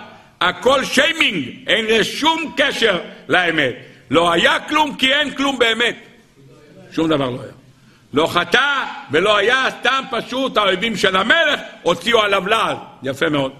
[0.40, 2.98] הכל שיימינג, אין לזה שום קשר
[3.28, 3.74] לאמת.
[4.10, 5.96] לא היה כלום כי אין כלום באמת.
[6.92, 7.52] שום דבר לא היה.
[8.12, 12.76] לא חטא ולא היה, סתם פשוט האויבים של המלך הוציאו עליו לעז.
[13.02, 13.52] יפה מאוד.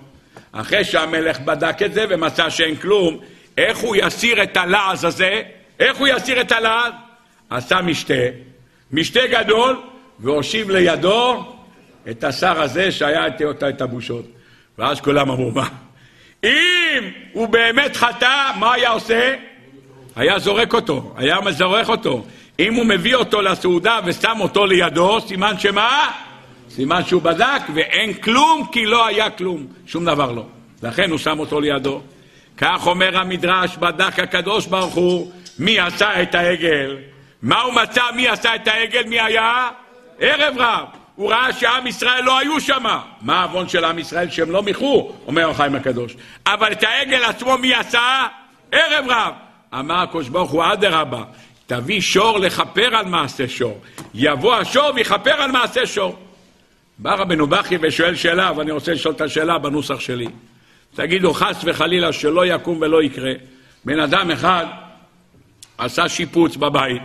[0.53, 3.19] אחרי שהמלך בדק את זה ומצא שאין כלום,
[3.59, 5.43] איך הוא יסיר את הלעז הזה?
[5.81, 6.93] איך הוא יסיר את הלעז?
[7.51, 8.14] עשה משתה,
[8.93, 9.81] משתה גדול,
[10.21, 11.55] והושיב לידו
[12.11, 14.24] את השר הזה שהיה את, את הבושות.
[14.78, 15.68] ואז כולם אמרו, מה?
[16.44, 19.34] אם הוא באמת חטא, מה היה עושה?
[20.16, 22.24] היה זורק אותו, היה מזורך אותו.
[22.59, 26.11] אם הוא מביא אותו לסעודה ושם אותו לידו, סימן שמה?
[26.70, 30.46] סימן שהוא בדק ואין כלום כי לא היה כלום, שום דבר לא.
[30.82, 32.00] לכן הוא שם אותו לידו.
[32.57, 36.96] כך אומר המדרש, בדק הקדוש ברוך הוא, מי עשה את העגל?
[37.42, 39.02] מה הוא מצא מי עשה את העגל?
[39.09, 39.68] מי היה?
[40.20, 40.86] ערב רב.
[41.17, 42.85] הוא ראה שעם ישראל לא היו שם.
[43.21, 44.31] מה העוון של עם ישראל?
[44.31, 46.17] שהם לא מיחו, אומר החיים הקדוש.
[46.47, 48.27] אבל את העגל עצמו מי עשה?
[48.73, 49.35] ערב רב.
[49.75, 51.23] אמר הקדוש ברוך הוא, אדרבה,
[51.67, 53.81] תביא שור לכפר על מעשה שור.
[54.14, 56.17] יבוא השור ויכפר על מעשה שור.
[56.99, 60.29] בא רבנו בכי ושואל שאלה, ואני רוצה לשאול את השאלה בנוסח שלי.
[60.95, 63.33] תגידו, חס וחלילה שלא יקום ולא יקרה.
[63.85, 64.67] בן אדם אחד
[65.79, 67.03] עשה שיפוץ בבית.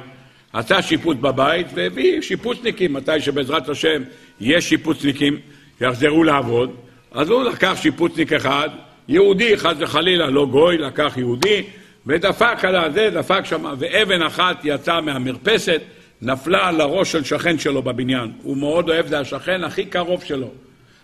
[0.53, 4.01] עשה שיפוץ בבית והביא שיפוצניקים, מתי שבעזרת השם
[4.41, 5.39] יש שיפוצניקים,
[5.81, 6.75] יחזרו לעבוד,
[7.11, 8.69] אז הוא לקח שיפוצניק אחד,
[9.07, 11.63] יהודי, חס וחלילה, לא גוי, לקח יהודי,
[12.05, 15.81] ודפק על הזה, דפק שם, ואבן אחת יצאה מהמרפסת,
[16.21, 18.31] נפלה על הראש של שכן שלו בבניין.
[18.43, 20.47] הוא מאוד אוהב, זה השכן הכי קרוב שלו.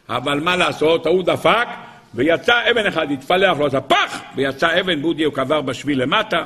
[0.10, 1.68] אבל מה לעשות, ההוא דפק,
[2.14, 6.46] ויצא אבן אחד, התפלח לו, אז הפח, ויצא אבן, בודי הוא קבר בשביל למטה,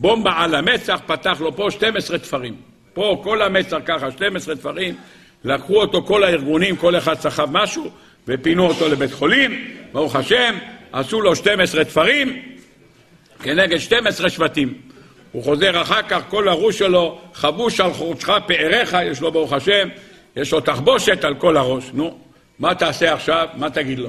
[0.00, 2.54] בומבה על המצח, פתח לו פה 12 תפרים.
[2.94, 4.94] פה כל המצח ככה, 12 תפרים,
[5.44, 7.90] לקחו אותו כל הארגונים, כל אחד סחב משהו,
[8.28, 10.54] ופינו אותו לבית חולים, ברוך השם,
[10.92, 12.42] עשו לו 12 תפרים
[13.42, 14.74] כנגד 12 שבטים.
[15.32, 19.88] הוא חוזר אחר כך, כל הראש שלו חבוש על חורשך פאריך, יש לו ברוך השם,
[20.36, 21.90] יש לו תחבושת על כל הראש.
[21.94, 22.18] נו,
[22.58, 23.48] מה תעשה עכשיו?
[23.54, 24.08] מה תגיד לו?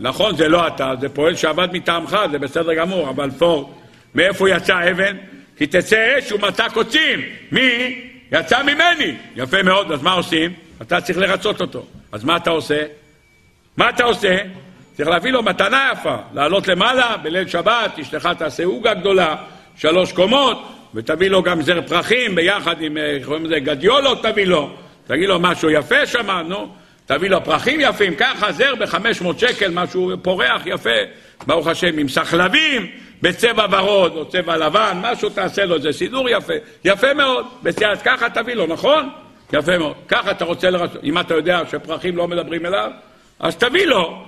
[0.00, 3.74] נכון, זה לא אתה, זה פועל שעבד מטעמך, זה בסדר גמור, אבל פור,
[4.14, 5.16] מאיפה יצא אבן?
[5.56, 7.20] כי תצא אש ומצא קוצים.
[7.52, 8.00] מי?
[8.32, 9.16] יצא ממני.
[9.36, 10.52] יפה מאוד, אז מה עושים?
[10.82, 11.86] אתה צריך לרצות אותו.
[12.12, 12.82] אז מה אתה עושה?
[13.76, 14.36] מה אתה עושה?
[14.96, 19.36] צריך להביא לו מתנה יפה, לעלות למעלה בליל שבת, אשתך תעשה עוגה גדולה,
[19.76, 24.70] שלוש קומות, ותביא לו גם זר פרחים ביחד עם, איך קוראים לזה, גדיולות תביא לו,
[25.06, 26.68] תגיד לו משהו יפה שם, נו,
[27.06, 30.90] תביא לו פרחים יפים, ככה זר ב-500 שקל, משהו פורח יפה,
[31.46, 32.86] ברוך השם, עם סחלבים,
[33.22, 36.52] בצבע ורוד או צבע לבן, משהו תעשה לו, זה סידור יפה,
[36.84, 39.08] יפה מאוד, בסדר, ככה תביא לו, נכון?
[39.52, 39.94] יפה מאוד.
[40.08, 42.90] ככה אתה רוצה לרצות, אם אתה יודע שפרחים לא מדברים אליו,
[43.40, 44.24] אז תביא לו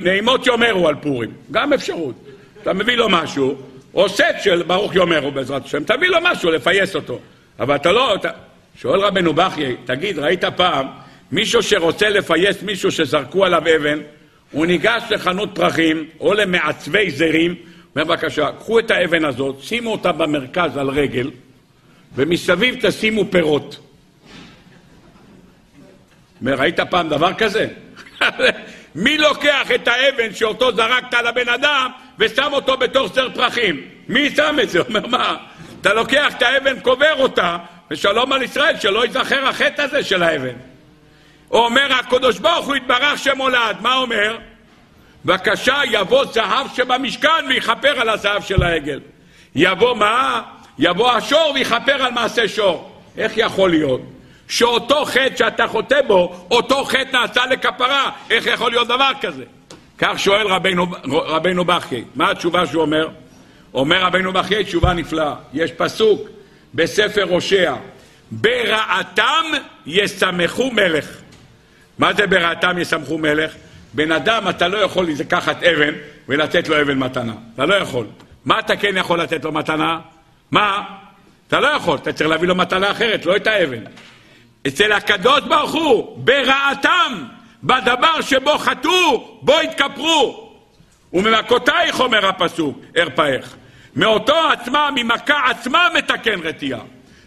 [0.00, 2.14] נעימות יאמרו על פורים, גם אפשרות.
[2.62, 3.56] אתה מביא לו משהו,
[3.94, 7.18] או סט של ברוך יאמרו בעזרת השם, תביא לו משהו לפייס אותו.
[7.58, 8.14] אבל אתה לא...
[8.14, 8.30] אתה...
[8.76, 10.86] שואל רבנו בכיי, תגיד, ראית פעם
[11.32, 13.98] מישהו שרוצה לפייס מישהו שזרקו עליו אבן,
[14.50, 17.54] הוא ניגש לחנות פרחים או למעצבי זרים,
[17.96, 21.30] בבקשה, קחו את האבן הזאת, שימו אותה במרכז על רגל,
[22.14, 23.78] ומסביב תשימו פירות.
[26.40, 27.68] אומר, ראית פעם דבר כזה?
[28.94, 33.88] מי לוקח את האבן שאותו זרקת על הבן אדם ושם אותו בתור סר פרחים?
[34.08, 34.80] מי שם את זה?
[34.80, 35.36] אומר, מה?
[35.80, 37.56] אתה לוקח את האבן, קובר אותה,
[37.90, 40.54] ושלום על ישראל, שלא ייזכר החטא הזה של האבן.
[41.50, 44.38] אומר הקדוש ברוך הוא יתברך שמולד, מה אומר?
[45.24, 49.00] בבקשה יבוא זהב שבמשכן ויכפר על הזהב של העגל.
[49.54, 50.42] יבוא מה?
[50.78, 52.92] יבוא השור ויכפר על מעשה שור.
[53.18, 54.00] איך יכול להיות?
[54.48, 58.10] שאותו חטא שאתה חוטא בו, אותו חטא נעשה לכפרה.
[58.30, 59.44] איך יכול להיות דבר כזה?
[59.98, 62.04] כך שואל רבנו, רבנו בכי.
[62.14, 63.08] מה התשובה שהוא אומר?
[63.74, 65.34] אומר רבנו בכי תשובה נפלאה.
[65.52, 66.28] יש פסוק
[66.74, 67.74] בספר הושע:
[68.30, 69.44] ברעתם
[69.86, 71.06] ישמחו מלך.
[71.98, 73.52] מה זה ברעתם ישמחו מלך?
[73.94, 75.94] בן אדם, אתה לא יכול לקחת אבן
[76.28, 77.34] ולתת לו אבן מתנה.
[77.54, 78.06] אתה לא יכול.
[78.44, 80.00] מה אתה כן יכול לתת לו מתנה?
[80.50, 80.82] מה?
[81.48, 83.82] אתה לא יכול, אתה צריך להביא לו מתנה אחרת, לא את האבן.
[84.66, 87.24] אצל הקדוש ברוך הוא, ברעתם,
[87.62, 90.52] בדבר שבו חטאו, בו התכפרו.
[91.12, 93.56] וממכותייך, אומר הפסוק, ארפאך.
[93.96, 96.80] מאותו עצמה, ממכה עצמה מתקן רתיעה.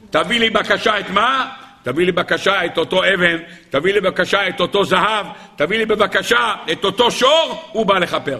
[0.09, 1.49] תביא לי בקשה את מה?
[1.85, 3.37] תביא לי בבקשה את אותו אבן,
[3.69, 5.25] תביא לי בבקשה את אותו זהב,
[5.55, 8.39] תביא לי בבקשה את אותו שור, הוא בא לכפר.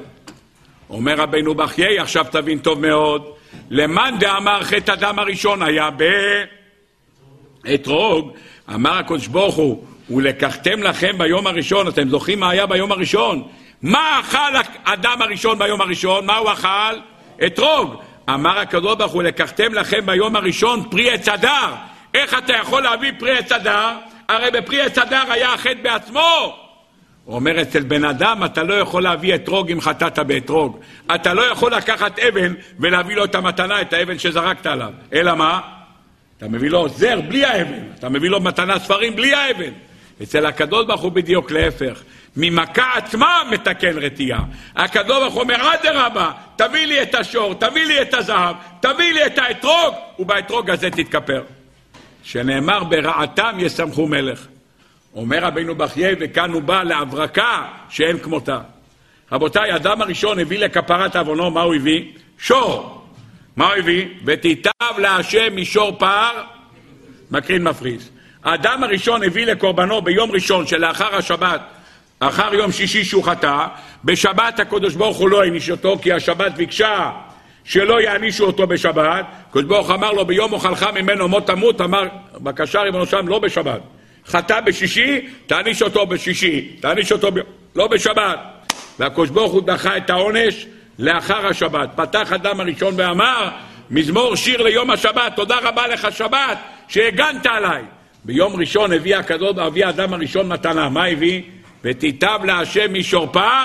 [0.89, 3.25] אומר רבינו בחיי, עכשיו תבין טוב מאוד,
[3.69, 5.89] למאן דאמר חטא הדם הראשון היה
[7.63, 8.31] באתרוג,
[8.73, 13.47] אמר הקדוש ברוך הוא, ולקחתם לכם ביום הראשון, אתם זוכרים מה היה ביום הראשון?
[13.81, 16.25] מה אכל האדם הראשון ביום הראשון?
[16.25, 16.95] מה הוא אכל?
[17.45, 17.95] אתרוג.
[18.29, 21.73] אמר הקדוש ברוך הוא, לקחתם לכם ביום הראשון פרי עץ הדר.
[22.15, 23.91] איך אתה יכול להביא פרי עץ הדר?
[24.29, 26.57] הרי בפרי עץ הדר היה החטא בעצמו.
[27.25, 30.79] הוא אומר, אצל בן אדם אתה לא יכול להביא אתרוג אם חטאת באתרוג.
[31.15, 34.91] אתה לא יכול לקחת אבן ולהביא לו את המתנה, את האבן שזרקת עליו.
[35.13, 35.59] אלא מה?
[36.37, 39.71] אתה מביא לו זר בלי האבן, אתה מביא לו מתנה ספרים בלי האבן.
[40.23, 42.01] אצל הקדוש ברוך הוא בדיוק להפך.
[42.37, 44.43] ממכה עצמה מתקן רתיעה.
[44.75, 49.25] הקדוש ברוך הוא אומר, אדרבה, תביא לי את השור, תביא לי את הזהב, תביא לי
[49.25, 51.43] את האתרוג, ובאתרוג הזה תתכפר.
[52.25, 54.47] שנאמר ברעתם ישמחו מלך.
[55.13, 58.59] אומר רבינו בחיי, וכאן הוא בא להברקה שאין כמותה.
[59.31, 62.03] רבותיי, אדם הראשון הביא לכפרת עוונו, מה הוא הביא?
[62.39, 63.01] שור.
[63.55, 64.05] מה הוא הביא?
[64.25, 66.43] ותיטב להשם מישור פער,
[67.31, 68.09] מקרין מפריז.
[68.43, 71.61] האדם הראשון הביא לקורבנו ביום ראשון שלאחר השבת,
[72.19, 73.67] אחר יום שישי שהוא חטא,
[74.05, 77.11] בשבת הקדוש ברוך הוא לא העניש אותו, כי השבת ביקשה
[77.65, 79.25] שלא יענישו אותו בשבת.
[79.49, 83.79] הקדוש ברוך אמר לו, ביום אוכלך ממנו מות תמות, אמר, בבקשה ריבונו שם, לא בשבת.
[84.27, 87.39] חטא בשישי, תעניש אותו בשישי, תעניש אותו ב...
[87.75, 88.39] לא בשבת.
[88.99, 90.65] והקדוש ברוך הוא דחה את העונש
[90.99, 91.89] לאחר השבת.
[91.95, 93.49] פתח אדם הראשון ואמר,
[93.91, 96.57] מזמור שיר ליום השבת, תודה רבה לך שבת
[96.87, 97.83] שהגנת עליי.
[98.25, 100.89] ביום ראשון הביא הקדוש, אבי האדם הראשון מתנה.
[100.89, 101.41] מה הביא?
[101.83, 103.63] ותיטב להשם משור פר,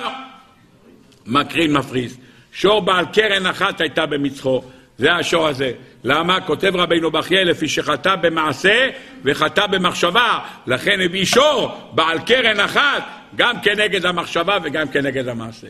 [1.27, 2.17] מקרין מפריס.
[2.53, 4.63] שור בעל קרן אחת הייתה במצחו.
[4.99, 5.73] זה השור הזה.
[6.05, 6.41] למה?
[6.41, 8.89] כותב רבינו בחייה, לפי שחטא במעשה
[9.25, 10.39] וחטא במחשבה.
[10.67, 13.03] לכן הביא שור בעל קרן אחת,
[13.37, 15.67] גם כנגד המחשבה וגם כנגד המעשה.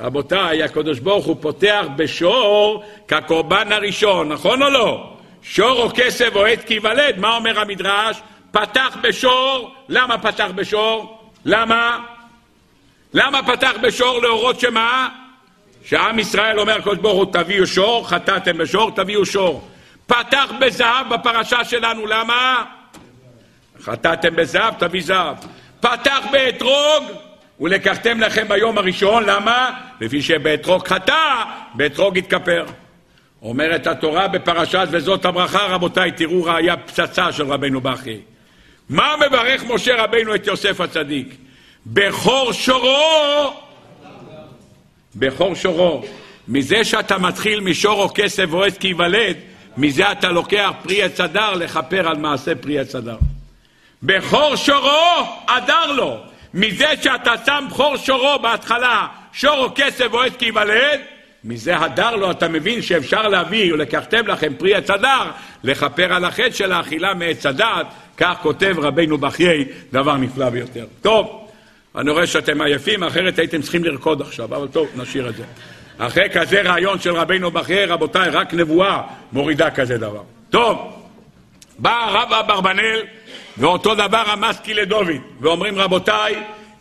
[0.00, 5.12] רבותיי, הקדוש ברוך הוא פותח בשור כקורבן הראשון, נכון או לא?
[5.42, 8.22] שור או כסף או עת כי ייוולד, מה אומר המדרש?
[8.50, 11.18] פתח בשור, למה פתח בשור?
[11.44, 11.98] למה?
[13.14, 15.08] למה פתח בשור להורות שמה?
[15.84, 19.68] שעם ישראל אומר הקדוש ברוך הוא תביאו שור, חטאתם בשור, תביאו שור.
[20.06, 22.64] פתח בזהב בפרשה שלנו, למה?
[23.80, 25.36] חטאתם בזהב, תביא זהב.
[25.80, 27.04] פתח באתרוג,
[27.60, 29.70] ולקחתם לכם ביום הראשון, למה?
[30.00, 32.64] לפי שבאתרוג חטא, באתרוג התכפר.
[33.42, 38.20] אומרת התורה בפרשת וזאת הברכה, רבותיי, תראו ראיה פצצה של רבנו בכי.
[38.88, 41.36] מה מברך משה רבנו את יוסף הצדיק?
[41.86, 43.52] בכור שורו
[45.16, 46.04] בכור שורו.
[46.48, 49.36] מזה שאתה מתחיל משור או כסף או עץ כי ייוולד,
[49.76, 53.16] מזה אתה לוקח פרי עץ אדר לכפר על מעשה פרי עץ אדר.
[54.02, 56.16] בכור שורו, אדר לו.
[56.54, 61.00] מזה שאתה שם בכור שורו בהתחלה, שור או כסף או עץ כי ייוולד,
[61.44, 65.30] מזה הדר לו, אתה מבין שאפשר להביא, ולקחתם לכם פרי עץ אדר,
[65.64, 67.86] לכפר על החטא של האכילה מעץ הדעת,
[68.16, 70.86] כך כותב רבינו בחיי, דבר נפלא ביותר.
[71.02, 71.41] טוב.
[71.96, 75.44] אני רואה שאתם עייפים, אחרת הייתם צריכים לרקוד עכשיו, אבל טוב, נשאיר את זה.
[75.98, 80.22] אחרי כזה רעיון של רבינו בחיי, רבותיי, רק נבואה מורידה כזה דבר.
[80.50, 80.78] טוב,
[81.78, 83.02] בא הרב אברבנאל,
[83.58, 85.06] ואותו דבר המסקי לדוד,
[85.40, 86.34] ואומרים רבותיי,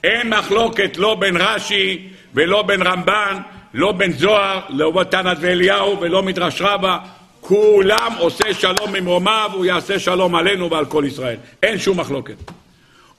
[0.04, 3.38] אין מחלוקת לא בין רש"י ולא בין רמב"ן,
[3.74, 6.98] לא בין זוהר, לא בתנת ואליהו ולא מדרש רבה,
[7.42, 11.38] כולם עושה שלום ממרומיו, הוא יעשה שלום עלינו ועל כל ישראל.
[11.64, 12.36] אין שום מחלוקת.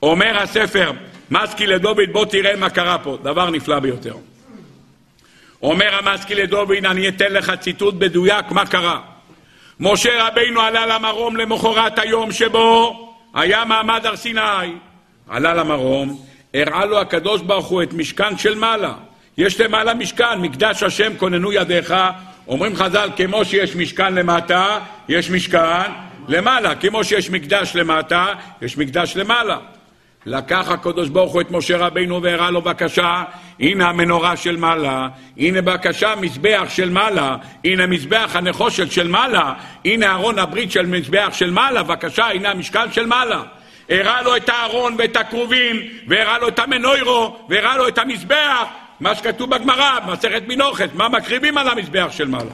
[0.03, 0.93] אומר הספר,
[1.33, 4.14] מסקי לדוד, בוא תראה מה קרה פה, דבר נפלא ביותר.
[5.62, 9.01] אומר המסקי לדוד, אני אתן לך ציטוט מדויק מה קרה.
[9.80, 14.72] משה רבינו עלה למרום למחרת היום שבו היה מעמד הר סיני.
[15.28, 16.22] עלה למרום,
[16.55, 18.95] הראה לו הקדוש ברוך הוא את משכן של מעלה.
[19.39, 21.95] יש למעלה משכן, מקדש השם כוננו ידיך.
[22.49, 24.78] אומרים חז"ל, כמו שיש משכן למטה,
[25.09, 25.91] יש משכן
[26.28, 26.74] למעלה.
[26.74, 28.26] כמו שיש מקדש למטה,
[28.62, 29.59] יש מקדש למעלה.
[30.27, 33.23] לקח הקדוש ברוך הוא את משה רבינו והראה לו בקשה,
[33.61, 39.55] הנה המנורה של מעלה, הנה בקשה מזבח של מעלה, הנה מזבח הנחושת של מעלה,
[39.85, 43.43] הנה ארון הברית של מזבח של מעלה, בקשה, הנה המשקל של מעלה.
[43.91, 45.77] הראה לו את הארון ואת הכרובים,
[46.09, 48.64] והראה לו את המנוירו, והראה לו את המזבח,
[49.01, 52.51] מה שכתוב בגמרא, במסכת מנוחת, מה מקריבים על המזבח של מעלה.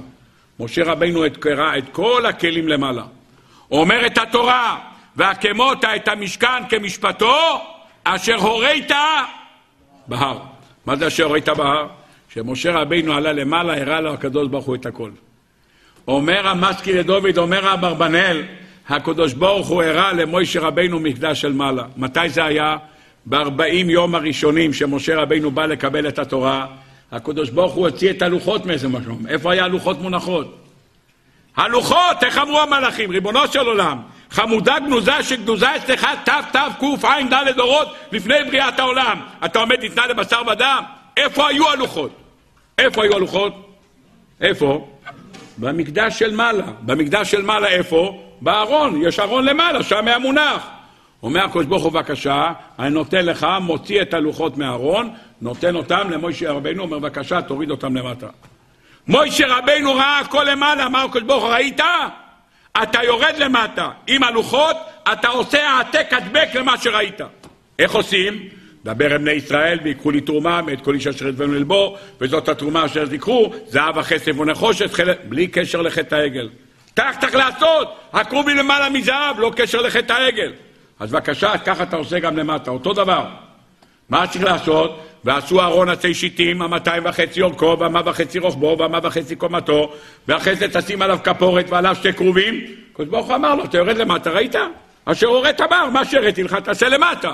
[0.61, 3.03] משה רבינו הראה את כל הכלים למעלה.
[3.71, 4.77] אומרת התורה,
[5.17, 7.37] והקמות את המשכן כמשפטו,
[8.05, 8.91] אשר הורית
[10.07, 10.39] בהר.
[10.87, 11.87] מה זה אשר הורית בהר?
[12.29, 15.11] כשמשה רבינו עלה למעלה, הראה לו הקדוש ברוך הוא את הכל.
[16.09, 18.43] אומר המסקי לדוד, אומר אברבנאל,
[18.89, 21.85] הקדוש ברוך הוא הראה למוישה רבינו מקדש של מעלה.
[21.97, 22.77] מתי זה היה?
[23.27, 26.67] בארבעים יום הראשונים שמשה רבינו בא לקבל את התורה,
[27.13, 29.27] הקדוש ברוך הוא הוציא את הלוחות מאיזה מקום.
[29.29, 30.57] איפה היה הלוחות מונחות?
[31.57, 33.11] הלוחות, איך אמרו המלאכים?
[33.11, 33.99] ריבונו של עולם,
[34.31, 39.21] חמודה גנוזה שגנוזה אצלך תתקע"ד דורות לפני בריאת העולם.
[39.45, 40.83] אתה עומד ניתנה לבשר ודם?
[41.17, 42.11] איפה היו הלוחות?
[42.79, 43.79] איפה היו הלוחות?
[44.41, 44.89] איפה?
[45.59, 46.67] במקדש של מעלה.
[46.81, 48.23] במקדש של מעלה איפה?
[48.41, 49.03] בארון.
[49.03, 50.69] יש ארון למעלה, שם היה מונח.
[51.23, 55.11] אומר הקדוש ברוך הוא בבקשה, אני נותן לך, מוציא את הלוחות מהארון,
[55.41, 58.27] נותן אותם למוישה רבינו, אומר בבקשה, תוריד אותם למטה.
[59.09, 61.81] מוישה רבינו ראה הכל למעלה, אמר הקדוש ברוך הוא, ראית?
[62.83, 64.77] אתה יורד למטה עם הלוחות,
[65.13, 67.21] אתה עושה העתק הדבק למה שראית.
[67.79, 68.49] איך עושים?
[68.85, 72.85] דבר עם בני ישראל ויקחו לי תרומה מאת כל איש אשר ידבנו ללבו, וזאת התרומה
[72.85, 76.49] אשר תיקחו, זהב וכסף ונחושת, חלק, בלי קשר לחטא העגל.
[76.97, 80.53] כך צריך לעשות, הכרובים למעלה מזהב, לא קשר לחטא העגל.
[81.01, 83.25] אז בבקשה, ככה אתה עושה גם למטה, אותו דבר.
[84.09, 85.08] מה צריך לעשות?
[85.25, 89.93] ועשו ארון עצי שיטים, המאתיים וחצי אורכו, והמה וחצי רוחבו, והמה וחצי קומתו,
[90.29, 92.61] ואחרי זה תשים עליו כפורת ועליו שתי כרובים.
[92.93, 94.55] הקדוש ברוך הוא אמר לו, אתה יורד למטה, ראית?
[95.05, 97.33] אשר הורית בר, מה שהראיתי לך, תעשה למטה.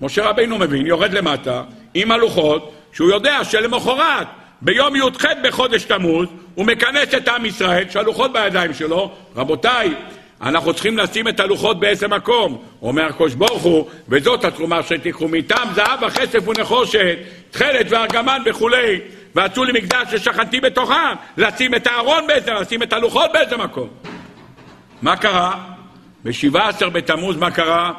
[0.00, 1.62] משה רבינו מבין, יורד למטה,
[1.94, 4.26] עם הלוחות, שהוא יודע שלמחרת,
[4.62, 9.12] ביום י"ח בחודש תמוז, הוא מכנס את עם ישראל, שהלוחות בידיים שלו.
[9.36, 9.94] רבותיי,
[10.42, 12.62] אנחנו צריכים לשים את הלוחות באיזה מקום.
[12.82, 17.18] אומר הקדוש ברוך הוא, וזאת התרומה שתיקחו מאיתם זהב וכסף ונחושת,
[17.50, 19.00] תכלת וארגמן וכולי,
[19.34, 23.88] ועשו לי מקדש ששכנתי בתוכם, לשים את הארון באיזה, לשים את הלוחות באיזה מקום.
[25.02, 25.64] מה קרה?
[26.24, 27.92] ב-17 בתמוז מה קרה?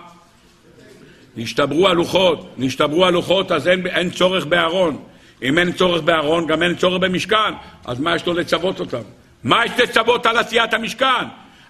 [1.38, 5.04] נשתברו הלוחות, נשתברו הלוחות אז אין, אין צורך בארון.
[5.44, 7.54] אם אין צורך בארון, גם אין צורך במשכן.
[7.86, 9.02] אז מה יש לו לצוות אותם?
[9.44, 11.26] מה יש לצוות על עשיית המשכן?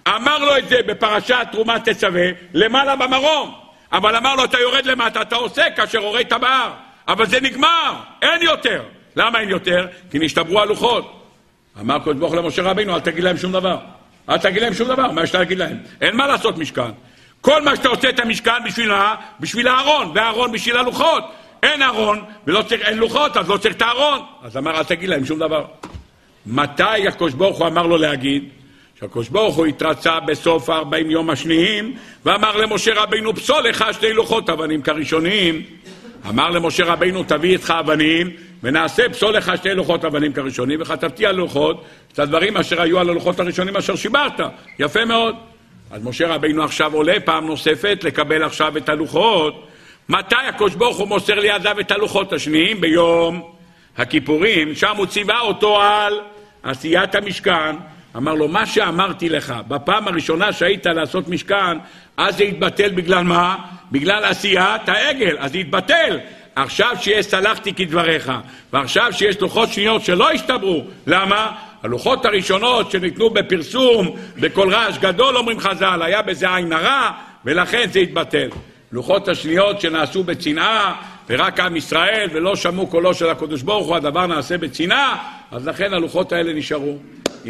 [0.08, 3.54] אמר לו את זה בפרשת תרומת תצווה, למעלה במרום.
[3.92, 6.72] אבל אמר לו, אתה יורד למטה, אתה עושה כאשר הורית בהר.
[7.08, 8.82] אבל זה נגמר, אין יותר.
[9.16, 9.86] למה אין יותר?
[10.10, 11.20] כי נשתברו הלוחות.
[11.80, 13.78] אמר קדוש ברוך למשה רבינו, אל תגיד להם שום דבר.
[14.28, 15.78] אל תגיד להם שום דבר, מה יש להגיד להם?
[16.00, 16.90] אין מה לעשות משכן.
[17.40, 18.92] כל מה שאתה עושה את המשכן בשביל,
[19.40, 21.24] בשביל הארון, והארון בשביל הלוחות.
[21.62, 24.18] אין ארון, ולא צריך, אין לוחות, אז לא צריך את הארון.
[24.42, 25.64] אז אמר, אל תגיד להם שום דבר.
[26.46, 28.48] מתי הקדוש ברוך הוא אמר לו להגיד?
[29.00, 34.50] שהקדוש ברוך הוא התרצה בסוף הארבעים יום השניים, ואמר למשה רבינו, פסול לך שתי לוחות
[34.50, 35.62] אבנים כראשונים.
[36.28, 38.30] אמר למשה רבינו, תביא איתך אבנים,
[38.62, 43.10] ונעשה פסול לך שתי לוחות אבנים כראשונים, וכתבתי על לוחות את הדברים אשר היו על
[43.10, 44.40] הלוחות הראשונים אשר שיברת.
[44.78, 45.36] יפה מאוד.
[45.90, 49.66] אז משה רבינו עכשיו עולה פעם נוספת לקבל עכשיו את הלוחות.
[50.08, 52.80] מתי הקדוש ברוך הוא מוסר לידיו את הלוחות השניים?
[52.80, 53.42] ביום
[53.96, 56.20] הכיפורים, שם הוא ציווה אותו על
[56.62, 57.76] עשיית המשכן.
[58.16, 61.78] אמר לו, מה שאמרתי לך בפעם הראשונה שהיית לעשות משכן,
[62.16, 63.56] אז זה התבטל בגלל מה?
[63.92, 66.18] בגלל עשיית העגל, אז זה התבטל.
[66.56, 68.32] עכשיו שיש סלחתי כדבריך,
[68.72, 71.52] ועכשיו שיש לוחות שניות שלא השתברו, למה?
[71.82, 77.10] הלוחות הראשונות שניתנו בפרסום, בקול רעש גדול, אומרים חז"ל, היה בזה עין הרע,
[77.44, 78.48] ולכן זה התבטל.
[78.92, 80.94] לוחות השניות שנעשו בצנעה,
[81.28, 85.94] ורק עם ישראל, ולא שמעו קולו של הקדוש ברוך הוא, הדבר נעשה בצנעה, אז לכן
[85.94, 86.98] הלוחות האלה נשארו.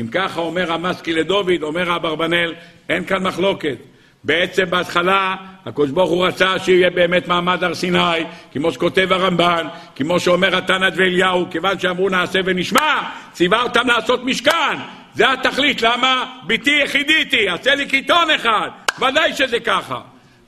[0.01, 2.55] אם ככה אומר המסקי לדוד, אומר אברבנאל,
[2.89, 3.77] אין כאן מחלוקת.
[4.25, 5.37] בעצם בהתחלה
[5.67, 9.67] הקדוש ברוך הוא רצה שיהיה באמת מעמד הר סיני, כמו שכותב הרמב"ן,
[9.97, 14.77] כמו שאומר התנת ואליהו, כיוון שאמרו נעשה ונשמע, ציווה אותם לעשות משכן.
[15.15, 16.25] זה התכלית, למה?
[16.47, 18.69] ביתי יחידיתי, עשה לי קיתון אחד,
[18.99, 20.01] ודאי שזה ככה.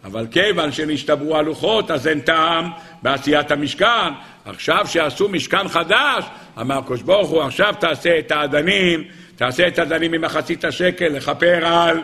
[0.05, 2.70] אבל כיוון שנשתברו הלוחות, אז אין טעם
[3.03, 4.12] בעשיית המשכן.
[4.44, 6.24] עכשיו שעשו משכן חדש,
[6.61, 9.05] אמר הקדוש ברוך הוא, עכשיו תעשה את האדנים,
[9.37, 12.03] תעשה את האדנים ממחצית השקל, לכפר על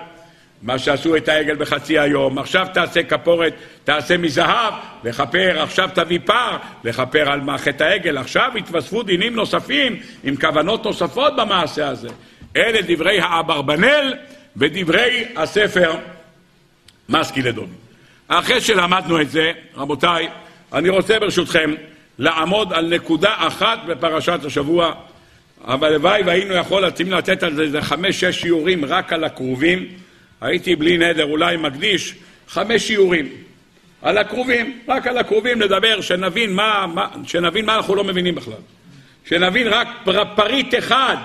[0.63, 3.55] מה שעשו את העגל בחצי היום, עכשיו תעשה כפורת,
[3.85, 4.75] תעשה מזהב,
[5.05, 11.37] לכפר, עכשיו תביא פר, לכפר על חטא העגל, עכשיו התווספו דינים נוספים עם כוונות נוספות
[11.37, 12.09] במעשה הזה.
[12.57, 14.15] אלה דברי האברבנאל
[14.57, 15.93] ודברי הספר
[17.09, 17.75] מסקי לדובי.
[18.29, 20.29] אחרי שלמדנו את זה, רבותיי,
[20.73, 21.75] אני רוצה ברשותכם
[22.19, 24.95] לעמוד על נקודה אחת בפרשת השבוע,
[25.65, 29.87] אבל הלוואי והיינו יכול להתאים לתת על זה איזה חמש-שש שיעורים רק על הכרובים.
[30.41, 32.15] הייתי בלי נדר אולי מקדיש
[32.49, 33.29] חמש שיעורים
[34.03, 38.55] על הכרובים, רק על הכרובים לדבר, שנבין מה, מה, שנבין מה אנחנו לא מבינים בכלל.
[39.25, 39.89] שנבין רק
[40.35, 41.17] פריט אחד,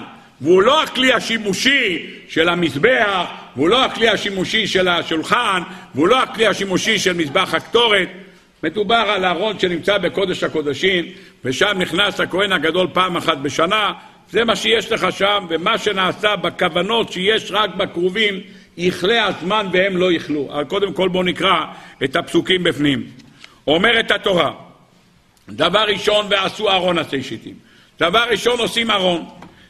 [0.42, 3.26] והוא לא הכלי השימושי של המזבח,
[3.56, 5.62] והוא לא הכלי השימושי של השולחן,
[5.96, 8.10] והוא לא הכלי השימושי של מזבח הקטורת.
[8.64, 11.06] מדובר על ארון שנמצא בקודש הקודשים,
[11.46, 13.92] ושם נכנס הכהן הגדול פעם אחת בשנה.
[14.30, 18.40] זה מה שיש לך שם, ומה שנעשה בכוונות שיש רק בכרובים,
[18.78, 20.50] יכלה הזמן והם לא יכלו.
[20.54, 21.66] אבל קודם כל בואו נקרא
[22.04, 23.04] את הפסוקים בפנים.
[23.68, 24.52] אומרת התורה,
[25.50, 27.54] דבר ראשון ועשו ארון עשי שיטים.
[28.00, 29.26] דבר ראשון עושים ארון.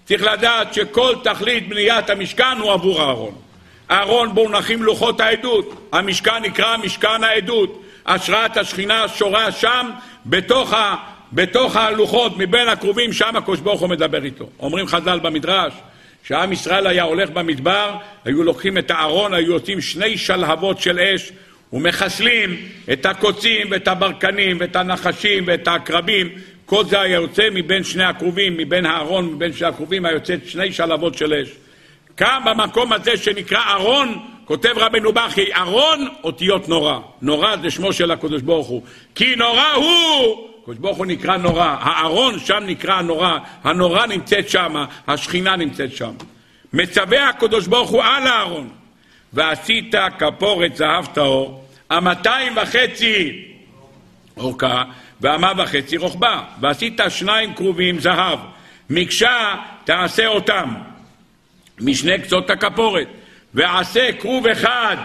[0.05, 3.36] צריך לדעת שכל תכלית בניית המשכן הוא עבור הארון.
[3.89, 5.89] הארון בו מונחים לוחות העדות.
[5.91, 7.84] המשכן נקרא משכן העדות.
[8.05, 9.89] השראת השכינה שורה שם
[10.26, 10.74] בתוך,
[11.34, 14.49] בתוך הלוחות, מבין הקרובים, שם הקדוש ברוך הוא מדבר איתו.
[14.59, 15.73] אומרים חז"ל במדרש,
[16.23, 21.32] כשעם ישראל היה הולך במדבר, היו לוקחים את הארון, היו יוצאים שני שלהבות של אש
[21.73, 22.57] ומחסלים
[22.93, 26.30] את הקוצים ואת הברקנים ואת הנחשים ואת העקרבים.
[26.65, 30.73] כל זה היה יוצא מבין שני הכרובים, מבין הארון, מבין שני הכרובים, היה יוצא שני
[30.73, 31.49] שלהבות של אש.
[32.17, 36.99] כאן במקום הזה שנקרא ארון, כותב רבנו בכי, ארון אותיות נורא.
[37.21, 38.82] נורא זה שמו של הקדוש ברוך הוא.
[39.15, 44.86] כי נורא הוא הקדוש ברוך הוא נקרא נורא, הארון שם נקרא נורא, הנורא נמצאת שם,
[45.07, 46.11] השכינה נמצאת שם.
[46.74, 48.70] מצווה הקדוש ברוך הוא על הארון,
[49.34, 53.45] ועשית כפורת זהב טהור, המאתיים וחצי
[54.38, 54.84] אורכה,
[55.22, 58.39] והמה וחצי רוחבה, ועשית שניים כרובים זהב,
[58.89, 60.74] מקשה תעשה אותם
[61.80, 63.07] משני קצות הכפורת,
[63.53, 64.97] ועשה כרוב אחד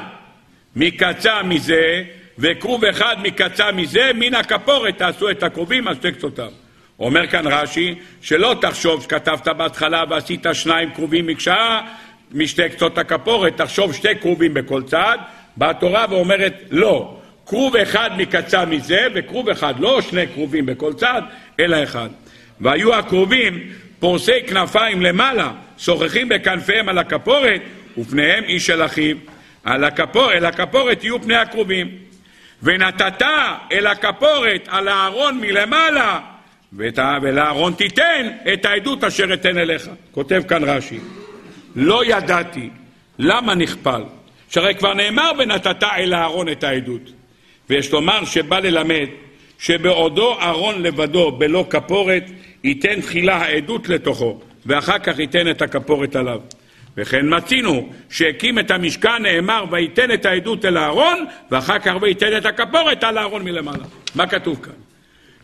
[0.77, 2.03] מקצה מזה,
[2.43, 6.51] וכרוב אחד מקצה מזה, מן הכפורת תעשו את הכרובים על שתי קצותיו.
[6.99, 11.81] אומר כאן רש"י, שלא תחשוב שכתבת בהתחלה ועשית שניים כרובים מקשה
[12.33, 15.19] משתי קצות הכפורת, תחשוב שתי כרובים בכל צד,
[15.57, 17.17] באה התורה ואומרת לא,
[17.47, 21.23] כרוב אחד מקצה מזה וכרוב אחד, לא שני כרובים בכל צד,
[21.61, 22.09] אלא אחד.
[22.61, 23.61] והיו הכרובים
[23.99, 27.61] פורסי כנפיים למעלה, שוחחים בכנפיהם על הכפורת,
[27.99, 29.17] ופניהם איש אל אחיו.
[29.65, 32.12] על הכפור, אל הכפורת יהיו פני הקרובים.
[32.63, 33.23] ונתת
[33.73, 36.21] אל הכפורת על הארון מלמעלה,
[37.23, 39.89] ולארון תיתן את העדות אשר אתן אליך.
[40.11, 40.99] כותב כאן רש"י,
[41.77, 42.71] לא ידעתי
[43.19, 44.03] למה נכפל,
[44.49, 47.13] שהרי כבר נאמר ונתת אל הארון את העדות.
[47.71, 49.07] ויש לומר שבא ללמד
[49.59, 52.31] שבעודו ארון לבדו בלא כפורת,
[52.65, 56.41] ייתן תחילה העדות לתוכו, ואחר כך ייתן את הכפורת עליו.
[56.97, 62.47] וכן מצינו שהקים את המשכן נאמר וייתן את העדות אל הארון ואחר כך וייתן את
[62.47, 63.85] הכפורת על הארון מלמעלה.
[64.15, 64.73] מה כתוב כאן?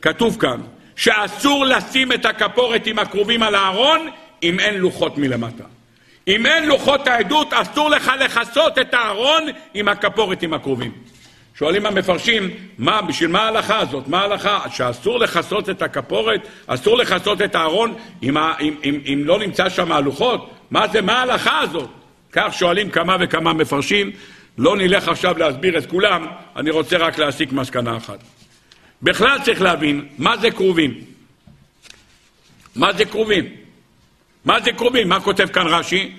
[0.03, 0.61] כתוב כאן
[0.97, 4.11] שאסור לשים את הכפורת עם הכרובים על הארון
[4.43, 5.65] אם אין לוחות מלמטה.
[6.29, 9.43] אם אין לוחות העדות אסור לך לכסות את הארון
[9.75, 10.93] עם הכפורת עם הכרובים.
[11.59, 14.09] שואלים המפרשים, מה, בשביל מה ההלכה הזאת?
[14.09, 14.61] מה ההלכה?
[14.71, 16.41] שאסור לכסות את הכפורת?
[16.67, 20.51] אסור לכסות את הארון אם, אם, אם, אם לא נמצא שם הלוחות?
[20.71, 21.89] מה זה, מה ההלכה הזאת?
[22.33, 24.11] כך שואלים כמה וכמה מפרשים.
[24.59, 28.19] לא נלך עכשיו להסביר את כולם, אני רוצה רק להסיק מסקנה אחת.
[29.03, 30.95] בכלל צריך להבין מה זה קרובים.
[32.77, 33.45] מה זה קרובים?
[34.45, 35.09] מה זה קרובים?
[35.09, 36.13] מה כותב כאן רש"י?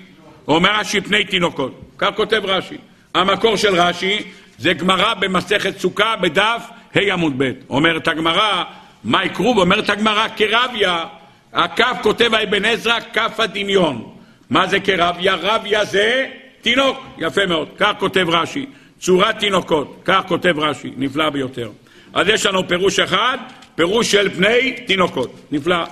[0.48, 1.80] אומר רש"י פני תינוקות.
[1.98, 2.76] כך כותב רש"י.
[3.14, 4.22] המקור של רש"י
[4.60, 6.62] זה גמרא במסכת סוכה בדף
[6.94, 7.52] ה' עמוד ב'.
[7.70, 8.64] אומרת הגמרא,
[9.04, 9.58] מהי קרוב?
[9.58, 11.04] אומרת הגמרא, כרביה,
[11.52, 14.14] הכף כותב האבן עזרא, כף הדמיון.
[14.50, 15.34] מה זה כרביה?
[15.34, 16.26] רביה זה
[16.60, 17.68] תינוק, יפה מאוד.
[17.78, 18.66] כך כותב רש"י,
[18.98, 21.70] צורת תינוקות, כך כותב רש"י, נפלא ביותר.
[22.14, 23.38] אז יש לנו פירוש אחד,
[23.74, 25.84] פירוש של פני תינוקות, נפלא.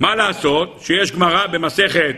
[0.00, 2.16] מה לעשות שיש גמרא במסכת,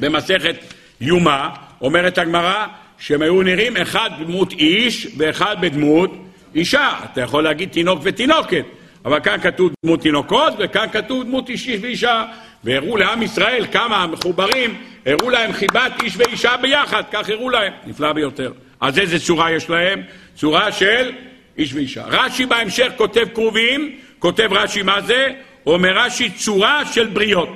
[0.00, 0.56] במסכת
[1.00, 1.48] יומא,
[1.80, 2.66] אומרת הגמרא,
[3.00, 6.12] שהם היו נראים אחד בדמות איש ואחד בדמות
[6.54, 6.90] אישה.
[7.12, 8.64] אתה יכול להגיד תינוק ותינוקת,
[9.04, 12.24] אבל כאן כתוב דמות תינוקות וכאן כתוב דמות איש ואישה.
[12.64, 14.74] והראו לעם ישראל כמה מחוברים,
[15.06, 18.52] הראו להם חיבת איש ואישה ביחד, כך הראו להם, נפלא ביותר.
[18.80, 20.02] אז איזה צורה יש להם?
[20.34, 21.12] צורה של
[21.58, 22.04] איש ואישה.
[22.06, 25.28] רש"י בהמשך כותב כרובים, כותב רש"י מה זה?
[25.66, 27.48] אומר רש"י צורה של בריות.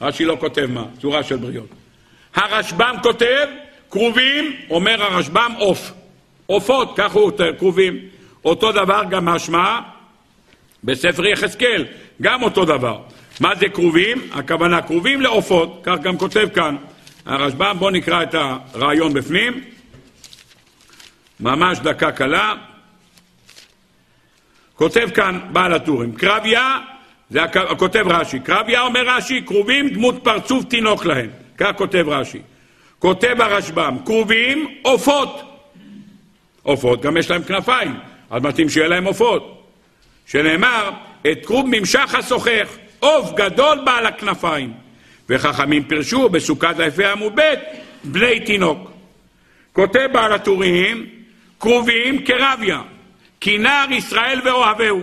[0.00, 1.68] רש"י לא כותב מה, צורה של בריות.
[2.34, 3.46] הרשב"ם כותב
[3.92, 5.92] כרובים, אומר הרשב"ם עוף.
[6.46, 7.98] עופות, ככה הוא כרובים.
[8.44, 9.80] אותו דבר גם משמע
[10.84, 11.84] בספר יחזקאל,
[12.22, 13.00] גם אותו דבר.
[13.40, 14.30] מה זה כרובים?
[14.32, 16.76] הכוונה כרובים לעופות, כך גם כותב כאן
[17.26, 19.60] הרשב"ם, בואו נקרא את הרעיון בפנים,
[21.40, 22.54] ממש דקה קלה.
[24.74, 26.78] כותב כאן בעל הטורים, קרביה,
[27.30, 27.40] זה
[27.78, 32.42] כותב רש"י, קרביה אומר רש"י, כרובים דמות פרצוף תינוק להם, כך כותב רש"י.
[33.02, 35.42] כותב הרשב"ם, כרובים עופות.
[36.62, 37.94] עופות גם יש להם כנפיים,
[38.30, 39.68] אז מתאים שיהיה להם עופות.
[40.26, 40.90] שנאמר,
[41.32, 42.76] את כרוב ממשך השוחך.
[43.00, 44.72] עוף גדול בעל הכנפיים.
[45.28, 47.54] וחכמים פירשו בסוכת היפה עמוד ב'
[48.04, 48.90] בני תינוק.
[49.72, 51.06] כותב בעל הטורים,
[51.60, 52.82] כרובים כרביה,
[53.40, 53.58] כי
[53.90, 55.02] ישראל ואוהביהו,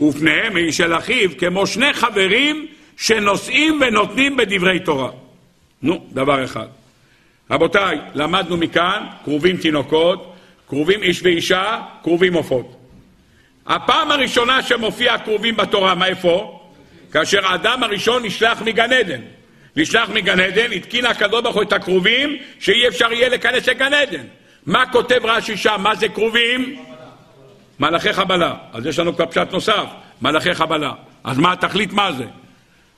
[0.00, 2.66] ופניהם היא של אחיו כמו שני חברים
[2.96, 5.10] שנושאים ונותנים בדברי תורה.
[5.82, 6.79] נו, דבר אחד.
[7.50, 10.34] רבותיי, למדנו מכאן, כרובים תינוקות,
[10.68, 12.76] כרובים איש ואישה, כרובים עופות.
[13.66, 16.60] הפעם הראשונה שמופיע כרובים בתורה, מה איפה?
[17.12, 19.20] כאשר האדם הראשון נשלח מגן עדן.
[19.76, 24.24] נשלח מגן עדן, התקין הקדוש ברוך הוא את הכרובים, שאי אפשר יהיה להיכנס לגן עדן.
[24.66, 25.76] מה כותב רש"י שם?
[25.78, 26.84] מה זה כרובים?
[27.80, 28.54] מלאכי חבלה.
[28.72, 29.84] אז יש לנו כבר פשט נוסף,
[30.22, 30.92] מלאכי חבלה.
[31.24, 32.24] אז מה התכלית מה זה?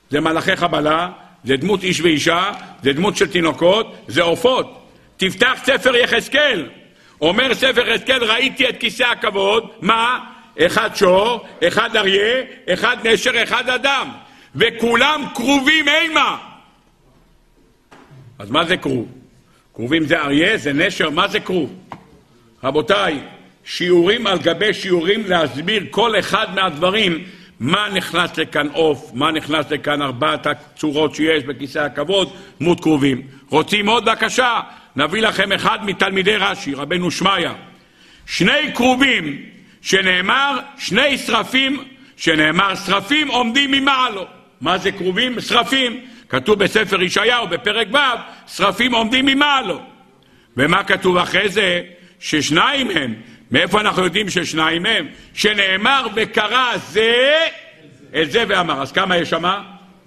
[0.09, 1.09] זה מלאכי חבלה,
[1.43, 2.51] זה דמות איש ואישה,
[2.83, 4.87] זה דמות של תינוקות, זה עופות.
[5.17, 6.69] תפתח ספר יחזקאל.
[7.21, 10.19] אומר ספר יחזקאל, ראיתי את כיסא הכבוד, מה?
[10.59, 14.09] אחד שור, אחד אריה, אחד נשר, אחד אדם,
[14.55, 16.37] וכולם כרובים אימה.
[18.39, 19.07] אז מה זה כרוב?
[19.73, 21.75] כרובים זה אריה, זה נשר, מה זה כרוב?
[22.63, 23.19] רבותיי,
[23.65, 27.23] שיעורים על גבי שיעורים להסביר כל אחד מהדברים
[27.63, 33.21] מה נכנס לכאן עוף, מה נכנס לכאן ארבעת הצורות שיש בכיסא הכבוד, דמות כרובים.
[33.49, 34.05] רוצים עוד?
[34.05, 34.59] בבקשה,
[34.95, 37.53] נביא לכם אחד מתלמידי רש"י, רבנו שמעיה.
[38.25, 39.41] שני כרובים
[39.81, 41.83] שנאמר שני שרפים,
[42.17, 44.25] שנאמר שרפים עומדים ממעלו.
[44.61, 45.41] מה זה כרובים?
[45.41, 45.99] שרפים.
[46.29, 47.97] כתוב בספר ישעיהו בפרק ו',
[48.47, 49.79] שרפים עומדים ממעלו.
[50.57, 51.81] ומה כתוב אחרי זה?
[52.19, 53.13] ששניים הם.
[53.53, 55.07] מאיפה אנחנו יודעים ששניים הם?
[55.33, 57.45] שנאמר וקרא זה
[58.21, 58.81] את זה ואמר.
[58.81, 59.61] אז כמה יש שם?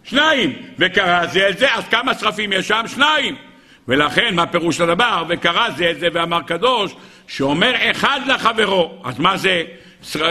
[0.05, 0.53] שניים.
[0.78, 2.82] וקרא זה את זה, אז כמה שרפים יש שם?
[2.86, 3.36] שניים.
[3.88, 5.24] ולכן, מה פירוש הדבר?
[5.28, 6.94] וקרא זה את זה ואמר קדוש,
[7.28, 9.03] שאומר אחד לחברו.
[9.05, 9.62] אז מה זה,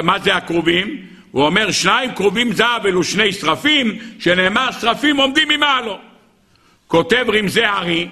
[0.04, 1.06] מה זה הכרובים?
[1.32, 5.98] הוא אומר שניים כרובים זהב אלו שני שרפים, שנאמר שרפים עומדים ממעלו.
[6.88, 8.08] כותב רמזי ארי,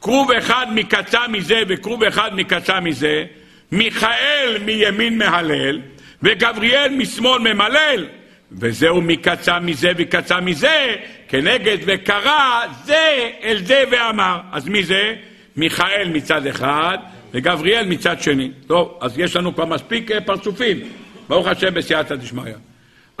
[0.00, 3.24] כרוב אחד מקצה מזה וכרוב אחד מקצה מזה,
[3.72, 5.80] מיכאל מימין מהלל,
[6.22, 8.06] וגבריאל משמאל ממלל,
[8.52, 10.96] וזהו מקצה מזה וקצה מזה,
[11.28, 14.40] כנגד וקרא זה אל זה ואמר.
[14.52, 15.14] אז מי זה?
[15.56, 16.98] מיכאל מצד אחד,
[17.34, 18.50] וגבריאל מצד שני.
[18.66, 20.80] טוב, אז יש לנו כבר מספיק אה, פרצופים,
[21.28, 22.54] ברוך השם בסייעתא דשמיא.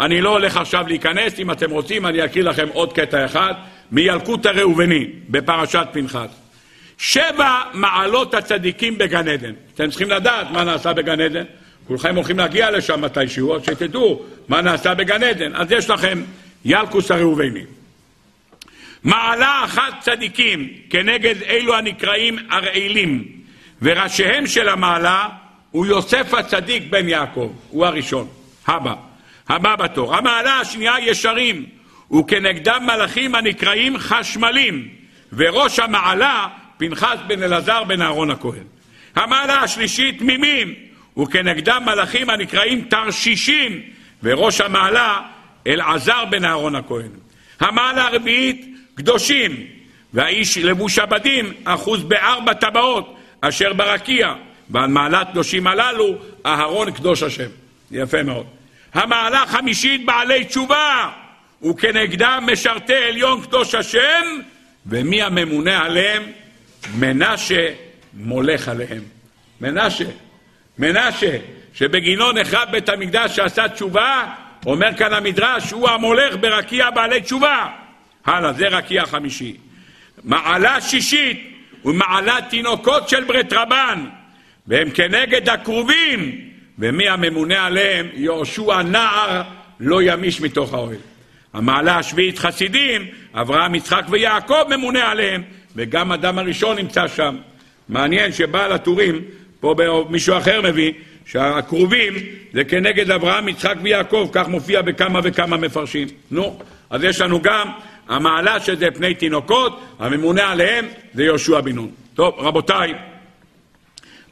[0.00, 3.54] אני לא הולך עכשיו להיכנס, אם אתם רוצים אני אקריא לכם עוד קטע אחד
[3.92, 6.47] מילקוט הראובני בפרשת פנחס.
[6.98, 9.52] שבע מעלות הצדיקים בגן עדן.
[9.74, 11.44] אתם צריכים לדעת מה נעשה בגן עדן.
[11.86, 15.54] כולכם הולכים להגיע לשם מתישהו, אז שתדעו מה נעשה בגן עדן.
[15.54, 16.22] אז יש לכם
[16.64, 17.64] ילקוס הראובני.
[19.04, 23.24] מעלה אחת צדיקים כנגד אלו הנקראים הרעילים,
[23.82, 25.28] וראשיהם של המעלה
[25.70, 28.28] הוא יוסף הצדיק בן יעקב, הוא הראשון.
[28.66, 28.94] הבא.
[29.48, 30.16] הבא בתור.
[30.16, 31.66] המעלה השנייה ישרים,
[32.18, 34.88] וכנגדם מלאכים הנקראים חשמלים,
[35.32, 36.46] וראש המעלה
[36.78, 38.64] פנחס בן אלעזר בן אהרון הכהן.
[39.16, 40.74] המעלה השלישית תמימים,
[41.18, 43.80] וכנגדם מלאכים הנקראים תרשישים,
[44.22, 45.20] וראש המעלה
[45.66, 47.10] אלעזר בן אהרון הכהן.
[47.60, 49.66] המעלה הרביעית קדושים,
[50.14, 54.34] והאיש לבוש הבדים אחוז בארבע טבעות אשר ברקיע,
[54.70, 57.48] ועל מעלת קדושים הללו אהרון קדוש השם.
[57.90, 58.46] יפה מאוד.
[58.94, 61.10] המעלה חמישית בעלי תשובה,
[61.62, 64.24] וכנגדם משרתי עליון קדוש השם,
[64.86, 66.22] ומי הממונה עליהם?
[66.94, 67.70] מנשה
[68.14, 69.02] מולך עליהם.
[69.60, 70.04] מנשה,
[70.78, 71.36] מנשה,
[71.74, 74.34] שבגינו נחרב בית המקדש שעשה תשובה,
[74.66, 77.68] אומר כאן המדרש, הוא המולך ברקיע בעלי תשובה.
[78.24, 79.56] הלאה, זה רקיע חמישי.
[80.24, 81.54] מעלה שישית
[81.84, 84.04] ומעלת תינוקות של ברית רבן,
[84.66, 86.40] והם כנגד הכרובים,
[86.78, 88.08] ומי הממונה עליהם?
[88.14, 89.42] יהושע נער
[89.80, 90.96] לא ימיש מתוך האוהל.
[91.52, 95.42] המעלה השביעית חסידים, אברהם, יצחק ויעקב ממונה עליהם,
[95.78, 97.36] וגם אדם הראשון נמצא שם.
[97.88, 99.20] מעניין שבעל הטורים,
[99.60, 99.74] פה
[100.08, 100.92] מישהו אחר מביא,
[101.26, 102.14] שהכרובים
[102.52, 106.08] זה כנגד אברהם, יצחק ויעקב, כך מופיע בכמה וכמה מפרשים.
[106.30, 106.58] נו,
[106.90, 107.70] אז יש לנו גם
[108.08, 111.90] המעלה שזה פני תינוקות, הממונה עליהם זה יהושע בן נון.
[112.14, 112.94] טוב, רבותיי,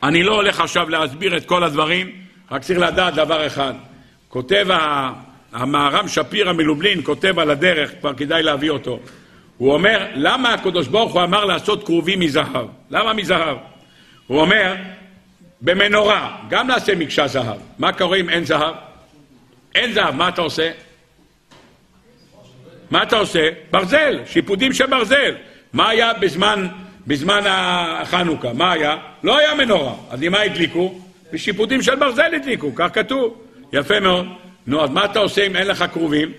[0.03, 2.11] אני לא הולך עכשיו להסביר את כל הדברים,
[2.51, 3.74] רק צריך לדעת דבר אחד.
[4.28, 4.66] כותב
[5.53, 9.01] המהר"ם שפירא מלובלין, כותב על הדרך, כבר כדאי להביא אותו.
[9.59, 12.66] הוא אומר, למה הקדוש ברוך הוא אמר לעשות כרובים מזהב?
[12.90, 13.57] למה מזהב?
[14.26, 14.74] הוא אומר,
[15.61, 17.59] במנורה, גם נעשה מקשה זהב.
[17.78, 18.74] מה קורה אם אין זהב?
[19.74, 20.70] אין זהב, מה אתה עושה?
[22.90, 23.48] מה אתה עושה?
[23.70, 25.34] ברזל, שיפודים של ברזל.
[25.72, 26.66] מה היה בזמן,
[27.07, 28.52] בזמן החנוכה?
[28.52, 28.96] מה היה?
[29.22, 29.94] לא היה מנורה.
[30.11, 31.00] אז עם מה הדליקו?
[31.32, 33.42] בשיפודים של ברזל הדליקו, כך כתוב.
[33.72, 34.26] יפה מאוד.
[34.66, 36.32] נו, אז מה אתה עושה אם אין לך כרובים?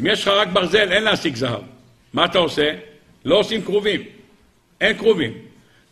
[0.00, 1.60] אם יש לך רק ברזל, אין להשיג זהב.
[2.12, 2.72] מה אתה עושה?
[3.24, 4.02] לא עושים כרובים.
[4.80, 5.32] אין כרובים.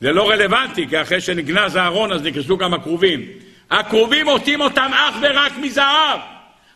[0.00, 3.26] זה לא רלוונטי, כי אחרי שנגנז הארון אז נכנסו גם הכרובים.
[3.70, 6.20] הכרובים עושים אותם אך ורק מזהב.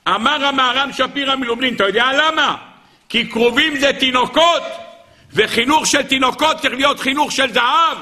[0.09, 2.57] אמר המהר"ם שפירא מלובלין, אתה יודע למה?
[3.09, 4.63] כי כרובים זה תינוקות,
[5.33, 7.99] וחינוך של תינוקות צריך להיות חינוך של זהב.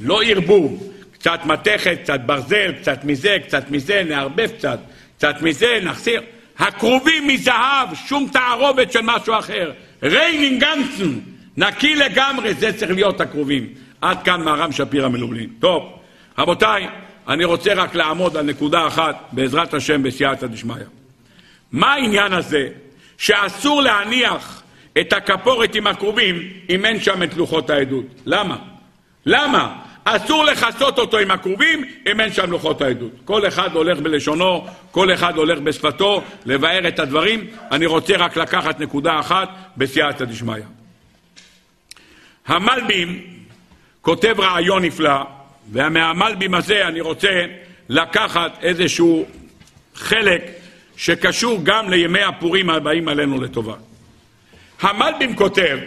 [0.00, 4.78] לא ערבוב, קצת מתכת, קצת ברזל, קצת מזה, קצת מזה, נערבב קצת,
[5.16, 6.22] קצת מזה, נחסיר.
[6.58, 9.72] הכרובים מזהב, שום תערובת של משהו אחר.
[10.02, 11.18] ריין אין גאנצן,
[11.56, 13.68] נקי לגמרי, זה צריך להיות הכרובים.
[14.00, 15.50] עד כאן מהר"ם שפירא מלובלין.
[15.58, 15.98] טוב,
[16.38, 16.88] רבותיי,
[17.28, 20.76] אני רוצה רק לעמוד על נקודה אחת, בעזרת השם, בסייעתא דשמיא.
[21.72, 22.68] מה העניין הזה
[23.18, 24.62] שאסור להניח
[25.00, 28.04] את הכפורת עם הכרובים אם אין שם את לוחות העדות?
[28.26, 28.56] למה?
[29.26, 29.82] למה?
[30.04, 33.12] אסור לכסות אותו עם הכרובים אם אין שם לוחות העדות.
[33.24, 37.46] כל אחד הולך בלשונו, כל אחד הולך בשפתו, לבאר את הדברים.
[37.70, 40.62] אני רוצה רק לקחת נקודה אחת בסייעתא דשמיא.
[42.46, 43.22] המלבים
[44.00, 45.24] כותב רעיון נפלא,
[45.72, 47.44] ומהמלבים הזה אני רוצה
[47.88, 49.26] לקחת איזשהו
[49.94, 50.42] חלק
[50.96, 53.74] שקשור גם לימי הפורים הבאים עלינו לטובה.
[54.80, 55.78] המלבים כותב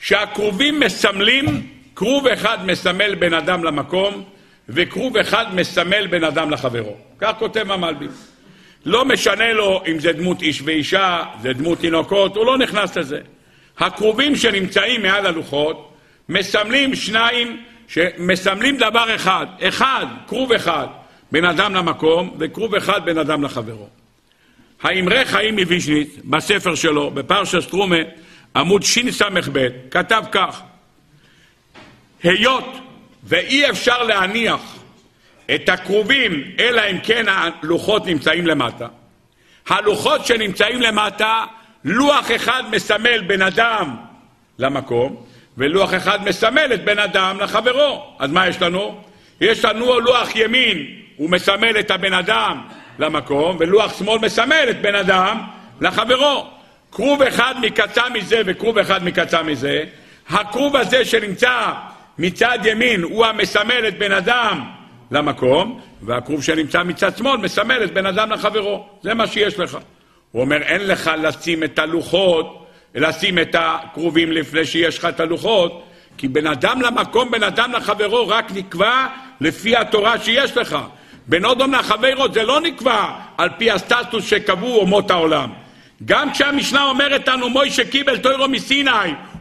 [0.00, 4.24] שהכרובים מסמלים, כרוב אחד מסמל בן אדם למקום,
[4.68, 6.96] וכרוב אחד מסמל בן אדם לחברו.
[7.18, 8.10] כך כותב המלבים.
[8.84, 13.20] לא משנה לו אם זה דמות איש ואישה, זה דמות תינוקות, הוא לא נכנס לזה.
[13.78, 15.92] הכרובים שנמצאים מעל הלוחות
[16.28, 19.46] מסמלים שניים, שמסמלים דבר אחד.
[19.62, 20.86] אחד, כרוב אחד,
[21.32, 23.88] בן אדם למקום, וכרוב אחד, בן אדם לחברו.
[24.82, 27.96] האמרי חיים מוויז'ניץ, בספר שלו, בפרשה סטרומה,
[28.56, 30.62] עמוד שס"ב, כתב כך:
[32.22, 32.76] היות
[33.24, 34.60] ואי אפשר להניח
[35.54, 38.86] את הכרובים, אלא אם כן הלוחות נמצאים למטה.
[39.68, 41.44] הלוחות שנמצאים למטה,
[41.84, 43.96] לוח אחד מסמל בן אדם
[44.58, 45.24] למקום,
[45.58, 48.16] ולוח אחד מסמל את בן אדם לחברו.
[48.18, 49.00] אז מה יש לנו?
[49.40, 50.86] יש לנו לוח ימין,
[51.16, 52.60] הוא מסמל את הבן אדם
[52.98, 55.40] למקום, ולוח שמאל מסמל את בן אדם
[55.80, 56.46] לחברו.
[56.92, 59.84] כרוב אחד מקצה מזה וכרוב אחד מקצה מזה.
[60.28, 61.72] הכרוב הזה שנמצא
[62.18, 64.64] מצד ימין הוא המסמל את בן אדם
[65.10, 68.86] למקום, והכרוב שנמצא מצד שמאל מסמל את בן אדם לחברו.
[69.02, 69.78] זה מה שיש לך.
[70.32, 75.82] הוא אומר, אין לך לשים את הלוחות, לשים את הכרובים לפני שיש לך את הלוחות,
[76.18, 79.06] כי בן אדם למקום, בן אדם לחברו, רק נקבע
[79.40, 80.76] לפי התורה שיש לך.
[81.26, 83.06] בין אודום לחברו זה לא נקבע
[83.38, 85.50] על פי הסטטוס שקבעו אומות העולם.
[86.04, 88.90] גם כשהמשנה אומרת לנו מוישה קיבל תוירו מסיני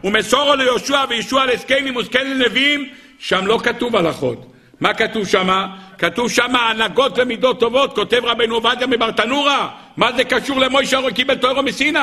[0.06, 4.52] ומסורו ליהושע וישוע לזקנים וזקנים לנביאים, שם לא כתוב הלכות.
[4.80, 5.66] מה כתוב שם?
[5.98, 9.70] כתוב שם הנהגות ומידות טובות, כותב רבנו עובדיה מברטנורה.
[9.98, 12.00] מה זה קשור למוישה קיבל תוירו מסיני?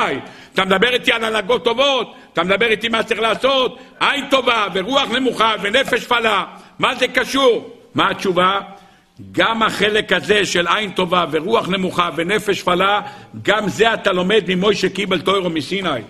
[0.54, 5.10] אתה מדבר איתי על הנהגות טובות, אתה מדבר איתי מה צריך לעשות, עין טובה ורוח
[5.10, 6.44] נמוכה ונפש פלה,
[6.78, 7.76] מה זה קשור?
[7.94, 8.60] מה התשובה?
[9.32, 13.00] גם החלק הזה של עין טובה ורוח נמוכה ונפש שפלה,
[13.42, 16.00] גם זה אתה לומד ממוישה קיבל טוירו מסיני.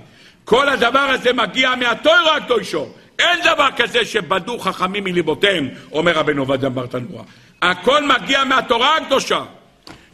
[0.44, 2.86] כל הדבר הזה מגיע מהטוירו הקדושו.
[3.18, 7.22] אין דבר כזה שבדו חכמים מליבותיהם, אומר רבנו עובדיה ברטנורה.
[7.62, 9.42] הכל מגיע מהתורה הקדושה.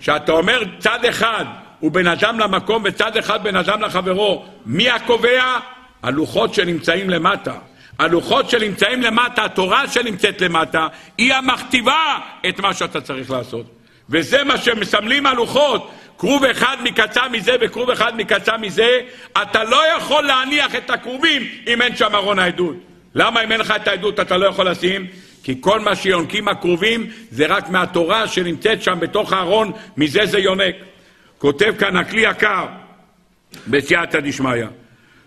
[0.01, 1.45] שאתה אומר צד אחד
[1.81, 5.59] הוא בן אדם למקום וצד אחד בן אדם לחברו, מי הקובע?
[6.03, 7.55] הלוחות שנמצאים למטה.
[7.99, 10.87] הלוחות שנמצאים למטה, התורה שנמצאת למטה,
[11.19, 12.19] היא המכתיבה
[12.49, 13.67] את מה שאתה צריך לעשות.
[14.11, 15.91] וזה מה שמסמלים הלוחות.
[16.19, 19.01] כרוב אחד מקצה מזה וכרוב אחד מקצה מזה,
[19.43, 22.77] אתה לא יכול להניח את הכרובים אם אין שם ארון העדות.
[23.15, 25.07] למה אם אין לך את העדות אתה לא יכול לשים?
[25.43, 30.74] כי כל מה שיונקים הכרובים זה רק מהתורה שנמצאת שם בתוך הארון, מזה זה יונק.
[31.39, 32.66] כותב כאן הכלי יקר
[33.66, 34.65] בסייעתא דשמיא.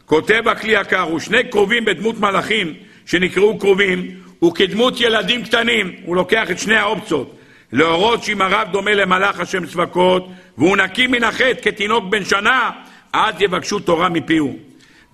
[0.05, 2.73] כותב הכלי יקר, ושני קרובים בדמות מלאכים
[3.05, 4.07] שנקראו קרובים,
[4.45, 7.37] וכדמות ילדים קטנים, הוא לוקח את שני האופציות,
[7.71, 10.27] להורות שאם הרב דומה למלאך השם צבקות,
[10.61, 12.69] והוא נקי מן החטא כתינוק בן שנה,
[13.13, 14.57] אז יבקשו תורה מפיהו.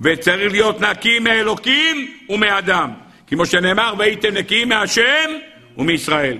[0.02, 2.92] וצריך להיות נקי מאלוקים ומאדם,
[3.28, 5.30] כמו שנאמר, והייתם נקיים מהשם
[5.78, 6.38] ומישראל.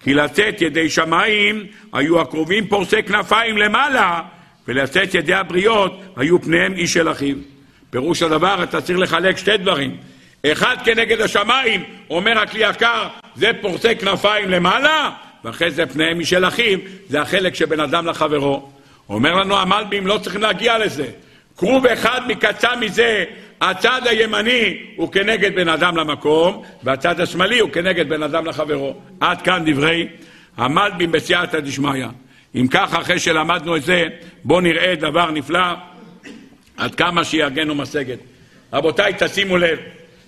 [0.00, 4.20] כי לצאת ידי שמיים היו הקרובים פורסי כנפיים למעלה,
[4.68, 7.36] ולצאת ידי הבריות היו פניהם איש אל אחיו.
[7.90, 9.96] פירוש הדבר, אתה צריך לחלק שתי דברים.
[10.46, 15.10] אחד כנגד השמיים, אומר הכלי יקר, זה פורסי כנפיים למעלה,
[15.44, 18.68] ואחרי זה פניהם משל אחיו, זה החלק שבין אדם לחברו.
[19.08, 21.06] אומר לנו המלבים, לא צריכים להגיע לזה.
[21.56, 23.24] כרוב אחד מקצה מזה,
[23.60, 28.94] הצד הימני הוא כנגד בן אדם למקום, והצד השמאלי הוא כנגד בן אדם לחברו.
[29.20, 30.08] עד כאן דברי
[30.56, 32.06] המלבים בסייעתא דשמיא.
[32.54, 34.08] אם כך, אחרי שלמדנו את זה,
[34.44, 35.74] בואו נראה דבר נפלא.
[36.76, 38.18] עד כמה שיגנו משגת.
[38.72, 39.78] רבותיי, תשימו לב,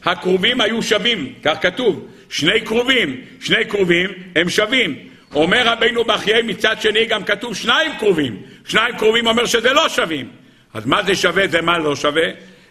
[0.04, 4.98] הכרובים היו שווים, כך כתוב, שני כרובים, שני כרובים הם שווים.
[5.34, 10.28] אומר רבינו בחיי מצד שני גם כתוב שניים כרובים, שניים כרובים אומר שזה לא שווים.
[10.74, 12.22] אז מה זה שווה זה מה לא שווה?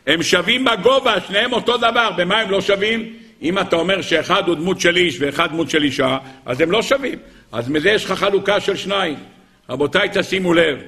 [0.07, 3.13] הם שווים בגובה, שניהם אותו דבר, במה הם לא שווים?
[3.41, 6.81] אם אתה אומר שאחד הוא דמות של איש ואחד דמות של אישה, אז הם לא
[6.81, 7.19] שווים.
[7.51, 9.15] אז מזה יש לך חלוקה של שניים.
[9.69, 10.79] רבותיי, תשימו לב,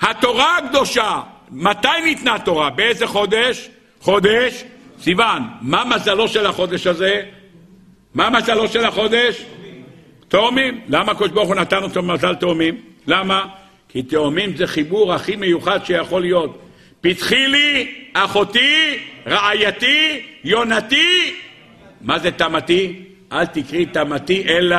[0.00, 1.20] התורה הקדושה
[1.50, 2.70] מתי ניתנה תורה?
[2.70, 3.68] באיזה חודש?
[4.00, 4.64] חודש
[5.00, 5.42] סיוון.
[5.60, 7.22] מה מזלו של החודש הזה?
[8.14, 9.44] מה מזלו של החודש?
[10.28, 10.80] תאומים.
[10.88, 12.80] למה הקדוש ברוך הוא נתן אותו מזל תאומים?
[13.06, 13.46] למה?
[13.88, 16.58] כי תאומים זה חיבור הכי מיוחד שיכול להיות.
[17.00, 21.34] פתחי לי, אחותי, רעייתי, יונתי.
[22.00, 23.02] מה זה תמתי?
[23.32, 24.76] אל תקראי תמתי אלא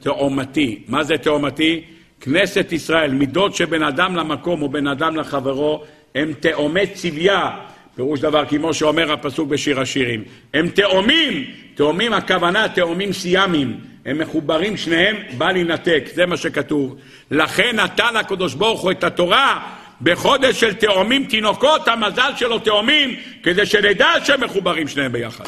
[0.00, 0.82] תאומתי.
[0.88, 1.80] מה זה תאומתי?
[2.20, 7.50] כנסת ישראל, מידות שבין אדם למקום ובין אדם לחברו, הם תאומי צביה,
[7.96, 10.24] פירוש דבר כמו שאומר הפסוק בשיר השירים.
[10.54, 11.44] הם תאומים,
[11.74, 16.96] תאומים הכוונה תאומים סיאמים, הם מחוברים שניהם, בל יינתק, זה מה שכתוב.
[17.30, 19.60] לכן נתן הקדוש ברוך הוא את התורה
[20.02, 25.44] בחודש של תאומים תינוקות, המזל שלו תאומים, כדי שנדע שהם מחוברים שניהם ביחד.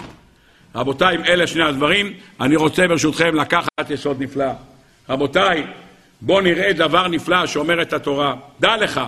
[0.74, 4.50] רבותיי, אלה שני הדברים, אני רוצה ברשותכם לקחת יסוד נפלא.
[5.08, 5.64] רבותיי,
[6.20, 8.34] בוא נראה דבר נפלא שאומרת התורה.
[8.60, 9.00] דע לך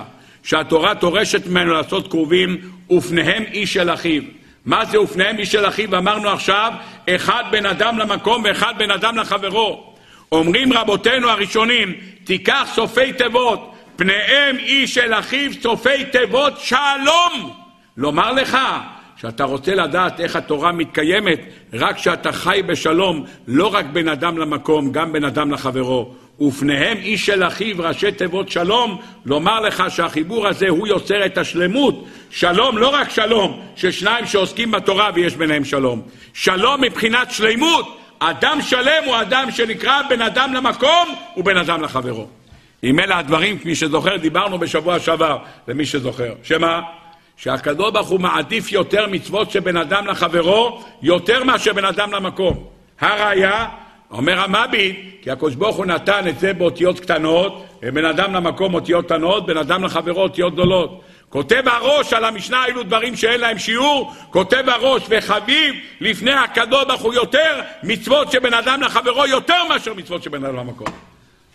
[0.46, 2.56] שהתורה דורשת ממנו לעשות קרובים
[2.90, 4.22] ופניהם איש אל אחיו.
[4.64, 5.98] מה זה ופניהם איש אל אחיו?
[5.98, 6.72] אמרנו עכשיו,
[7.10, 9.94] אחד בן אדם למקום ואחד בן אדם לחברו.
[10.32, 11.92] אומרים רבותינו הראשונים,
[12.24, 17.50] תיקח סופי תיבות, פניהם איש אל אחיו, סופי תיבות שלום.
[17.96, 18.58] לומר לך
[19.16, 21.40] שאתה רוצה לדעת איך התורה מתקיימת,
[21.72, 26.14] רק כשאתה חי בשלום, לא רק בין אדם למקום, גם בין אדם לחברו.
[26.40, 32.06] ופניהם איש של אחיו ראשי תיבות שלום, לומר לך שהחיבור הזה הוא יוצר את השלמות.
[32.30, 36.02] שלום, לא רק שלום, ששניים שעוסקים בתורה ויש ביניהם שלום.
[36.34, 37.98] שלום מבחינת שלמות.
[38.18, 42.26] אדם שלם הוא אדם שנקרא בן אדם למקום ובן אדם לחברו.
[42.84, 45.38] אם אלה הדברים, כפי שזוכר, דיברנו בשבוע שעבר,
[45.68, 46.34] למי שזוכר.
[46.42, 46.80] שמה?
[47.36, 52.64] שהקדוש ברוך הוא מעדיף יותר מצוות שבין אדם לחברו, יותר מאשר בין אדם למקום.
[53.00, 53.66] הראיה,
[54.16, 59.04] אומר המביט, כי הקדוש ברוך הוא נתן את זה באותיות קטנות, בין אדם למקום אותיות
[59.04, 61.00] קטנות, בין אדם לחברו אותיות גדולות.
[61.28, 67.02] כותב הראש על המשנה אלו דברים שאין להם שיעור, כותב הראש וחביב לפני הקדוש ברוך
[67.02, 70.86] הוא יותר מצוות שבין אדם לחברו יותר מאשר מצוות שבין אדם למקום.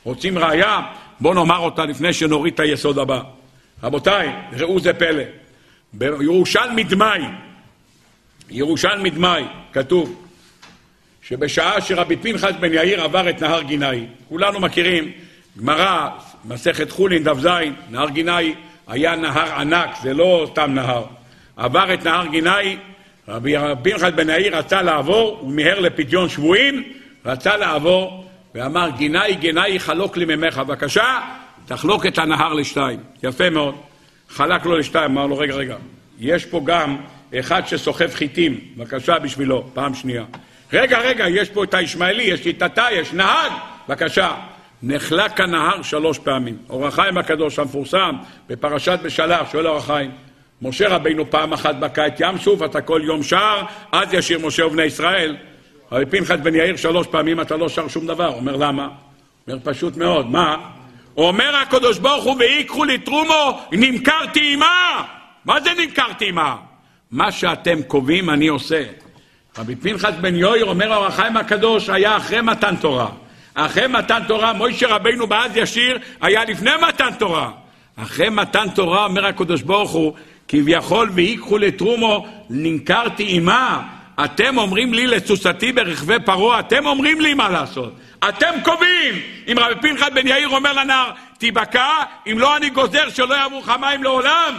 [0.04, 0.82] רוצים ראיה?
[1.20, 3.22] בואו נאמר אותה לפני שנוריד את היסוד הבא.
[3.84, 5.24] רבותיי, ראו זה פלא.
[5.94, 7.22] בירושלמי דמאי,
[8.50, 9.44] ירושלמי דמאי,
[9.74, 10.31] כתוב
[11.32, 15.12] שבשעה שרבי פנחס בן יאיר עבר את נהר גינאי, כולנו מכירים,
[15.60, 16.10] גמרא,
[16.46, 17.48] מסכת חולין, דף ז,
[17.90, 18.54] נהר גינאי
[18.88, 21.04] היה נהר ענק, זה לא סתם נהר.
[21.58, 22.78] עבר את נהר גינאי,
[23.28, 23.54] רבי
[23.84, 26.84] פנחס בן יאיר רצה לעבור, הוא מיהר לפדיון שבויים,
[27.26, 28.26] רצה לעבור,
[28.56, 31.20] ואמר, גינאי גינאי חלוק לי ממך, בבקשה,
[31.66, 33.00] תחלוק את הנהר לשתיים.
[33.24, 33.76] יפה מאוד.
[34.30, 35.76] חלק לו לשתיים, אמר לו, רגע, רגע,
[36.20, 36.98] יש פה גם
[37.40, 40.24] אחד שסוחב חיטים, בבקשה בשבילו, פעם שנייה.
[40.74, 43.52] רגע, רגע, יש פה את הישמעאלי, יש לי תתה, יש נהג,
[43.88, 44.34] בבקשה.
[44.84, 46.58] נחלק הנהר שלוש פעמים.
[46.70, 48.16] אור החיים הקדוש המפורסם
[48.48, 50.12] בפרשת בשלח, שואל אור החיים,
[50.62, 53.62] משה רבינו פעם אחת בקע את ים סוף, אתה כל יום שר,
[53.92, 55.38] אז ישיר משה ובני ישראל.
[55.92, 58.28] רבי פנחס בן יאיר שלוש פעמים אתה לא שר שום דבר.
[58.28, 58.90] אומר למה?
[59.48, 60.58] אומר פשוט מאוד, מה?
[61.18, 65.04] אומר הקדוש ברוך הוא ויקחו לי תרומו, נמכרתי עמה.
[65.46, 66.56] מה זה נמכרתי עמה?
[67.12, 68.84] מה שאתם קובעים אני עושה.
[69.58, 73.10] רבי פנחס בן יאיר אומר אור החיים הקדוש היה אחרי מתן תורה.
[73.54, 77.52] אחרי מתן תורה, מוישה רבינו בעז ישיר היה לפני מתן תורה.
[77.96, 80.14] אחרי מתן תורה אומר הקדוש ברוך הוא,
[80.48, 83.82] כביכול ויקחו לתרומו, נמכרתי עמה.
[84.24, 87.94] אתם אומרים לי לסוסתי ברכבי פרעה, אתם אומרים לי מה לעשות.
[88.30, 89.16] אתם קובעים!
[89.48, 91.90] אם רבי פנחס בן יאיר אומר לנער, תיבקע,
[92.32, 94.54] אם לא אני גוזר שלא יעברו לך מים לעולם.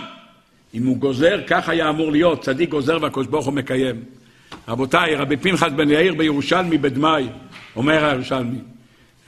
[0.75, 4.22] אם הוא גוזר, כך היה אמור להיות, צדיק גוזר והקדוש ברוך הוא מקיים.
[4.69, 7.29] רבותיי, רבי פנחס בן יאיר בירושלמי בדמאי,
[7.77, 8.59] אומר הירושלמי,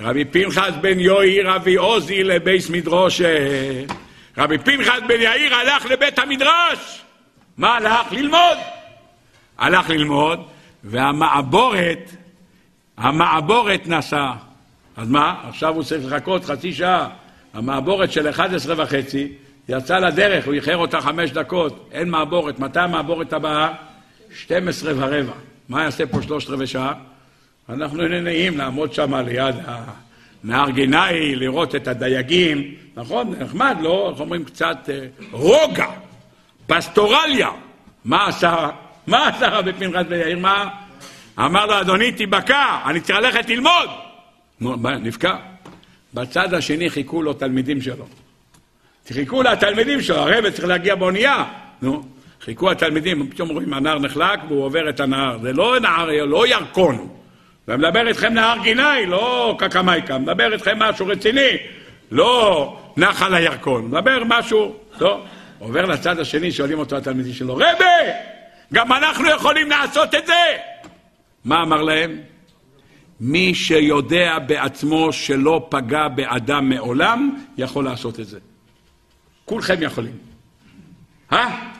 [0.01, 3.37] רבי פנחס בן יאיר אבי עוזי לבייס מדרושה.
[4.39, 7.03] רבי פנחס בן יאיר הלך לבית המדרש.
[7.57, 8.13] מה הלך?
[8.13, 8.59] ללמוד.
[9.59, 10.41] הלך ללמוד,
[10.85, 12.11] והמעבורת,
[12.97, 14.33] המעבורת נסע.
[14.97, 15.35] אז מה?
[15.49, 17.09] עכשיו הוא צריך לחכות חצי שעה.
[17.55, 19.33] המעבורת של 11 וחצי
[19.69, 21.89] יצא לדרך, הוא איחר אותה חמש דקות.
[21.93, 22.59] אין מעבורת.
[22.59, 23.73] מתי המעבורת הבאה?
[24.35, 25.33] 12 ורבע.
[25.69, 26.95] מה יעשה פה שלושת רבעי שעה?
[27.69, 29.55] אנחנו נהנים לעמוד שם ליד
[30.45, 33.35] נהר גינאי, לראות את הדייגים, נכון?
[33.39, 34.11] נחמד, לא?
[34.13, 35.87] איך אומרים קצת אה, רוגע,
[36.67, 37.49] פסטורליה.
[38.05, 38.71] מה עשה?
[39.07, 40.39] מה עשה רבי פנחס בן יאיר?
[40.39, 40.69] מה?
[41.39, 43.89] אמר לו, אדוני, תיבקע, אני צריך ללכת ללמוד.
[44.61, 45.37] נבקע.
[46.15, 48.07] בצד השני חיכו לו תלמידים שלו.
[49.13, 51.45] חיכו לתלמידים שלו, הרב צריך להגיע באונייה.
[51.83, 52.03] נו,
[52.45, 55.39] חיכו התלמידים, פתאום רואים הנהר נחלק והוא עובר את הנהר.
[55.39, 57.09] זה לא נהר, לא ירקון.
[57.69, 61.57] ומדבר איתכם נהר גינאי, לא קקמייקה, מדבר איתכם משהו רציני,
[62.11, 65.25] לא נחל הירקון, מדבר משהו, לא.
[65.59, 68.13] עובר לצד השני, שואלים אותו התלמידים שלו, רבה,
[68.73, 70.57] גם אנחנו יכולים לעשות את זה.
[71.45, 72.19] מה אמר להם?
[73.21, 78.39] מי שיודע בעצמו שלא פגע באדם מעולם, יכול לעשות את זה.
[79.45, 80.19] כולכם יכולים.
[81.33, 81.75] אה?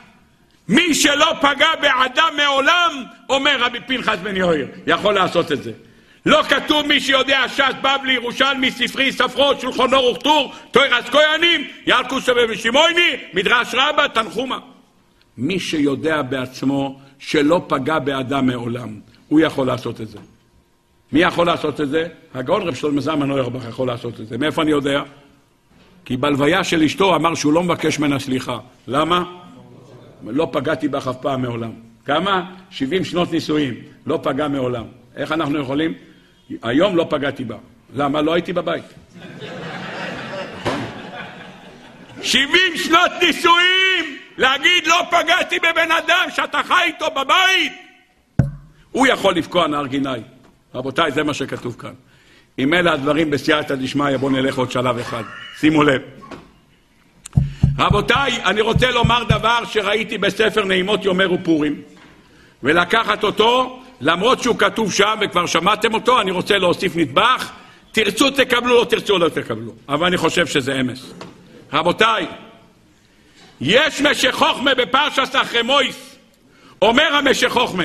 [0.69, 5.71] מי שלא פגע באדם מעולם, אומר רבי פנחס בן יאיר, יכול לעשות את זה.
[6.25, 13.11] לא כתוב מי שיודע ש"ס, בבלי, ירושלמי, ספרי, ספרו, שולחנו וכתור, תוירס כהנים, ילקוס ושמעוני,
[13.33, 14.59] מדרש רבה, תנחומה.
[15.37, 20.17] מי שיודע בעצמו שלא פגע באדם מעולם, הוא יכול לעשות את זה.
[21.11, 22.07] מי יכול לעשות את זה?
[22.33, 24.37] הגאון רב שלמה זלמן אוירבך יכול לעשות את זה.
[24.37, 25.01] מאיפה אני יודע?
[26.05, 28.57] כי בלוויה של אשתו אמר שהוא לא מבקש ממנה סליחה.
[28.87, 29.23] למה?
[30.25, 31.71] לא פגעתי בך אף פעם מעולם.
[32.05, 32.51] כמה?
[32.69, 33.73] 70 שנות נישואים.
[34.05, 34.85] לא פגע מעולם.
[35.15, 35.93] איך אנחנו יכולים?
[36.63, 37.57] היום לא פגעתי בה.
[37.95, 38.21] למה?
[38.21, 38.83] לא הייתי בבית.
[42.21, 44.17] 70 שנות נישואים!
[44.37, 47.73] להגיד לא פגעתי בבן אדם שאתה חי איתו בבית!
[48.91, 50.09] הוא יכול לפקוע נהר גיני.
[50.75, 51.93] רבותיי, זה מה שכתוב כאן.
[52.59, 55.23] אם אלה הדברים בסייעתא דשמיא, בואו נלך עוד שלב אחד.
[55.59, 56.01] שימו לב.
[57.79, 61.81] רבותיי, אני רוצה לומר דבר שראיתי בספר נעימות יומר ופורים,
[62.63, 67.51] ולקחת אותו, למרות שהוא כתוב שם וכבר שמעתם אותו, אני רוצה להוסיף נדבך,
[67.91, 69.71] תרצו תקבלו, לא תרצו לא תקבלו.
[69.89, 71.13] אבל אני חושב שזה אמס.
[71.73, 72.27] רבותיי,
[73.61, 76.15] יש משך חוכמה בפרשת אחרי מויס.
[76.81, 77.83] אומר המשך חוכמה,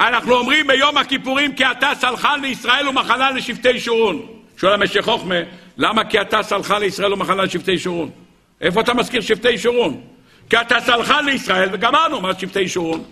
[0.00, 4.26] אנחנו אומרים ביום הכיפורים כי אתה סלחן לישראל ומחלה לשבטי שורון.
[4.56, 5.34] שואל המשך חוכמה,
[5.76, 8.10] למה כי אתה סלחן לישראל ומחלה לשבטי שורון?
[8.60, 10.00] איפה אתה מזכיר שבטי שורון?
[10.50, 13.04] כי אתה סלחן לישראל וגמרנו מה שבטי שורון.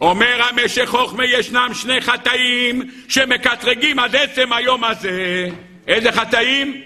[0.00, 5.48] אומר המשך חוכמה ישנם שני חטאים שמקטרגים עד עצם היום הזה.
[5.86, 6.82] איזה חטאים?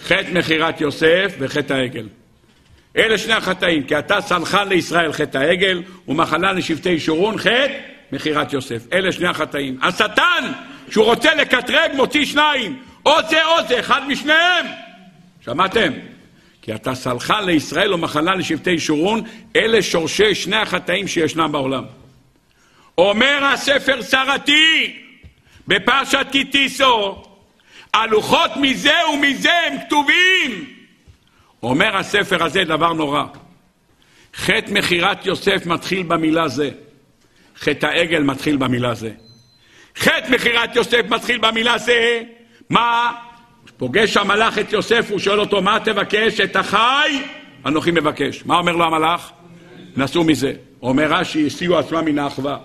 [0.00, 2.08] חטא מכירת יוסף וחטא העגל.
[2.96, 7.72] אלה שני החטאים, כי אתה סלחן לישראל חטא העגל ומחלה לשבטי שורון חטא
[8.12, 8.92] מכירת יוסף.
[8.92, 9.78] אלה שני החטאים.
[9.82, 10.52] השטן,
[10.90, 12.78] שהוא רוצה לקטרג, מוציא שניים.
[13.06, 14.66] או זה או זה, אחד משניהם.
[15.44, 15.92] שמעתם?
[16.66, 19.20] כי אתה סלחן לישראל ומחלה לשבטי שורון,
[19.56, 21.84] אלה שורשי שני החטאים שישנם בעולם.
[22.98, 24.96] אומר הספר שרתי
[25.68, 27.22] בפרשת קיטיסו,
[27.94, 30.74] הלוחות מזה ומזה הם כתובים.
[31.62, 33.24] אומר הספר הזה דבר נורא.
[34.34, 36.70] חטא מכירת יוסף מתחיל במילה זה.
[37.58, 39.10] חטא העגל מתחיל במילה זה.
[39.96, 42.22] חטא מכירת יוסף מתחיל במילה זה.
[42.70, 43.12] מה?
[43.76, 46.40] פוגש המלאך את יוסף, הוא שואל אותו, מה תבקש?
[46.40, 47.22] את החי?
[47.66, 48.42] אנוכי מבקש.
[48.46, 49.30] מה אומר לו המלאך?
[49.96, 50.52] נסעו מזה.
[50.82, 52.58] אומר רש"י, הסיעו עצמם מן האחווה.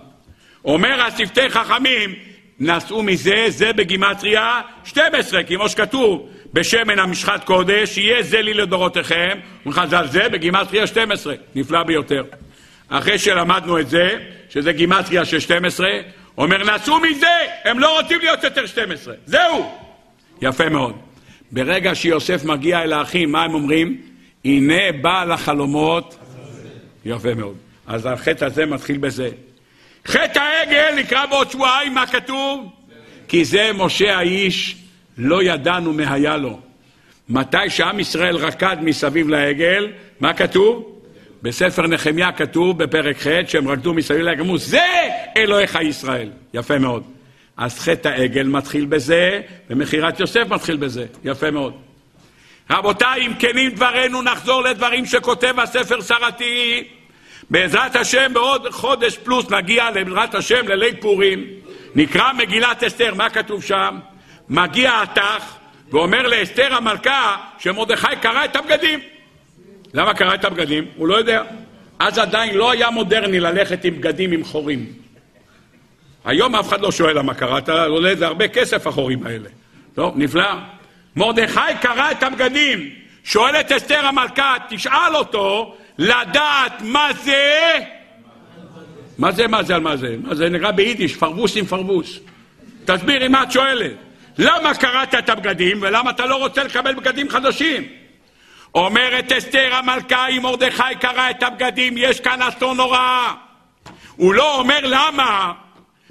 [0.66, 2.16] אומר השפתי חכמים,
[2.60, 10.08] נסעו מזה, זה בגימטריה 12, כמו שכתוב, בשמן המשחת קודש, יהיה זה לי לדורותיכם, וחז"ל
[10.08, 12.24] זה בגימטריה 12, נפלא ביותר.
[12.90, 14.10] אחרי שלמדנו את זה,
[14.50, 15.90] שזה גימטריה של 12,
[16.38, 17.28] אומר נסעו מזה,
[17.64, 19.82] הם לא רוצים להיות יותר 12, זהו.
[20.42, 20.96] יפה מאוד.
[21.52, 24.02] ברגע שיוסף מגיע אל האחים, מה הם אומרים?
[24.46, 26.18] הנה בעל החלומות.
[27.06, 27.56] יפה מאוד.
[27.88, 29.30] אז החטא הזה מתחיל בזה.
[30.08, 32.70] חטא העגל נקרא בעוד שבועיים, מה כתוב?
[33.28, 34.76] כי זה משה האיש,
[35.18, 36.60] לא ידענו מה היה לו.
[37.30, 41.00] מתי שעם ישראל רקד מסביב לעגל, מה כתוב?
[41.44, 44.82] בספר נחמיה כתוב בפרק ח' שהם רקדו מסביב לעגל, אמרו זה
[45.38, 46.30] אלוהיך ישראל.
[46.54, 47.04] יפה מאוד.
[47.58, 51.06] אז חטא העגל מתחיל בזה, ומכירת יוסף מתחיל בזה.
[51.24, 51.74] יפה מאוד.
[52.70, 56.84] רבותיי, אם כנים דברינו, נחזור לדברים שכותב הספר שרתי.
[57.50, 61.46] בעזרת השם בעוד חודש פלוס נגיע בעזרת השם לליל פורים,
[61.96, 64.00] נקרא מגילת אסתר, מה כתוב שם?
[64.50, 65.58] מגיע התח
[65.92, 69.00] ואומר לאסתר המלכה שמרדכי קרא את הבגדים.
[69.94, 70.86] למה קרא את הבגדים?
[70.96, 71.44] הוא לא יודע.
[72.00, 75.01] אז עדיין לא היה מודרני ללכת עם בגדים עם חורים.
[76.26, 79.50] היום אף אחד לא שואל למה קראת, עולה זה הרבה כסף החורים האלה.
[79.94, 80.54] טוב, נפלא.
[81.16, 82.90] מרדכי קרא את הבגדים.
[83.24, 87.78] שואלת אסתר המלכה, תשאל אותו לדעת מה זה...
[89.18, 90.16] מה זה, מה זה, על מה זה?
[90.24, 92.20] מה זה נראה ביידיש, פרבוס עם פרבוס.
[92.86, 93.92] תסבירי מה את שואלת.
[94.38, 97.84] למה קראת את הבגדים ולמה אתה לא רוצה לקבל בגדים חדשים?
[98.76, 103.34] אומרת אסתר המלכה, אם מרדכי קרא את הבגדים, יש כאן אסון נורא.
[104.16, 105.54] הוא לא אומר למה.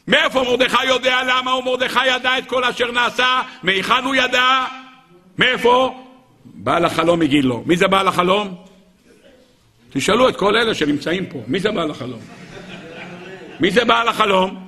[0.09, 1.55] מאיפה מרדכי יודע למה?
[1.55, 4.65] ומרדכי ידע את כל אשר נעשה, מהיכן הוא ידע?
[5.39, 6.05] מאיפה?
[6.45, 7.63] בעל החלום הגיד לו.
[7.67, 8.55] מי זה בעל החלום?
[9.93, 12.21] תשאלו את כל אלה שנמצאים פה, מי זה בעל החלום?
[13.61, 14.67] מי זה בעל החלום?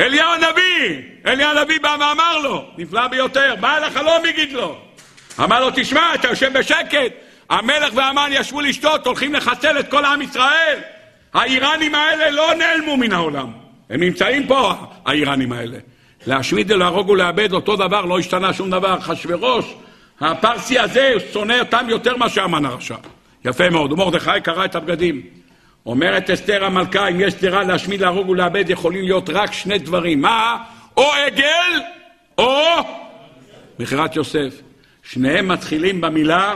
[0.00, 1.02] אליהו הנביא!
[1.26, 4.78] אליהו הנביא בא ואמר לו, נפלא ביותר, בעל החלום הגיד לו.
[5.40, 7.12] אמר לו, תשמע, אתה יושב בשקט,
[7.50, 10.78] המלך והמן ישבו לשתות, הולכים לחסל את כל עם ישראל.
[11.34, 13.67] האיראנים האלה לא נעלמו מן העולם.
[13.90, 14.72] הם נמצאים פה,
[15.06, 15.78] האיראנים האלה.
[16.26, 18.98] להשמיד, להרוג ולאבד, אותו דבר, לא השתנה שום דבר.
[18.98, 19.74] אחשוורוש,
[20.20, 22.96] הפרסי הזה, שונא אותם יותר מאשר המן הרשע.
[23.44, 23.92] יפה מאוד.
[23.92, 25.22] ומרדכי קרא את הבגדים.
[25.86, 30.20] אומרת אסתר המלכה, אם יש דירה להשמיד, להרוג ולאבד, יכולים להיות רק שני דברים.
[30.20, 30.64] מה?
[30.96, 31.80] או עגל,
[32.38, 32.62] או
[33.78, 34.54] מכירת יוסף.
[35.02, 36.54] שניהם מתחילים במילה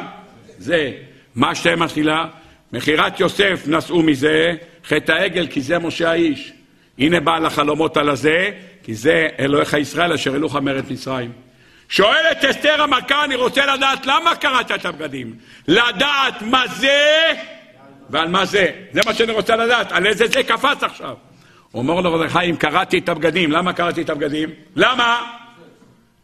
[0.59, 0.93] זה.
[1.35, 2.27] מה שניהם מתחילה?
[2.73, 4.55] מכירת יוסף נשאו מזה,
[4.85, 6.53] חטא העגל כי זה משה האיש.
[7.03, 8.51] הנה בעל החלומות על הזה,
[8.83, 11.33] כי זה אלוהיך ישראל אשר אלוך מארץ מצרים.
[11.89, 15.35] שואלת אסתר המלכה, אני רוצה לדעת למה קראת את הבגדים.
[15.69, 17.33] לדעת מה זה
[18.11, 18.70] ועל מה זה.
[18.93, 21.15] זה מה שאני רוצה לדעת, על איזה זה קפץ עכשיו.
[21.74, 24.51] אומר לו מרדכי, אם קראתי את הבגדים, למה קראתי את הבגדים?
[24.77, 25.23] למה?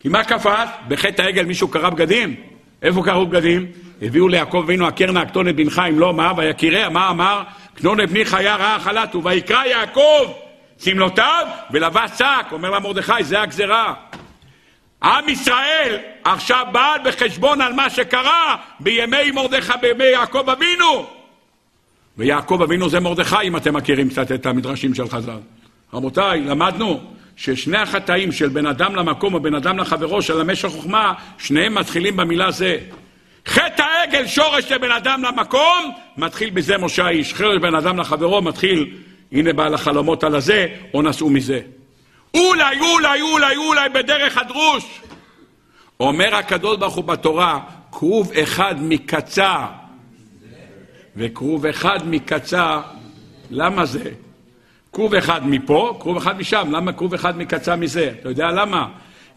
[0.01, 0.69] כי מה קפץ?
[0.89, 2.35] בחטא העגל מישהו קרא בגדים?
[2.83, 3.67] איפה קראו בגדים?
[4.03, 7.43] הביאו ליעקב אבינו הקרנה הקטונת בנך אם לא מה, ויקיריה, מה אמר?
[7.75, 10.33] קנון בני חיה רעה חלתו, ויקרא יעקב
[10.79, 13.95] שמלותיו ולבש שק, אומר לה מרדכי, זה הגזרה.
[15.03, 21.07] עם ישראל עכשיו בא בחשבון על מה שקרה בימי מרדכי, בימי יעקב אבינו.
[22.17, 25.39] ויעקב אבינו זה מרדכי, אם אתם מכירים קצת את המדרשים של חז"ל.
[25.93, 27.01] רבותיי, למדנו
[27.37, 32.17] ששני החטאים של בן אדם למקום או בן אדם לחברו של המשך חוכמה, שניהם מתחילים
[32.17, 32.79] במילה זה.
[33.47, 37.35] חטא העגל, שורש של בן אדם למקום, מתחיל בזה משה האיש.
[37.35, 38.97] חטא בן אדם לחברו מתחיל,
[39.33, 41.61] הנה בעל החלומות על הזה, או נסעו מזה.
[42.35, 45.01] אולי, אולי, אולי, אולי בדרך הדרוש.
[46.01, 47.61] אומר הקדוש ברוך הוא בתורה,
[47.93, 49.67] כרוב אחד מקצה
[51.17, 52.81] וכרוב אחד מקצה,
[53.51, 54.11] למה זה?
[54.93, 58.13] כרוב אחד מפה, כרוב אחד משם, למה כרוב אחד מקצה מזה?
[58.21, 58.89] אתה יודע למה?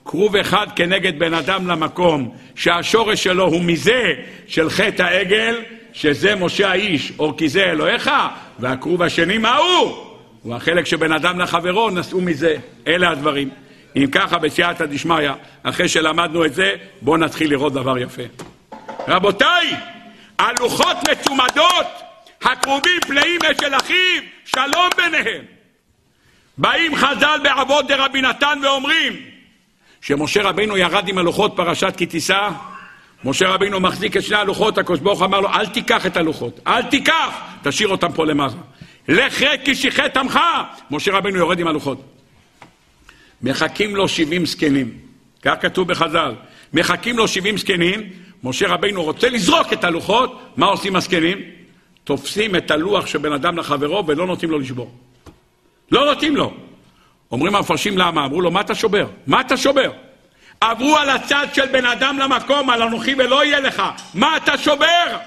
[0.06, 4.14] כרוב אחד כנגד בן אדם למקום, שהשורש שלו הוא מזה
[4.48, 5.56] של חטא העגל,
[5.94, 8.12] שזה משה האיש, או כי זה אלוהיך,
[8.60, 10.12] והכרוב השני מה הוא?
[10.42, 12.56] הוא החלק שבין אדם לחברו, נשאו מזה.
[12.88, 13.50] אלה הדברים.
[13.96, 15.32] אם ככה, בסייעתא דשמיא,
[15.64, 18.22] אחרי שלמדנו את זה, בואו נתחיל לראות דבר יפה.
[19.08, 19.76] רבותיי,
[20.40, 21.88] הלוחות מצומדות,
[22.42, 25.46] הקרובים פלאים אשל אחיו, שלום ביניהם.
[26.58, 29.14] באים חז"ל בעבוד דרבי נתן ואומרים
[30.02, 32.50] שמשה רבינו ירד עם הלוחות פרשת כי תישא,
[33.24, 36.82] משה רבינו מחזיק את שני הלוחות, הקדוש ברוך אמר לו, אל תיקח את הלוחות, אל
[36.84, 38.54] תיקח, תשאיר אותם פה למעלה.
[39.08, 40.40] לך רד כי שיחת עמך.
[40.92, 42.02] משה רבינו יורד עם הלוחות.
[43.42, 44.98] מחכים לו שבעים זקנים,
[45.42, 46.34] כך כתוב בחז"ל.
[46.74, 48.10] מחכים לו שבעים זקנים,
[48.44, 51.38] משה רבינו רוצה לזרוק את הלוחות, מה עושים הזקנים?
[52.04, 54.92] תופסים את הלוח של בן אדם לחברו ולא נותנים לו לשבור.
[55.92, 56.54] לא נותנים לו.
[57.32, 58.26] אומרים המפרשים למה?
[58.26, 59.08] אמרו לו, מה אתה שובר?
[59.28, 59.92] מה אתה שובר?
[60.62, 63.84] עברו על הצד של בן אדם למקום, על אנוכי ולא יהיה לך.
[64.14, 65.18] מה אתה שובר?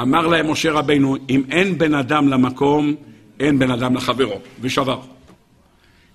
[0.00, 2.94] אמר להם משה רבינו, אם אין בן אדם למקום,
[3.40, 5.00] אין בן אדם לחברו, ושבר.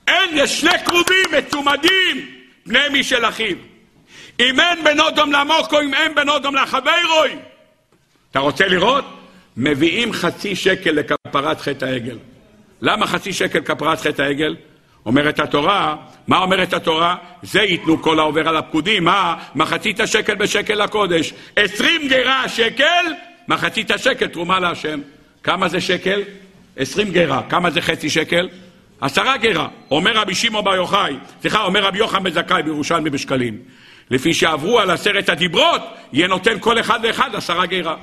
[0.07, 2.25] אין, יש שני קרובים מצומדים,
[2.65, 3.55] בני מי של אחיו.
[4.39, 7.35] אם אין בן אודום למוקו, אם אין בן אודום לחברוי.
[8.31, 9.05] אתה רוצה לראות?
[9.57, 12.17] מביאים חצי שקל לכפרת חטא העגל.
[12.81, 14.55] למה חצי שקל כפרת חטא העגל?
[15.05, 15.95] אומרת התורה,
[16.27, 17.15] מה אומרת התורה?
[17.41, 19.35] זה ייתנו כל העובר על הפקודים, מה?
[19.55, 21.33] מחצית השקל בשקל לקודש.
[21.55, 23.05] עשרים גרה שקל,
[23.47, 24.99] מחצית השקל תרומה להשם.
[25.43, 26.21] כמה זה שקל?
[26.77, 27.41] עשרים גרה.
[27.49, 28.49] כמה זה חצי שקל?
[29.01, 29.67] עשרה גרה.
[29.91, 33.57] אומר רבי שמעון בר יוחאי, סליחה, אומר רבי יוחנן בן זכאי בירושלמי בשקלים.
[34.09, 35.81] לפי שעברו על עשרת הדיברות,
[36.13, 37.95] יהיה נותן כל אחד ואחד עשרה גרה.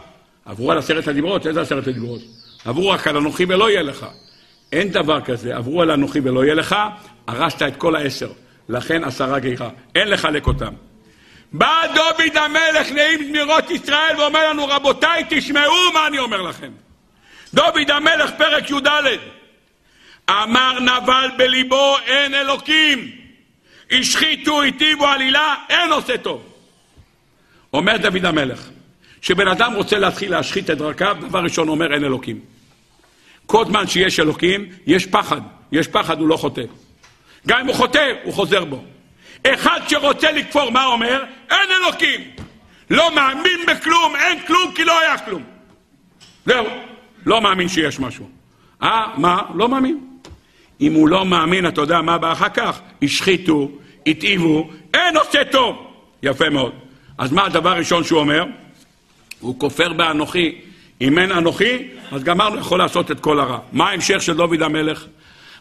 [0.44, 2.20] עברו על עשרת הדיברות, איזה עשרת הדיברות?
[2.64, 4.06] עברו רק על אנוכי ולא יהיה לך.
[4.72, 6.76] אין דבר כזה, עברו על אנוכי ולא יהיה לך,
[7.26, 8.30] הרסת את כל העשר.
[8.68, 9.70] לכן עשרה גרה.
[9.94, 10.72] אין לחלק אותם.
[11.52, 16.70] בא דוד המלך נעים זמירות ישראל ואומר לנו, רבותיי, תשמעו מה אני אומר לכם.
[17.54, 19.18] דוד המלך, פרק י"ד,
[20.30, 23.10] אמר נבל בליבו אין אלוקים,
[23.90, 26.52] השחיתו, היטיבו עלילה, אין עושה טוב.
[27.72, 28.68] אומר דוד המלך,
[29.20, 32.40] כשבן אדם רוצה להתחיל להשחית את דרכיו, דבר ראשון אומר אין אלוקים.
[33.50, 35.40] כל זמן שיש אלוקים, יש פחד.
[35.72, 36.62] יש פחד, הוא לא חוטא.
[37.46, 38.84] גם אם הוא חוטא, הוא חוזר בו.
[39.46, 41.24] אחד שרוצה לכפור, מה אומר?
[41.50, 42.20] אין אלוקים.
[42.90, 45.42] לא מאמין בכלום, אין כלום כי לא היה כלום.
[46.46, 46.66] זהו,
[47.26, 48.28] לא מאמין שיש משהו.
[48.82, 49.42] אה, מה?
[49.54, 50.00] לא מאמין.
[50.80, 52.80] אם הוא לא מאמין, אתה יודע מה בא אחר כך?
[53.02, 53.70] השחיתו,
[54.06, 55.76] התאיבו, אין עושה טוב.
[56.22, 56.72] יפה מאוד.
[57.18, 58.44] אז מה הדבר הראשון שהוא אומר?
[59.40, 60.60] הוא כופר באנוכי.
[61.00, 63.58] אם אין אנוכי, אז גמרנו, יכול לעשות את כל הרע.
[63.72, 65.04] מה ההמשך של דוד המלך?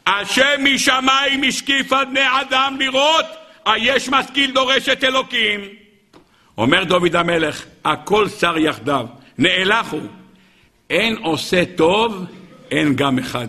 [0.07, 3.25] השם משמיים השקיף על בני אדם לראות,
[3.65, 5.61] היש משכיל דורש את אלוקים.
[6.57, 9.05] אומר דוד המלך, הכל שר יחדיו,
[9.37, 10.01] נאלח הוא.
[10.89, 12.25] אין עושה טוב,
[12.71, 13.47] אין גם אחד.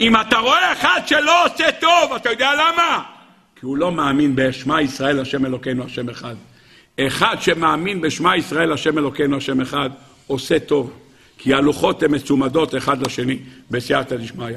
[0.00, 3.02] אם אתה רואה אחד שלא עושה טוב, אתה יודע למה?
[3.60, 6.34] כי הוא לא מאמין בשמע ישראל השם אלוקינו השם אחד.
[7.00, 9.90] אחד שמאמין בשמע ישראל השם אלוקינו השם אחד,
[10.26, 11.03] עושה טוב.
[11.44, 13.36] כי הלוחות הן מצומדות אחד לשני
[13.70, 14.56] בסייעתא דשמיא.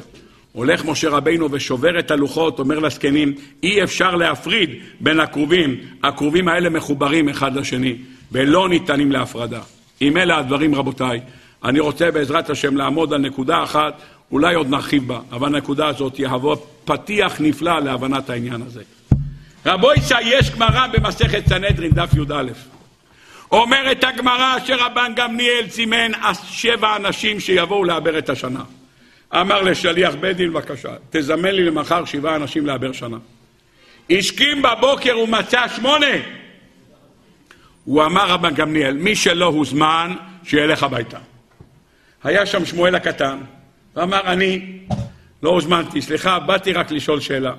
[0.52, 3.34] הולך משה רבינו ושובר את הלוחות, אומר לזקנים,
[3.64, 4.70] אי אפשר להפריד
[5.00, 7.96] בין הכרובים, הכרובים האלה מחוברים אחד לשני,
[8.32, 9.60] ולא ניתנים להפרדה.
[10.02, 11.20] אם אלה הדברים, רבותיי,
[11.64, 14.02] אני רוצה בעזרת השם לעמוד על נקודה אחת,
[14.32, 16.56] אולי עוד נרחיב בה, אבל הנקודה הזאת יהווה
[16.86, 18.82] פתיח נפלא להבנת העניין הזה.
[19.66, 22.77] רבו ישי, יש גמרא במסכת סנהדרין, דף י"א.
[23.52, 26.12] אומרת הגמרא שרבן גמליאל סימן
[26.50, 28.64] שבע אנשים שיבואו לעבר את השנה.
[29.34, 33.18] אמר לשליח בית דין, בבקשה, תזמן לי למחר שבעה אנשים לעבר שנה.
[34.10, 36.16] השכים בבוקר ומצא שמונה.
[37.84, 41.18] הוא אמר רבן גמליאל, מי שלא הוזמן, שילך הביתה.
[42.24, 43.38] היה שם שמואל הקטן,
[43.96, 44.80] ואמר, אני
[45.44, 47.54] לא הוזמנתי, סליחה, באתי רק לשאול שאלה.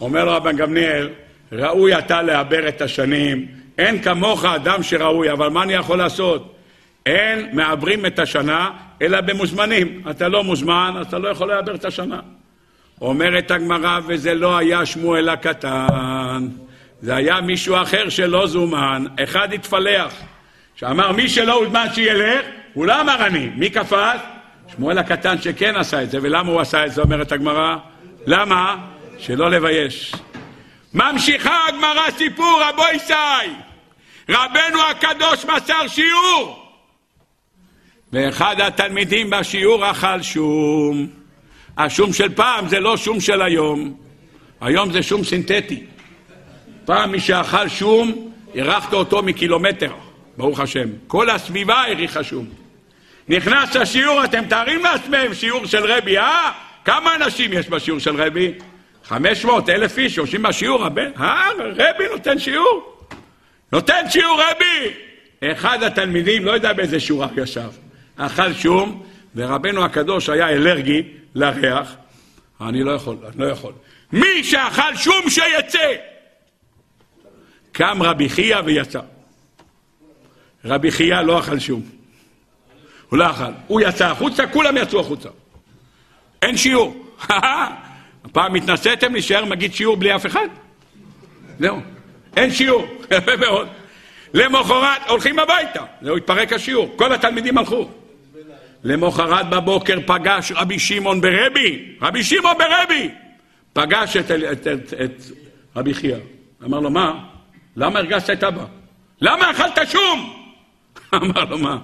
[0.00, 1.10] אומר רבן גמליאל,
[1.52, 3.46] ראוי אתה לעבר את השנים,
[3.78, 6.54] אין כמוך אדם שראוי, אבל מה אני יכול לעשות?
[7.06, 8.70] אין מעברים את השנה,
[9.02, 10.02] אלא במוזמנים.
[10.10, 12.20] אתה לא מוזמן, אתה לא יכול לעבר את השנה.
[13.00, 16.48] אומרת הגמרא, וזה לא היה שמואל הקטן,
[17.00, 20.14] זה היה מישהו אחר שלא זומן, אחד התפלח,
[20.76, 24.20] שאמר מי שלא הוזמן שילך, הוא לא אמר אני, מי קפץ?
[24.76, 27.76] שמואל הקטן שכן עשה את זה, ולמה הוא עשה את זה, אומרת הגמרא?
[28.26, 28.76] למה?
[29.18, 30.14] שלא לבייש.
[30.94, 33.50] ממשיכה הגמרא סיפור רבו ישי,
[34.28, 36.64] רבנו הקדוש מסר שיעור,
[38.12, 41.06] ואחד התלמידים בשיעור אכל שום.
[41.76, 43.94] השום של פעם זה לא שום של היום,
[44.60, 45.82] היום זה שום סינתטי.
[46.84, 49.92] פעם מי שאכל שום, אירחת אותו מקילומטר,
[50.36, 50.88] ברוך השם.
[51.06, 52.46] כל הסביבה העריכה שום.
[53.28, 56.52] נכנס לשיעור, אתם תארים לעצמם שיעור של רבי, אה?
[56.84, 58.52] כמה אנשים יש בשיעור של רבי?
[59.04, 61.48] 500, אלף איש יושבים בשיעור, הבן, אה?
[61.58, 63.06] רבי נותן שיעור?
[63.72, 64.94] נותן שיעור רבי!
[65.52, 67.70] אחד התלמידים, לא יודע באיזה שיעור ישב,
[68.16, 69.02] אכל שום,
[69.34, 71.02] ורבנו הקדוש היה אלרגי
[71.34, 71.94] לריח.
[72.60, 73.72] אני לא יכול, אני לא יכול.
[74.12, 75.94] מי שאכל שום שיצא!
[77.72, 79.00] קם רבי חייא ויצא.
[80.64, 81.82] רבי חייא לא אכל שום.
[83.08, 83.52] הוא לא אכל.
[83.66, 85.28] הוא יצא החוצה, כולם יצאו החוצה.
[86.42, 87.06] אין שיעור.
[88.24, 90.48] הפעם התנסיתם להישאר מגיד שיעור בלי אף אחד?
[91.58, 91.80] זהו.
[92.36, 92.86] אין שיעור.
[93.16, 93.68] יפה מאוד.
[94.34, 95.84] למחרת הולכים הביתה.
[96.02, 96.92] זהו, התפרק השיעור.
[96.96, 97.88] כל התלמידים הלכו.
[98.84, 103.10] למחרת בבוקר פגש רבי שמעון ברבי, רבי שמעון ברבי,
[103.72, 105.22] פגש את, את, את, את
[105.76, 106.16] רבי חייא.
[106.64, 107.24] אמר לו, מה?
[107.76, 108.64] למה הרגשת את אבא?
[109.20, 110.46] למה אכלת שום?
[111.14, 111.78] אמר לו, מה?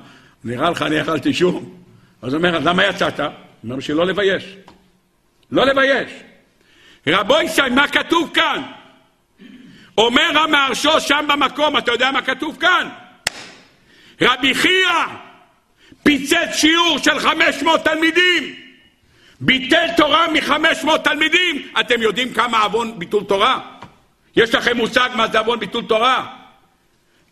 [0.44, 1.74] נראה לך אני אכלתי שום?
[2.22, 3.20] אז הוא אומר, אז למה יצאת?
[3.20, 3.28] הוא
[3.64, 4.56] אומר, בשביל לא לבייש.
[5.50, 6.10] לא לבייש.
[7.06, 8.62] רבו ישי, מה כתוב כאן?
[9.98, 12.88] אומר המהרשו שם במקום, אתה יודע מה כתוב כאן?
[14.20, 14.88] רבי חייא
[16.02, 18.54] פיצץ שיעור של 500 תלמידים,
[19.40, 21.68] ביטל תורה מ-500 תלמידים.
[21.80, 23.60] אתם יודעים כמה עוון ביטול תורה?
[24.36, 26.26] יש לכם מושג מה זה עוון ביטול תורה?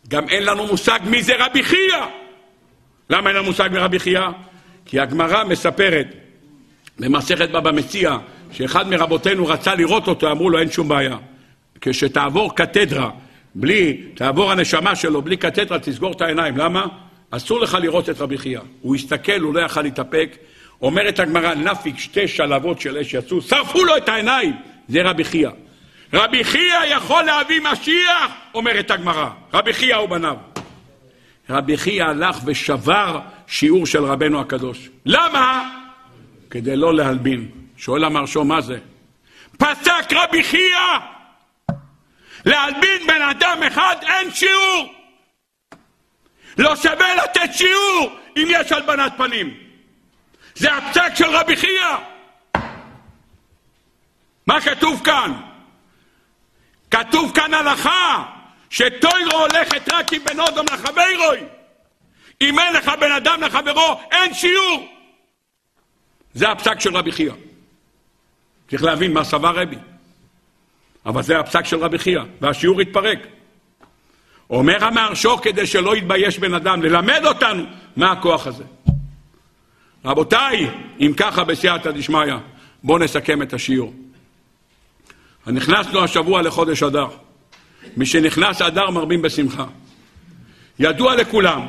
[0.07, 2.05] גם אין לנו מושג מי זה רבי חייא.
[3.09, 4.27] למה אין לנו מושג מרבי חייא?
[4.85, 6.07] כי הגמרא מספרת
[6.99, 8.17] במסכת בבא מציע
[8.51, 11.17] שאחד מרבותינו רצה לראות אותו, אמרו לו אין שום בעיה.
[11.81, 13.09] כשתעבור קתדרה,
[13.55, 16.57] בלי, תעבור הנשמה שלו בלי קתדרה, תסגור את העיניים.
[16.57, 16.85] למה?
[17.31, 18.59] אסור לך לראות את רבי חייא.
[18.81, 20.37] הוא הסתכל, הוא לא יכל להתאפק.
[20.81, 24.55] אומרת הגמרא, נפיק שתי שלבות של אש יצאו, שרפו לו את העיניים.
[24.87, 25.49] זה רבי חייא.
[26.13, 29.29] רבי חייא יכול להביא משיח, אומרת הגמרא.
[29.53, 30.35] רבי חייא ובניו.
[31.49, 34.89] רבי חייא הלך ושבר שיעור של רבנו הקדוש.
[35.05, 35.69] למה?
[36.49, 37.58] כדי לא להלבין.
[37.79, 38.79] שואל המרשו, מה זה?
[39.57, 40.99] פסק רבי חייא!
[42.45, 44.93] להלבין בן אדם אחד אין שיעור!
[46.57, 49.57] לא שווה לתת שיעור אם יש הלבנת פנים.
[50.55, 51.97] זה הפסק של רבי חייא.
[54.47, 55.33] מה כתוב כאן?
[56.91, 58.25] כתוב כאן הלכה
[58.69, 61.39] שטוירו הולכת רק עם בן אודום לחברוי.
[62.41, 64.87] אם אין לך בן אדם לחברו, אין שיעור.
[66.33, 67.33] זה הפסק של רבי חייא.
[68.69, 69.77] צריך להבין מה סבר רבי.
[71.05, 73.19] אבל זה הפסק של רבי חייא, והשיעור התפרק.
[74.49, 77.63] אומר המהרשו כדי שלא יתבייש בן אדם, ללמד אותנו
[77.95, 78.63] מה הכוח הזה.
[80.05, 80.69] רבותיי,
[80.99, 82.35] אם ככה בסייעתא דשמיא,
[82.83, 83.93] בואו נסכם את השיעור.
[85.47, 87.07] נכנסנו השבוע לחודש אדר.
[87.97, 89.65] משנכנס אדר מרבים בשמחה.
[90.79, 91.65] ידוע לכולם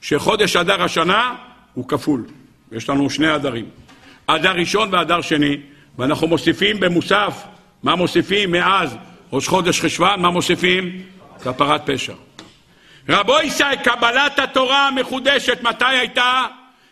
[0.00, 1.34] שחודש אדר השנה
[1.74, 2.24] הוא כפול.
[2.72, 3.68] יש לנו שני אדרים.
[4.26, 5.56] אדר ראשון ואדר שני,
[5.98, 7.42] ואנחנו מוסיפים במוסף,
[7.82, 8.96] מה מוסיפים מאז
[9.32, 11.02] ראש חודש חשוון, מה מוסיפים?
[11.42, 12.12] כפרת פשע.
[13.08, 16.44] רבו ישי, קבלת התורה המחודשת, מתי הייתה?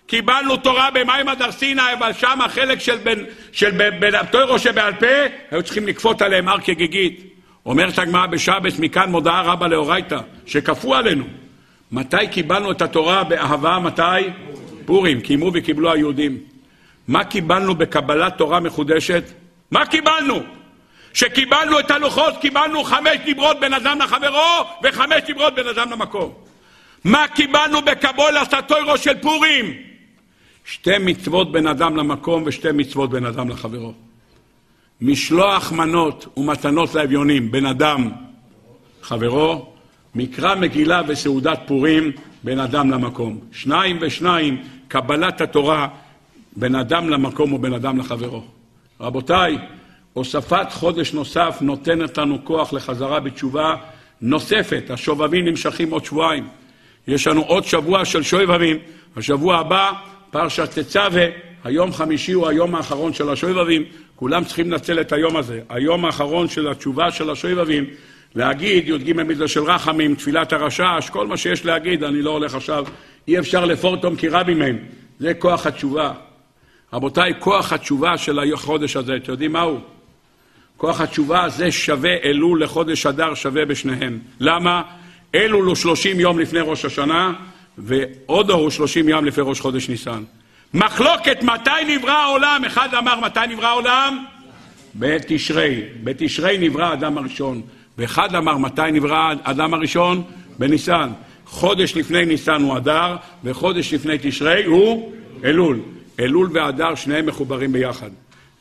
[0.06, 5.06] קיבלנו תורה במים הדר סיני, אבל שם החלק של בן, של בן תוירו שבעל פה,
[5.50, 7.20] היו צריכים לכפות עליהם הר כגיגית.
[7.66, 11.24] אומרת הגמרא בשבס, מכאן מודעה רבה לאורייתא, שכפו עלינו.
[11.92, 13.78] מתי קיבלנו את התורה באהבה?
[13.78, 14.02] מתי?
[14.86, 16.38] פורים, קיימו וקיבלו היהודים.
[17.08, 19.24] מה קיבלנו בקבלת תורה מחודשת?
[19.70, 20.42] מה קיבלנו?
[21.12, 26.32] שקיבלנו את הלוחות, קיבלנו חמש דיברות בין אדם לחברו וחמש דיברות בין אדם למקום.
[27.04, 29.74] מה קיבלנו בקבול הסטוירו של פורים?
[30.64, 33.92] שתי מצוות בין אדם למקום ושתי מצוות בין אדם לחברו.
[35.00, 38.10] משלוח מנות ומתנות לאביונים בין אדם
[39.02, 39.72] חברו,
[40.14, 42.12] מקרא מגילה וסעודת פורים
[42.44, 43.38] בין אדם למקום.
[43.52, 45.88] שניים ושניים, קבלת התורה
[46.56, 48.42] בין אדם למקום ובין אדם לחברו.
[49.00, 49.58] רבותיי,
[50.12, 53.74] הוספת חודש נוסף נותנת לנו כוח לחזרה בתשובה
[54.20, 54.90] נוספת.
[54.90, 56.48] השובבים נמשכים עוד שבועיים.
[57.08, 58.76] יש לנו עוד שבוע של שובבים.
[59.16, 59.92] השבוע הבא,
[60.30, 61.26] פרשת תצווה,
[61.64, 63.84] היום חמישי הוא היום האחרון של השובבים.
[64.16, 67.84] כולם צריכים לנצל את היום הזה, היום האחרון של התשובה של השובבים,
[68.34, 72.86] להגיד י"ג מצווה של רחמים, תפילת הרשש, כל מה שיש להגיד, אני לא הולך עכשיו,
[73.28, 74.78] אי אפשר לפורטום כי רבים מהם,
[75.18, 76.12] זה כוח התשובה.
[76.92, 79.80] רבותיי, כוח התשובה של החודש הזה, אתם יודעים מהו?
[80.76, 84.18] כוח התשובה הזה שווה אלול לחודש אדר, שווה בשניהם.
[84.40, 84.82] למה?
[85.34, 87.32] אלול הוא שלושים יום לפני ראש השנה,
[87.78, 90.22] ואודו הוא שלושים יום לפני ראש חודש ניסן.
[90.74, 94.24] מחלוקת מתי נברא העולם, אחד אמר מתי נברא העולם?
[94.94, 97.62] בתשרי, בתשרי נברא האדם הראשון,
[97.98, 100.22] ואחד אמר מתי נברא האדם הראשון?
[100.58, 101.10] בניסן.
[101.46, 105.12] חודש לפני ניסן הוא אדר, וחודש לפני תשרי הוא
[105.44, 105.80] אלול.
[106.20, 108.10] אלול ואדר שניהם מחוברים ביחד.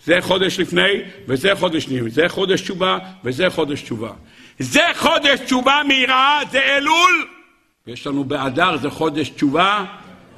[0.06, 4.12] זה חודש לפני וזה חודש ניהול, זה חודש תשובה וזה חודש תשובה.
[4.60, 7.28] זה חודש תשובה מהיראה, זה אלול.
[7.88, 9.86] יש לנו באדר, זה חודש תשובה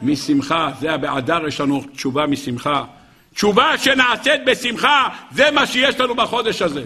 [0.01, 2.83] משמחה, זה באדר יש לנו תשובה משמחה.
[3.33, 6.83] תשובה שנעשית בשמחה, זה מה שיש לנו בחודש הזה.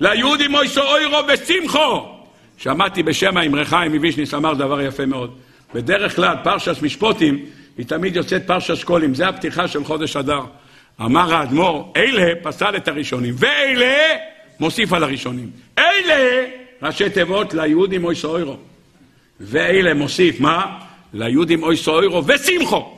[0.00, 2.14] ליהודי מויסו אוירו בשמחו.
[2.58, 5.36] שמעתי בשם האמרך מווישניס אמר דבר יפה מאוד.
[5.74, 7.44] בדרך כלל פרשת משפוטים
[7.78, 10.40] היא תמיד יוצאת פרשת שקולים, זה הפתיחה של חודש אדר.
[11.00, 14.16] אמר האדמו"ר, אלה פסל את הראשונים, ואלה
[14.60, 15.50] מוסיף על הראשונים.
[15.78, 16.46] אלה
[16.82, 18.56] ראשי תיבות ליהודים אוי סוירו.
[19.40, 20.78] ואלה מוסיף, מה?
[21.14, 22.94] ליהודים אוי סוירו ושמחו.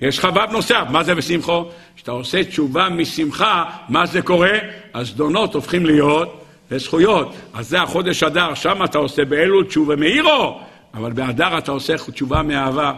[0.00, 1.64] יש לך ו' נוסף, מה זה ושמחו?
[1.96, 4.58] כשאתה עושה תשובה משמחה, מה זה קורה?
[4.94, 7.34] הזדונות הופכים להיות לזכויות.
[7.54, 10.60] אז זה החודש אדר, שם אתה עושה באלול תשובה מאירו,
[10.94, 12.92] אבל באדר אתה עושה תשובה מאהבה.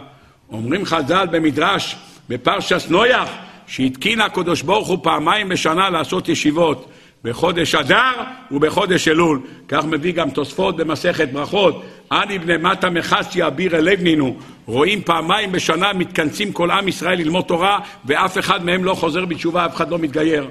[0.51, 1.95] אומרים חז"ל במדרש,
[2.29, 3.29] בפרשס נויח,
[3.67, 6.89] שהתקין הקדוש ברוך הוא פעמיים בשנה לעשות ישיבות,
[7.23, 8.11] בחודש אדר
[8.51, 9.39] ובחודש אלול.
[9.67, 11.83] כך מביא גם תוספות במסכת ברכות.
[12.11, 14.37] אני בני מטה מחסיה בירא לבנינו.
[14.65, 19.65] רואים פעמיים בשנה מתכנסים כל עם ישראל ללמוד תורה, ואף אחד מהם לא חוזר בתשובה,
[19.65, 20.47] אף אחד לא מתגייר.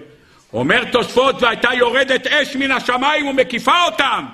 [0.52, 4.24] אומר תוספות, והייתה יורדת אש מן השמיים ומקיפה אותם.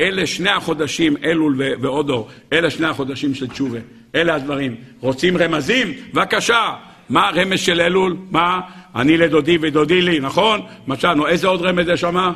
[0.00, 3.78] אלה שני החודשים, אלול ואודו, אלה שני החודשים של תשובה.
[4.14, 4.76] אלה הדברים.
[5.00, 5.92] רוצים רמזים?
[6.12, 6.74] בבקשה.
[7.08, 8.16] מה הרמז של אלול?
[8.30, 8.60] מה?
[8.96, 10.60] אני לדודי ודודי לי, נכון?
[10.86, 11.26] מצאנו.
[11.26, 12.32] איזה עוד רמז יש שם?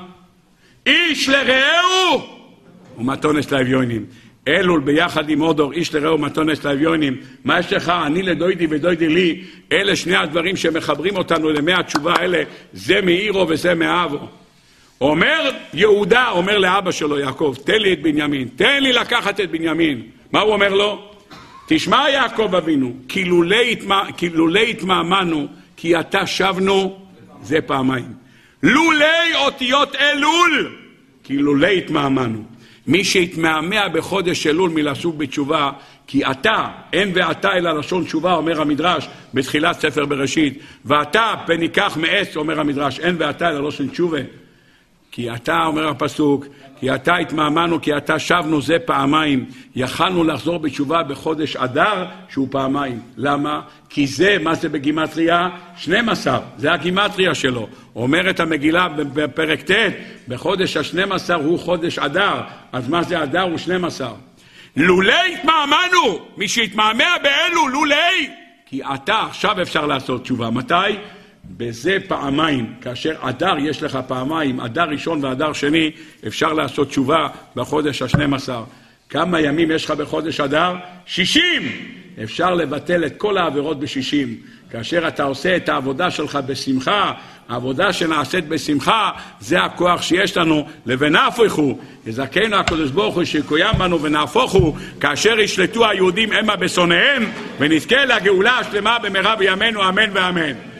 [0.86, 2.26] איש לרעהו
[2.98, 4.04] ומתונס לאביונים.
[4.48, 7.16] אלול ביחד עם אודור, איש לרעהו ומתונס לאביונים.
[7.44, 7.92] מה יש לך?
[8.06, 9.44] אני לדוידי ודוידי לי.
[9.72, 12.42] אלה שני הדברים שמחברים אותנו למי התשובה האלה.
[12.72, 14.28] זה מאירו וזה מאבו.
[15.00, 20.02] אומר יהודה, אומר לאבא שלו יעקב, תן לי את בנימין, תן לי לקחת את בנימין.
[20.32, 21.13] מה הוא אומר לו?
[21.66, 23.24] תשמע יעקב אבינו, כי
[24.34, 25.46] לולי התמהמנו,
[25.76, 26.98] כי עתה שבנו,
[27.42, 28.12] זה פעמיים.
[28.62, 30.76] לולי אותיות אלול,
[31.24, 32.44] כי לולי התמהמנו.
[32.86, 35.70] מי שהתמהמה בחודש אלול מלשוב בתשובה,
[36.06, 41.96] כי אתה, אין ואתה אלא לשון תשובה, אומר המדרש בתחילת ספר בראשית, ואתה פן ייקח
[42.00, 44.18] מעץ, אומר המדרש, אין ואתה אלא לשון תשובה.
[45.10, 46.46] כי אתה, אומר הפסוק,
[46.80, 49.44] כי אתה התמהמנו, כי אתה שבנו זה פעמיים.
[49.76, 53.00] יכלנו לחזור בתשובה בחודש אדר, שהוא פעמיים.
[53.16, 53.60] למה?
[53.88, 55.48] כי זה, מה זה בגימטריה?
[55.76, 57.68] 12, זה הגימטריה שלו.
[57.96, 59.74] אומרת המגילה בפרק ט',
[60.28, 62.40] בחודש ה-12 הוא חודש אדר,
[62.72, 63.42] אז מה זה אדר?
[63.42, 64.12] הוא 12.
[64.76, 68.30] לולי התמהמנו, מי שהתמהמה באלו, לולי,
[68.66, 70.50] כי אתה, עכשיו אפשר לעשות תשובה.
[70.50, 70.74] מתי?
[71.56, 75.90] בזה פעמיים, כאשר אדר יש לך פעמיים, אדר ראשון ואדר שני,
[76.26, 78.64] אפשר לעשות תשובה בחודש השנים עשר.
[79.08, 80.74] כמה ימים יש לך בחודש אדר?
[81.06, 81.62] שישים!
[82.22, 84.36] אפשר לבטל את כל העבירות בשישים.
[84.70, 87.12] כאשר אתה עושה את העבודה שלך בשמחה,
[87.48, 89.10] העבודה שנעשית בשמחה,
[89.40, 96.32] זה הכוח שיש לנו, לבנהפכו, יזכנו הקדוש ברוך הוא שיקוים בנו ונהפוכו, כאשר ישלטו היהודים
[96.32, 100.73] המה בשונאיהם, ונזכה לגאולה השלמה במהרה בימינו, אמן ואמן.